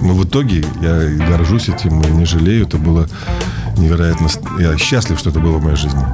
но 0.00 0.14
в 0.14 0.24
итоге 0.24 0.64
я 0.82 1.08
горжусь 1.28 1.68
этим 1.68 2.00
и 2.00 2.10
не 2.10 2.24
жалею, 2.24 2.66
это 2.66 2.78
было 2.78 3.08
невероятно... 3.76 4.28
Я 4.58 4.76
счастлив, 4.76 5.18
что 5.18 5.30
это 5.30 5.40
было 5.40 5.58
в 5.58 5.64
моей 5.64 5.76
жизни. 5.76 6.04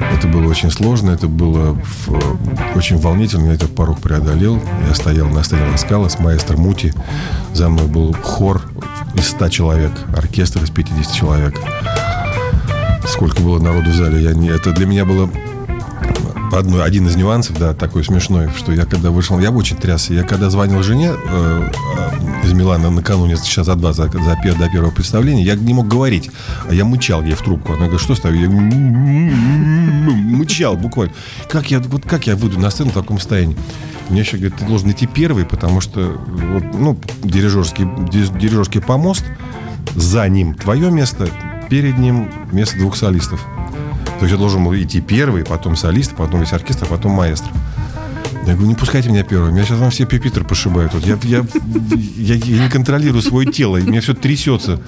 Это 0.00 0.26
было 0.26 0.48
очень 0.48 0.70
сложно, 0.70 1.10
это 1.10 1.28
было 1.28 1.78
в- 2.06 2.76
очень 2.76 2.96
волнительно. 2.98 3.46
Я 3.48 3.54
этот 3.54 3.74
порог 3.74 4.00
преодолел. 4.00 4.60
Я 4.88 4.94
стоял 4.94 5.28
на 5.28 5.42
сцене 5.44 5.66
Ласкала 5.70 6.08
с 6.08 6.18
маэстро 6.18 6.56
Мути. 6.56 6.92
За 7.52 7.68
мной 7.68 7.86
был 7.86 8.14
хор 8.22 8.62
из 9.14 9.28
100 9.28 9.48
человек, 9.48 9.92
оркестр 10.16 10.62
из 10.62 10.70
50 10.70 11.12
человек. 11.14 11.54
Сколько 13.06 13.40
было 13.42 13.58
народу 13.58 13.90
в 13.90 13.94
зале, 13.94 14.22
я 14.22 14.32
не... 14.34 14.48
это 14.48 14.72
для 14.72 14.86
меня 14.86 15.04
было 15.04 15.28
одно, 16.52 16.82
один 16.82 17.06
из 17.06 17.16
нюансов, 17.16 17.58
да, 17.58 17.74
такой 17.74 18.04
смешной, 18.04 18.48
что 18.56 18.72
я 18.72 18.84
когда 18.84 19.10
вышел, 19.10 19.38
я 19.38 19.50
очень 19.50 19.76
трясся. 19.76 20.14
Я 20.14 20.22
когда 20.22 20.50
звонил 20.50 20.82
жене 20.82 21.12
э, 21.12 21.70
э, 22.42 22.46
из 22.46 22.52
Милана 22.52 22.90
накануне, 22.90 23.36
сейчас 23.36 23.66
за 23.66 23.74
два, 23.74 23.92
за, 23.92 24.08
за 24.08 24.36
до 24.58 24.68
первого 24.68 24.90
представления, 24.90 25.42
я 25.42 25.54
не 25.54 25.74
мог 25.74 25.88
говорить, 25.88 26.30
а 26.68 26.74
я 26.74 26.84
мычал 26.84 27.22
ей 27.22 27.34
в 27.34 27.42
трубку. 27.42 27.72
Она 27.72 27.82
говорит, 27.82 28.00
что 28.00 28.14
с 28.14 28.20
тобой? 28.20 28.40
Я 28.40 28.48
мычал 30.10 30.76
буквально. 30.76 31.14
Как 31.48 31.70
я, 31.70 31.80
вот 31.80 32.04
как 32.04 32.26
я 32.26 32.36
выйду 32.36 32.58
на 32.58 32.70
сцену 32.70 32.90
в 32.90 32.94
таком 32.94 33.18
состоянии? 33.18 33.56
Мне 34.08 34.20
еще 34.20 34.36
говорит, 34.38 34.56
ты 34.56 34.64
должен 34.64 34.90
идти 34.90 35.06
первый, 35.06 35.44
потому 35.44 35.80
что 35.80 36.20
вот, 36.26 36.64
ну, 36.74 36.98
дирижерский, 37.22 37.88
ди- 38.10 38.38
дирижерский 38.38 38.80
помост, 38.80 39.24
за 39.94 40.28
ним 40.28 40.54
твое 40.54 40.90
место, 40.90 41.28
перед 41.68 41.96
ним 41.98 42.28
место 42.50 42.76
двух 42.78 42.96
солистов. 42.96 43.46
То 44.20 44.26
есть 44.26 44.32
я 44.32 44.38
должен 44.38 44.62
был 44.62 44.74
идти 44.74 45.00
первый, 45.00 45.46
потом 45.46 45.76
солист, 45.76 46.14
потом 46.14 46.40
весь 46.40 46.52
оркестр, 46.52 46.86
потом 46.86 47.12
маэстро. 47.12 47.50
Я 48.46 48.52
говорю, 48.52 48.68
не 48.68 48.74
пускайте 48.74 49.08
меня 49.08 49.22
первым. 49.22 49.54
Меня 49.54 49.64
сейчас 49.64 49.78
вам 49.78 49.90
все 49.90 50.04
пипитры 50.04 50.44
пошибают. 50.44 50.92
Вот 50.92 51.06
я, 51.06 51.18
я, 51.22 51.42
я, 52.16 52.34
я 52.34 52.64
не 52.64 52.68
контролирую 52.68 53.22
свое 53.22 53.50
тело, 53.50 53.78
и 53.78 53.82
меня 53.82 54.02
все 54.02 54.12
трясется. 54.12 54.82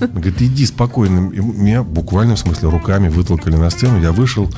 Он 0.00 0.08
говорит, 0.08 0.42
иди 0.42 0.66
спокойно. 0.66 1.30
И 1.30 1.40
меня 1.40 1.84
буквально, 1.84 2.34
в 2.34 2.40
смысле, 2.40 2.68
руками 2.70 3.08
вытолкали 3.08 3.54
на 3.54 3.70
сцену. 3.70 4.02
Я 4.02 4.10
вышел. 4.10 4.50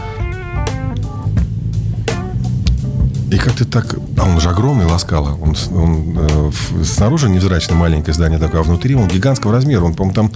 И 3.30 3.36
как-то 3.36 3.64
так... 3.66 3.94
А 4.16 4.24
он 4.24 4.40
же 4.40 4.48
огромный, 4.48 4.86
ласкала. 4.86 5.36
Он, 5.40 5.54
с- 5.54 5.68
он, 5.68 6.16
э, 6.18 6.50
снаружи 6.82 7.28
невзрачное 7.28 7.76
маленькое 7.76 8.14
здание 8.14 8.38
такое, 8.38 8.60
а 8.60 8.64
внутри 8.64 8.94
он 8.94 9.06
гигантского 9.06 9.52
размера. 9.52 9.82
Он, 9.84 9.94
по-моему, 9.94 10.14
там 10.14 10.32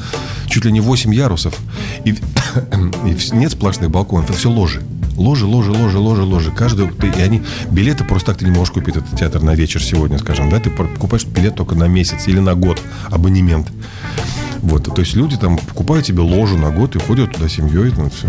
чуть 0.47 0.65
ли 0.67 0.73
не 0.73 0.81
8 0.81 1.15
ярусов. 1.15 1.55
И, 2.05 2.11
и 3.07 3.17
нет 3.33 3.53
сплошных 3.53 3.91
балконов. 3.91 4.29
Это 4.29 4.39
все 4.39 4.51
ложи. 4.51 4.83
Ложи, 5.17 5.47
ложи, 5.47 5.71
ложи, 5.71 5.99
ложи, 5.99 6.23
ложи. 6.23 6.51
Каждый, 6.51 6.89
ты- 6.89 7.09
и 7.09 7.21
они, 7.23 7.43
билеты 7.71 8.05
просто 8.05 8.33
так 8.33 8.39
ты 8.39 8.45
не 8.45 8.51
можешь 8.51 8.73
купить 8.75 8.97
этот 8.97 9.19
театр 9.19 9.43
на 9.43 9.55
вечер 9.55 9.83
сегодня, 9.83 10.19
скажем, 10.19 10.51
да? 10.51 10.59
Ты 10.59 10.69
покупаешь 10.71 11.25
билет 11.25 11.55
только 11.55 11.75
на 11.75 11.85
месяц 11.89 12.29
или 12.29 12.41
на 12.41 12.55
год, 12.55 12.79
абонемент. 13.11 13.69
Вот, 14.61 14.85
то 14.95 15.01
есть 15.01 15.15
люди 15.17 15.37
там 15.37 15.57
покупают 15.59 16.07
себе 16.07 16.21
ложу 16.21 16.57
на 16.57 16.71
год 16.71 16.95
и 16.95 16.99
ходят 17.01 17.33
туда 17.33 17.49
семьей, 17.49 17.93
ну, 17.97 18.11
все. 18.11 18.29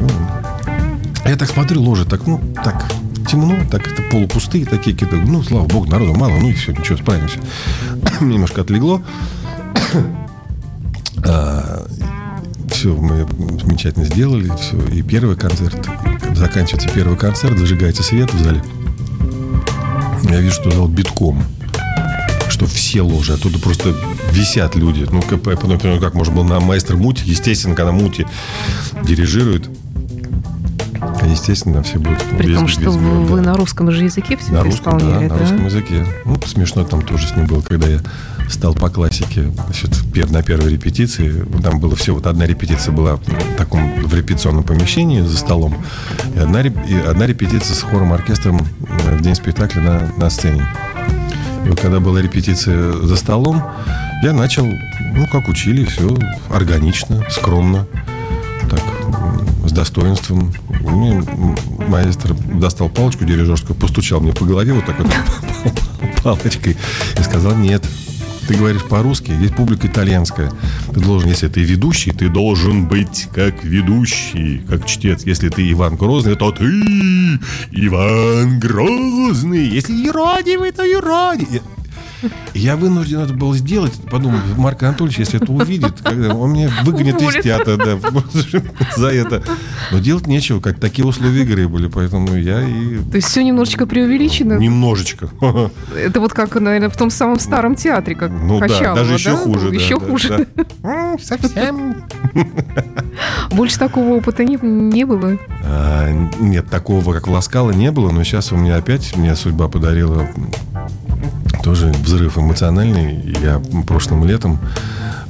Я 1.25 1.35
так 1.35 1.49
смотрю, 1.49 1.81
ложи 1.81 2.05
так, 2.05 2.25
ну, 2.27 2.41
так 2.63 2.85
темно, 3.33 3.57
так 3.69 3.91
это 3.91 4.03
полупустые 4.03 4.65
такие 4.65 4.95
какие-то. 4.95 5.15
Ну, 5.15 5.41
слава 5.43 5.65
богу, 5.65 5.87
народу 5.87 6.13
мало, 6.13 6.37
ну 6.37 6.49
и 6.49 6.53
все, 6.53 6.71
ничего, 6.71 6.97
справимся. 6.97 7.39
Немножко 8.21 8.61
отлегло. 8.61 9.01
все 12.69 12.93
мы 12.95 13.25
замечательно 13.59 14.05
сделали, 14.05 14.51
все. 14.59 14.77
И 14.87 15.01
первый 15.01 15.35
концерт, 15.35 15.75
заканчивается 16.35 16.89
первый 16.89 17.17
концерт, 17.17 17.57
зажигается 17.57 18.03
свет 18.03 18.31
в 18.31 18.39
зале. 18.43 18.63
Я 20.29 20.39
вижу, 20.39 20.53
что 20.55 20.71
зал 20.71 20.87
битком 20.87 21.43
что 22.49 22.67
все 22.67 23.01
ложи, 23.01 23.33
оттуда 23.33 23.57
просто 23.57 23.95
висят 24.31 24.75
люди. 24.75 25.07
Ну, 25.11 25.23
потом 25.23 25.79
понимаю, 25.79 25.99
как 25.99 26.13
можно 26.13 26.35
было 26.35 26.43
на 26.43 26.59
майстер 26.59 26.97
Мути, 26.97 27.23
естественно, 27.25 27.73
когда 27.73 27.91
Мути 27.91 28.27
дирижирует, 29.03 29.71
естественно, 31.25 31.83
все 31.83 31.99
будут 31.99 32.19
При 32.37 32.47
без- 32.47 32.55
том, 32.55 32.65
без 32.65 32.73
что 32.73 32.81
него, 32.83 32.93
вы, 32.93 33.09
да. 33.27 33.33
вы 33.33 33.41
на 33.41 33.53
русском 33.55 33.91
же 33.91 34.03
языке 34.03 34.37
все 34.37 34.51
На 34.51 34.57
это 34.57 34.65
русском, 34.65 34.97
да, 34.97 35.05
исполняли, 35.05 35.27
на 35.29 35.37
русском 35.37 35.65
языке. 35.65 36.05
Ну, 36.25 36.39
смешно 36.45 36.83
там 36.83 37.01
тоже 37.01 37.27
с 37.27 37.35
ним 37.35 37.45
было, 37.47 37.61
когда 37.61 37.87
я 37.87 37.99
стал 38.49 38.73
по 38.73 38.89
классике 38.89 39.51
значит, 39.65 39.91
на 40.31 40.43
первой 40.43 40.71
репетиции. 40.71 41.45
Там 41.63 41.79
было 41.79 41.95
все, 41.95 42.13
вот 42.13 42.27
одна 42.27 42.45
репетиция 42.45 42.91
была 42.91 43.15
в 43.15 43.55
таком 43.57 43.93
в 44.03 44.13
репетиционном 44.13 44.63
помещении 44.63 45.21
за 45.21 45.37
столом, 45.37 45.75
и 46.35 46.39
одна, 46.39 46.61
и 46.61 46.95
одна 47.07 47.25
репетиция 47.25 47.75
с 47.75 47.81
хором 47.81 48.13
оркестром 48.13 48.61
э, 49.05 49.17
в 49.17 49.21
день 49.21 49.35
спектакля 49.35 49.81
на, 49.81 50.11
на 50.17 50.29
сцене. 50.29 50.65
И 51.65 51.69
вот 51.69 51.79
когда 51.79 51.99
была 51.99 52.21
репетиция 52.21 52.91
за 52.91 53.15
столом, 53.15 53.63
я 54.21 54.33
начал, 54.33 54.65
ну, 54.65 55.27
как 55.31 55.47
учили, 55.47 55.85
все 55.85 56.17
органично, 56.49 57.23
скромно, 57.29 57.87
так, 58.69 58.81
достоинством. 59.73 60.53
М, 60.85 61.55
маэстро 61.87 62.33
достал 62.33 62.89
палочку 62.89 63.25
дирижерскую, 63.25 63.75
постучал 63.75 64.21
мне 64.21 64.33
по 64.33 64.45
голове 64.45 64.73
вот 64.73 64.85
так 64.85 64.99
вот 64.99 65.11
палочкой 66.23 66.77
и 67.17 67.23
сказал, 67.23 67.55
нет, 67.55 67.83
ты 68.47 68.55
говоришь 68.55 68.83
по-русски, 68.83 69.31
есть 69.31 69.55
публика 69.55 69.87
итальянская. 69.87 70.51
Ты 70.93 70.99
должен, 70.99 71.29
если 71.29 71.47
ты 71.47 71.61
ведущий, 71.61 72.11
ты 72.11 72.29
должен 72.29 72.87
быть 72.87 73.29
как 73.33 73.63
ведущий, 73.63 74.61
как 74.67 74.85
чтец. 74.85 75.23
Если 75.25 75.49
ты 75.49 75.69
Иван 75.71 75.95
Грозный, 75.95 76.35
то 76.35 76.51
ты 76.51 76.65
Иван 77.71 78.59
Грозный. 78.59 79.67
Если 79.67 79.93
юродивый, 79.93 80.71
то 80.71 80.83
юродивый. 80.83 81.61
Я 82.53 82.75
вынужден 82.75 83.19
это 83.19 83.33
был 83.33 83.53
сделать. 83.53 83.93
Подумал, 84.09 84.39
Марк 84.57 84.83
Анатольевич, 84.83 85.19
если 85.19 85.41
это 85.41 85.51
увидит, 85.51 86.01
когда 86.03 86.33
он 86.35 86.53
меня 86.53 86.69
выгонит 86.83 87.15
из 87.15 87.21
Уволит. 87.21 87.43
театра 87.43 87.77
да, 87.77 87.97
за 88.97 89.07
это. 89.07 89.43
Но 89.91 89.99
делать 89.99 90.27
нечего, 90.27 90.59
как 90.59 90.79
такие 90.79 91.05
условия 91.07 91.43
игры 91.43 91.67
были, 91.67 91.87
поэтому 91.87 92.35
я 92.35 92.61
и 92.61 92.97
То 93.11 93.15
есть 93.17 93.27
все 93.27 93.43
немножечко 93.43 93.85
преувеличено. 93.85 94.53
немножечко. 94.57 95.29
Это 95.97 96.19
вот 96.19 96.33
как, 96.33 96.55
наверное, 96.55 96.89
в 96.89 96.97
том 96.97 97.09
самом 97.09 97.39
старом 97.39 97.75
театре, 97.75 98.15
как 98.15 98.31
Ну 98.31 98.59
да, 98.59 98.67
Качалова, 98.67 98.95
даже 98.95 99.13
еще 99.13 99.31
да? 99.31 99.37
хуже. 99.37 99.69
да, 99.69 99.75
Еще 99.75 99.99
да, 99.99 100.05
хуже. 100.05 100.47
да. 100.81 101.17
Совсем. 101.21 101.95
Больше 103.51 103.77
такого 103.79 104.13
опыта 104.15 104.43
не, 104.43 104.57
не 104.61 105.05
было. 105.05 105.37
А, 105.63 106.09
Нет, 106.39 106.67
такого, 106.69 107.13
как 107.13 107.27
в 107.27 107.31
Ласкало, 107.31 107.71
не 107.71 107.91
было, 107.91 108.11
но 108.11 108.23
сейчас 108.23 108.51
у 108.51 108.57
меня 108.57 108.77
опять, 108.77 109.15
мне 109.15 109.35
судьба 109.35 109.67
подарила 109.67 110.27
тоже 111.63 111.87
взрыв 111.87 112.37
эмоциональный. 112.37 113.21
Я 113.41 113.61
прошлым 113.87 114.25
летом 114.25 114.59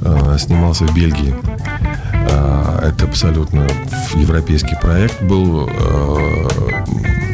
э, 0.00 0.36
снимался 0.38 0.84
в 0.84 0.94
Бельгии. 0.94 1.34
А, 2.30 2.80
Это 2.88 3.06
абсолютно 3.06 3.66
европейский 4.14 4.76
проект 4.80 5.22
был. 5.22 5.68
Э, 5.68 6.48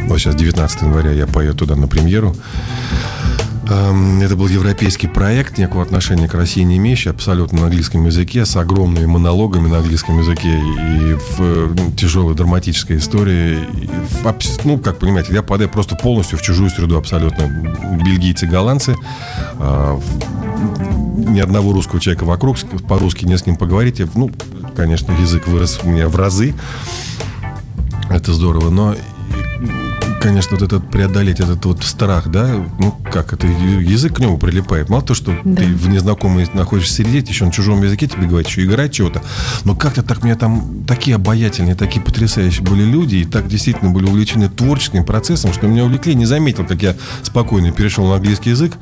Вот 0.08 0.18
сейчас 0.18 0.34
19 0.34 0.82
января 0.82 1.12
я 1.12 1.26
поеду 1.26 1.58
туда 1.58 1.76
на 1.76 1.88
премьеру. 1.88 2.34
Эм, 3.70 4.20
Это 4.20 4.34
был 4.34 4.48
европейский 4.48 5.06
проект, 5.06 5.56
никакого 5.56 5.84
отношения 5.84 6.26
к 6.28 6.34
России 6.34 6.62
не 6.62 6.78
имеющий, 6.78 7.10
абсолютно 7.10 7.60
на 7.60 7.66
английском 7.66 8.04
языке, 8.04 8.44
с 8.44 8.56
огромными 8.56 9.06
монологами 9.06 9.68
на 9.68 9.78
английском 9.78 10.18
языке 10.18 10.58
и 10.58 11.14
в 11.14 11.74
ну, 11.74 11.92
тяжелой 11.92 12.34
драматической 12.34 12.98
истории. 12.98 13.58
В 14.22 14.64
ну, 14.64 14.78
как 14.78 14.98
понимаете, 14.98 15.32
я 15.32 15.42
попадаю 15.42 15.70
просто 15.70 15.94
полностью 15.94 16.36
в 16.36 16.42
чужую 16.42 16.68
среду 16.70 16.96
абсолютно. 16.96 17.44
Бельгийцы, 18.04 18.46
голландцы, 18.46 18.96
а, 19.60 20.00
ни 21.16 21.38
одного 21.38 21.72
русского 21.72 22.00
человека 22.00 22.24
вокруг, 22.24 22.56
по-русски 22.88 23.24
не 23.24 23.38
с 23.38 23.46
ним 23.46 23.54
поговорить. 23.54 24.02
Ну, 24.16 24.32
конечно, 24.76 25.12
язык 25.12 25.46
вырос 25.46 25.78
у 25.84 25.88
меня 25.88 26.08
в 26.08 26.16
разы. 26.16 26.54
Это 28.08 28.32
здорово, 28.32 28.70
но 28.70 28.96
конечно, 30.20 30.56
вот 30.56 30.62
этот 30.62 30.90
преодолеть 30.90 31.40
этот 31.40 31.64
вот 31.64 31.82
страх, 31.82 32.28
да, 32.28 32.64
ну 32.78 32.92
как 33.10 33.32
это 33.32 33.46
язык 33.46 34.16
к 34.16 34.18
нему 34.20 34.38
прилипает. 34.38 34.88
Мало 34.88 35.02
то, 35.02 35.14
что 35.14 35.32
Да. 35.44 35.62
ты 35.62 35.66
в 35.66 35.88
незнакомой 35.88 36.48
находишься 36.54 36.94
среде, 36.94 37.18
еще 37.18 37.44
на 37.46 37.52
чужом 37.52 37.82
языке 37.82 38.06
тебе 38.06 38.26
говорят, 38.26 38.48
еще 38.48 38.64
играть 38.64 38.92
чего-то. 38.92 39.22
Но 39.64 39.74
как-то 39.74 40.02
так 40.02 40.22
меня 40.22 40.36
там 40.36 40.84
такие 40.86 41.16
обаятельные, 41.16 41.74
такие 41.74 42.02
потрясающие 42.02 42.62
были 42.64 42.84
люди, 42.84 43.16
и 43.16 43.24
так 43.24 43.48
действительно 43.48 43.90
были 43.90 44.06
увлечены 44.06 44.48
творческим 44.48 45.04
процессом, 45.04 45.52
что 45.52 45.66
меня 45.66 45.84
увлекли, 45.84 46.14
не 46.14 46.26
заметил, 46.26 46.64
как 46.66 46.82
я 46.82 46.94
спокойно 47.22 47.72
перешел 47.72 48.06
на 48.06 48.16
английский 48.16 48.50
язык. 48.50 48.74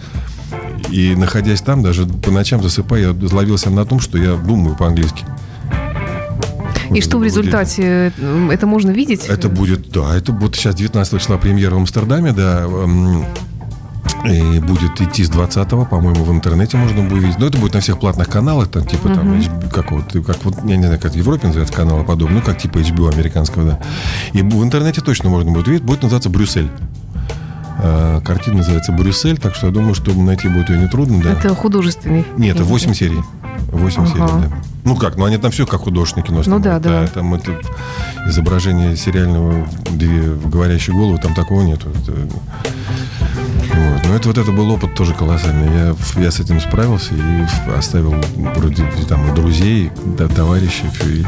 И 0.91 1.15
находясь 1.15 1.61
там, 1.61 1.83
даже 1.83 2.07
по 2.07 2.31
ночам 2.31 2.63
засыпая, 2.63 3.01
я 3.13 3.17
ловился 3.33 3.71
на 3.71 3.85
том, 3.85 4.01
что 4.01 4.19
я 4.19 4.35
думаю 4.37 4.75
по-английски. 4.77 5.25
И 6.91 7.01
что 7.01 7.17
в 7.17 7.21
будет. 7.21 7.31
результате 7.31 8.13
э, 8.17 8.51
это 8.53 8.67
можно 8.67 8.91
видеть? 8.91 9.27
Это 9.27 9.49
будет, 9.49 9.91
да, 9.91 10.17
это 10.17 10.33
будет 10.33 10.57
сейчас 10.57 10.75
19 10.75 11.21
числа 11.21 11.37
премьера 11.39 11.75
в 11.75 11.79
Амстердаме, 11.79 12.33
да. 12.33 12.63
эм, 12.63 13.25
И 14.25 14.59
будет 14.61 15.01
идти 15.01 15.25
с 15.25 15.29
20 15.29 15.69
по-моему, 15.89 16.25
в 16.25 16.33
интернете 16.33 16.77
можно 16.77 17.03
будет 17.03 17.23
увидеть. 17.23 17.39
Но 17.39 17.47
это 17.47 17.59
будет 17.59 17.75
на 17.75 17.81
всех 17.81 17.99
платных 18.01 18.29
каналах, 18.29 18.69
там, 18.69 18.85
типа, 18.85 19.09
там, 19.09 19.33
HBO, 19.35 19.71
как 19.71 19.93
вот, 19.93 20.13
как 20.27 20.45
вот, 20.45 20.57
я 20.65 20.77
не 20.77 20.85
знаю, 20.85 21.01
как 21.01 21.13
в 21.13 21.17
Европе 21.17 21.47
называется 21.47 21.75
каналы 21.75 22.05
подобные, 22.05 22.41
ну, 22.41 22.45
как 22.45 22.59
типа 22.59 22.79
HBO 22.79 23.13
американского, 23.13 23.65
да. 23.73 23.81
И 24.33 24.43
в 24.43 24.63
интернете 24.63 25.01
точно 25.01 25.29
можно 25.29 25.53
будет 25.53 25.69
увидеть, 25.69 25.85
будет 25.85 26.03
называться 26.03 26.31
«Брюссель». 26.31 26.71
Э, 27.81 28.21
Картина 28.25 28.59
называется 28.59 28.93
«Брюссель», 28.93 29.39
так 29.39 29.55
что 29.55 29.69
я 29.69 29.73
думаю, 29.73 29.95
что 29.95 30.13
найти 30.13 30.49
будет 30.49 30.71
ее 30.71 30.79
нетрудно, 30.83 31.23
да. 31.23 31.33
Это 31.33 31.55
художественный. 31.55 32.25
Нет, 32.37 32.57
это 32.57 32.65
фильм. 32.65 32.71
8 32.71 32.95
серий. 32.95 33.21
8 33.73 34.03
Ага. 34.03 34.09
серий, 34.11 34.21
да. 34.49 34.57
Ну 34.85 34.97
как, 34.97 35.17
ну 35.17 35.25
они 35.27 35.37
там 35.39 35.51
все 35.51 35.67
как 35.67 35.83
художественное 35.83 36.27
кино 36.27 36.39
Ну 36.39 36.43
снимают. 36.45 36.65
да, 36.65 36.79
да. 36.79 37.07
Там 37.07 37.35
это 37.35 37.61
изображение 38.27 38.97
сериального 38.97 39.67
две 39.91 40.21
в 40.33 40.49
говорящей 40.49 40.93
головы, 40.95 41.19
там 41.19 41.35
такого 41.35 41.63
нету. 41.63 41.89
Это- 41.91 42.13
вот. 43.75 44.05
Но 44.07 44.15
это 44.15 44.29
вот 44.29 44.39
это 44.39 44.51
был 44.53 44.71
опыт 44.71 44.95
тоже 44.95 45.13
колоссальный. 45.15 45.95
Я, 46.17 46.23
я 46.23 46.31
с 46.31 46.41
этим 46.41 46.61
справился 46.61 47.15
и 47.15 47.71
оставил 47.77 48.15
вроде 48.57 48.85
там 49.09 49.31
и 49.31 49.35
друзей, 49.35 49.91
да, 50.17 50.27
товарищей. 50.29 50.87
и 51.05 51.25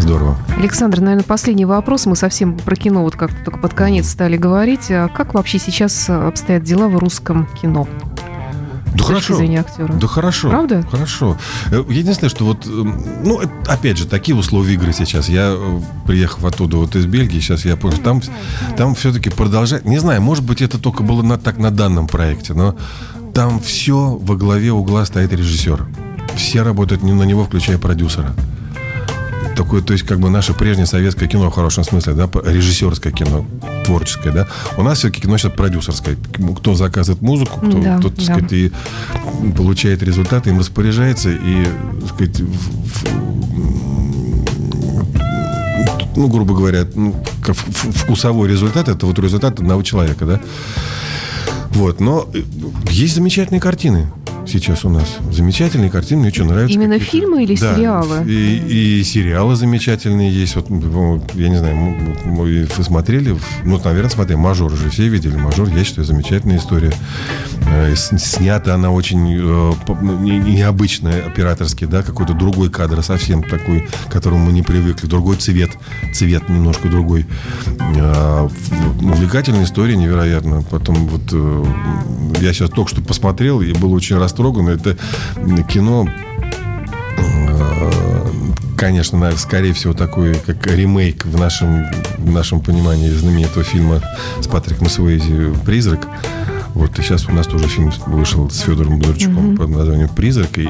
здорово. 0.00 0.36
Александр, 0.56 1.00
наверное, 1.00 1.24
последний 1.24 1.64
вопрос. 1.64 2.06
Мы 2.06 2.16
совсем 2.16 2.56
про 2.58 2.74
кино 2.76 3.02
вот 3.02 3.14
как-то 3.16 3.36
только 3.44 3.58
под 3.60 3.74
конец 3.74 4.08
стали 4.08 4.36
говорить. 4.36 4.90
А 4.90 5.08
как 5.08 5.34
вообще 5.34 5.58
сейчас 5.58 6.08
обстоят 6.10 6.64
дела 6.64 6.88
в 6.88 6.96
русском 6.98 7.46
кино? 7.60 7.86
Да 8.96 9.04
с 9.04 9.06
точки 9.06 9.26
хорошо. 9.26 9.36
зрения 9.36 9.60
актера. 9.60 9.92
Да 9.92 10.06
хорошо. 10.06 10.48
Правда? 10.50 10.86
Хорошо. 10.90 11.36
Э, 11.70 11.84
Единственное, 11.88 12.30
что 12.30 12.44
вот, 12.44 12.66
эм, 12.66 13.04
ну, 13.24 13.40
это, 13.40 13.52
опять 13.66 13.98
же, 13.98 14.06
такие 14.06 14.36
условия 14.36 14.74
игры 14.74 14.92
сейчас. 14.92 15.28
Я, 15.28 15.54
э, 15.56 15.80
приехав 16.06 16.44
оттуда 16.44 16.78
вот 16.78 16.96
из 16.96 17.06
Бельгии, 17.06 17.40
сейчас 17.40 17.64
я 17.64 17.76
понял, 17.76 17.98
там, 17.98 18.22
там 18.76 18.94
все-таки 18.94 19.30
продолжать, 19.30 19.84
не 19.84 19.98
знаю, 19.98 20.22
может 20.22 20.44
быть, 20.44 20.62
это 20.62 20.78
только 20.78 21.02
было 21.02 21.22
на, 21.22 21.38
так 21.38 21.58
на 21.58 21.70
данном 21.70 22.06
проекте, 22.06 22.54
но 22.54 22.76
там 23.34 23.60
все 23.60 24.18
во 24.20 24.36
главе 24.36 24.72
угла 24.72 25.04
стоит 25.04 25.32
режиссер. 25.32 25.86
Все 26.36 26.62
работают 26.62 27.02
не 27.02 27.12
на 27.12 27.22
него, 27.24 27.44
включая 27.44 27.78
продюсера. 27.78 28.34
Такое, 29.56 29.80
то 29.80 29.94
есть, 29.94 30.04
как 30.04 30.20
бы 30.20 30.28
наше 30.28 30.52
прежнее 30.52 30.86
советское 30.86 31.28
кино 31.28 31.50
в 31.50 31.54
хорошем 31.54 31.82
смысле, 31.82 32.12
да, 32.12 32.28
режиссерское 32.44 33.10
кино, 33.10 33.46
творческое, 33.86 34.30
да. 34.30 34.48
У 34.76 34.82
нас 34.82 34.98
все-таки 34.98 35.22
кино 35.22 35.38
сейчас 35.38 35.52
продюсерское. 35.52 36.16
Кто 36.58 36.74
заказывает 36.74 37.22
музыку, 37.22 37.58
кто, 37.58 37.78
Да, 37.80 37.98
тот, 37.98 38.16
так 38.16 38.26
да. 38.26 38.34
сказать, 38.34 38.52
и 38.52 38.72
получает 39.56 40.02
результаты, 40.02 40.50
им 40.50 40.58
распоряжается, 40.58 41.30
и, 41.30 41.64
так 42.00 42.14
сказать, 42.14 42.42
ну, 46.16 46.28
грубо 46.28 46.54
говоря, 46.54 46.86
ну, 46.94 47.14
вкусовой 47.42 48.48
результат, 48.48 48.88
это 48.88 49.06
вот 49.06 49.18
результат 49.18 49.58
одного 49.58 49.82
человека, 49.82 50.26
да. 50.26 50.40
Вот, 51.70 52.00
но 52.00 52.28
э, 52.32 52.42
есть 52.90 53.14
замечательные 53.14 53.60
картины 53.60 54.10
сейчас 54.46 54.84
у 54.84 54.88
нас. 54.90 55.16
Замечательные 55.32 55.90
картины, 55.90 56.22
мне 56.22 56.30
что, 56.32 56.44
нравятся. 56.44 56.74
Именно 56.74 56.98
фильмы 56.98 57.44
или 57.44 57.56
Да, 57.56 57.74
сериалы? 57.74 58.24
И, 58.30 58.98
и 59.00 59.04
сериалы 59.04 59.56
замечательные 59.56 60.30
есть. 60.32 60.54
Вот, 60.56 60.70
ну, 60.70 61.22
я 61.34 61.48
не 61.48 61.56
знаю, 61.56 61.74
м- 61.76 62.16
м- 62.24 62.36
вы 62.36 62.66
смотрели? 62.84 63.36
Ну, 63.64 63.80
наверное, 63.84 64.10
смотрели. 64.10 64.36
«Мажор» 64.38 64.72
же 64.76 64.90
все 64.90 65.08
видели. 65.08 65.36
«Мажор», 65.36 65.68
я 65.68 65.84
считаю, 65.84 66.04
замечательная 66.06 66.58
история. 66.58 66.92
Э, 67.68 67.94
Снята 67.96 68.74
она 68.74 68.90
очень 68.90 69.32
э, 69.34 69.72
ну, 70.00 70.18
не- 70.20 70.38
не- 70.38 70.56
необычная 70.56 71.26
операторски, 71.26 71.84
да, 71.84 72.02
какой-то 72.02 72.32
другой 72.34 72.70
кадр, 72.70 73.02
совсем 73.02 73.42
такой, 73.42 73.86
к 74.08 74.12
которому 74.12 74.46
мы 74.46 74.52
не 74.52 74.62
привыкли. 74.62 75.06
Другой 75.06 75.36
цвет, 75.36 75.70
цвет 76.12 76.48
немножко 76.48 76.88
другой. 76.88 77.26
Э, 77.96 78.48
Увлекательная 79.02 79.64
история, 79.64 79.96
невероятно. 79.96 80.62
Потом 80.70 81.06
вот 81.08 81.22
я 82.40 82.52
сейчас 82.52 82.70
только 82.70 82.90
что 82.90 83.00
посмотрел 83.02 83.60
и 83.60 83.72
был 83.72 83.92
очень 83.92 84.16
растроган. 84.36 84.68
Это 84.68 84.96
кино 85.68 86.06
Э, 87.56 88.30
конечно, 88.76 89.18
наверное, 89.18 89.40
скорее 89.40 89.72
всего, 89.72 89.94
такой, 89.94 90.34
как 90.34 90.66
ремейк 90.66 91.24
в 91.24 91.38
нашем, 91.38 91.86
в 92.18 92.30
нашем 92.30 92.60
понимании 92.60 93.08
знаменитого 93.10 93.64
фильма 93.64 94.02
с 94.40 94.46
Патриком 94.46 94.88
Суэйзи 94.88 95.54
«Призрак». 95.64 96.06
Вот, 96.74 96.98
и 96.98 97.02
сейчас 97.02 97.26
у 97.28 97.32
нас 97.32 97.46
тоже 97.46 97.68
фильм 97.68 97.90
вышел 98.06 98.50
с 98.50 98.58
Федором 98.60 98.98
Бондарчуком 98.98 99.56
под 99.56 99.70
названием 99.70 100.08
«Призрак», 100.08 100.58
и 100.58 100.68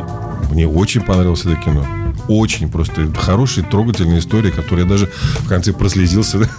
мне 0.52 0.68
очень 0.68 1.00
понравилось 1.00 1.44
это 1.44 1.56
кино. 1.56 1.84
Очень 2.28 2.68
просто 2.70 3.12
хорошая, 3.12 3.64
трогательная 3.64 4.20
история, 4.20 4.50
которая 4.50 4.84
я 4.84 4.90
даже 4.90 5.10
в 5.40 5.48
конце 5.48 5.72
прослезился. 5.72 6.48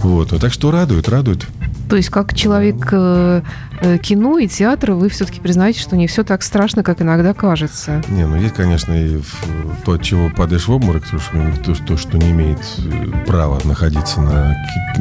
Вот, 0.00 0.30
ну, 0.30 0.38
так 0.38 0.52
что 0.52 0.70
радует, 0.70 1.08
радует. 1.08 1.48
То 1.88 1.96
есть, 1.96 2.08
как 2.08 2.34
человек 2.34 2.88
э, 2.90 3.42
э, 3.80 3.98
кино 3.98 4.38
и 4.38 4.48
театра, 4.48 4.94
вы 4.94 5.08
все-таки 5.08 5.40
признаете, 5.40 5.80
что 5.80 5.96
не 5.96 6.06
все 6.06 6.24
так 6.24 6.42
страшно, 6.42 6.82
как 6.82 7.00
иногда 7.00 7.32
кажется. 7.32 8.02
Не, 8.08 8.26
ну 8.26 8.36
есть, 8.36 8.54
конечно, 8.54 8.92
и 8.92 9.20
то, 9.84 9.92
от 9.92 10.02
чего 10.02 10.30
падаешь 10.30 10.66
в 10.66 10.72
обморок, 10.72 11.08
то, 11.08 11.18
что, 11.18 11.52
то, 11.64 11.74
то, 11.74 11.96
что 11.96 12.18
не 12.18 12.30
имеет 12.30 12.58
э, 12.78 13.24
права 13.26 13.60
находиться 13.64 14.20
на, 14.20 14.56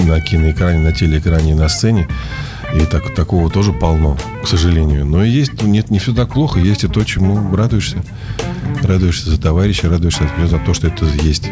на 0.06 0.22
киноэкране, 0.22 0.80
на 0.80 0.92
телеэкране 0.92 1.52
и 1.52 1.56
на 1.56 1.70
сцене. 1.70 2.08
И 2.74 2.86
так, 2.86 3.14
такого 3.16 3.50
тоже 3.50 3.72
полно, 3.74 4.18
к 4.44 4.48
сожалению. 4.48 5.06
Но 5.06 5.24
есть, 5.24 5.62
нет, 5.64 5.90
не 5.92 6.00
все 6.00 6.14
так 6.14 6.34
плохо, 6.34 6.60
есть 6.60 6.84
и 6.84 6.88
то, 6.88 7.04
чему 7.04 7.56
радуешься. 7.56 8.04
Радуешься 8.84 9.30
за 9.30 9.42
товарища, 9.42 9.90
радуешься 9.90 10.30
за 10.46 10.60
то, 10.60 10.74
что 10.74 10.88
это 10.88 11.06
есть. 11.06 11.50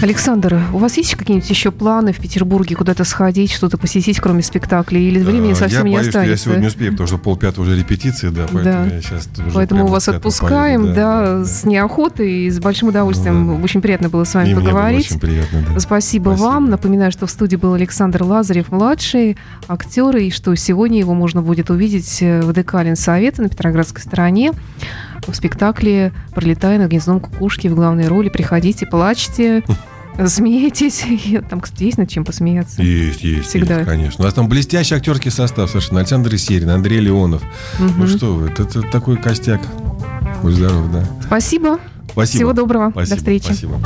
Александр, 0.00 0.60
у 0.72 0.78
вас 0.78 0.96
есть 0.96 1.16
какие-нибудь 1.16 1.50
еще 1.50 1.72
планы 1.72 2.12
в 2.12 2.18
Петербурге 2.20 2.76
куда-то 2.76 3.02
сходить, 3.02 3.50
что-то 3.50 3.78
посетить, 3.78 4.20
кроме 4.20 4.42
спектаклей? 4.42 5.08
Или 5.08 5.18
времени 5.20 5.52
Э, 5.52 5.54
совсем 5.56 5.86
я 5.86 5.90
не 5.90 5.96
боюсь, 5.96 6.08
что 6.10 6.18
я 6.18 6.22
останется? 6.22 6.44
сегодня 6.44 6.68
успею, 6.68 6.92
потому 6.92 7.08
что 7.08 7.18
полпятого 7.18 7.64
уже 7.64 7.76
репетиция, 7.76 8.30
да, 8.30 8.46
поэтому 8.52 8.88
Да. 8.88 8.94
я 8.94 9.00
сейчас 9.02 9.28
уже 9.36 9.50
Поэтому 9.54 9.86
вас 9.88 10.08
отпускаем, 10.08 10.82
поеду, 10.82 10.94
да, 10.94 11.44
с 11.44 11.64
неохотой 11.64 12.30
и 12.46 12.50
с 12.50 12.60
большим 12.60 12.88
удовольствием. 12.88 13.44
Ну 13.46 13.56
да. 13.58 13.64
Очень 13.64 13.80
приятно 13.80 14.08
было 14.08 14.22
с 14.22 14.34
вами 14.34 14.50
И 14.50 14.54
поговорить. 14.54 15.10
очень 15.10 15.18
приятно, 15.18 15.64
да. 15.74 15.80
Спасибо, 15.80 16.28
Спасибо. 16.30 16.44
вам. 16.46 16.70
Напоминаю, 16.70 17.10
что 17.10 17.26
в 17.26 17.30
студии 17.30 17.56
был 17.56 17.74
Александр 17.74 18.22
Лазарев, 18.22 18.70
младший 18.70 19.36
актер, 19.66 20.16
и 20.16 20.30
что 20.30 20.54
сегодня 20.54 21.00
его 21.00 21.14
можно 21.14 21.42
будет 21.42 21.70
увидеть 21.70 22.18
э, 22.22 22.40
в 22.42 22.52
ДК 22.52 22.74
Ленсовета 22.84 23.42
на 23.42 23.48
Петроградской 23.48 24.00
стороне 24.02 24.52
в 25.26 25.34
спектакле 25.34 26.12
«Пролетая 26.34 26.78
над 26.78 26.90
гнездом 26.90 27.20
кукушки» 27.20 27.68
в 27.68 27.74
главной 27.74 28.08
роли. 28.08 28.28
Приходите, 28.28 28.86
плачьте, 28.86 29.62
смеетесь. 30.26 31.04
Там, 31.48 31.60
кстати, 31.60 31.84
есть 31.84 31.98
над 31.98 32.08
чем 32.08 32.24
посмеяться. 32.24 32.82
Есть, 32.82 33.22
есть, 33.22 33.48
Всегда. 33.48 33.76
есть, 33.78 33.88
конечно. 33.88 34.22
У 34.22 34.26
нас 34.26 34.34
там 34.34 34.48
блестящий 34.48 34.94
актерский 34.94 35.30
состав 35.30 35.68
совершенно. 35.70 36.00
Александр 36.00 36.34
Исерин, 36.34 36.70
Андрей 36.70 37.00
Леонов. 37.00 37.42
Ну 37.78 37.86
Мгм. 37.88 38.08
что 38.08 38.34
вы, 38.34 38.48
это, 38.50 38.62
это 38.64 38.82
такой 38.82 39.16
костяк. 39.16 39.60
Будь 40.42 40.54
здоров, 40.54 40.90
да. 40.92 41.04
Спасибо. 41.24 41.78
Спасибо. 42.10 42.36
Всего 42.38 42.52
доброго. 42.52 42.90
Спасибо, 42.90 43.10
До 43.10 43.16
встречи. 43.16 43.44
Спасибо. 43.44 43.80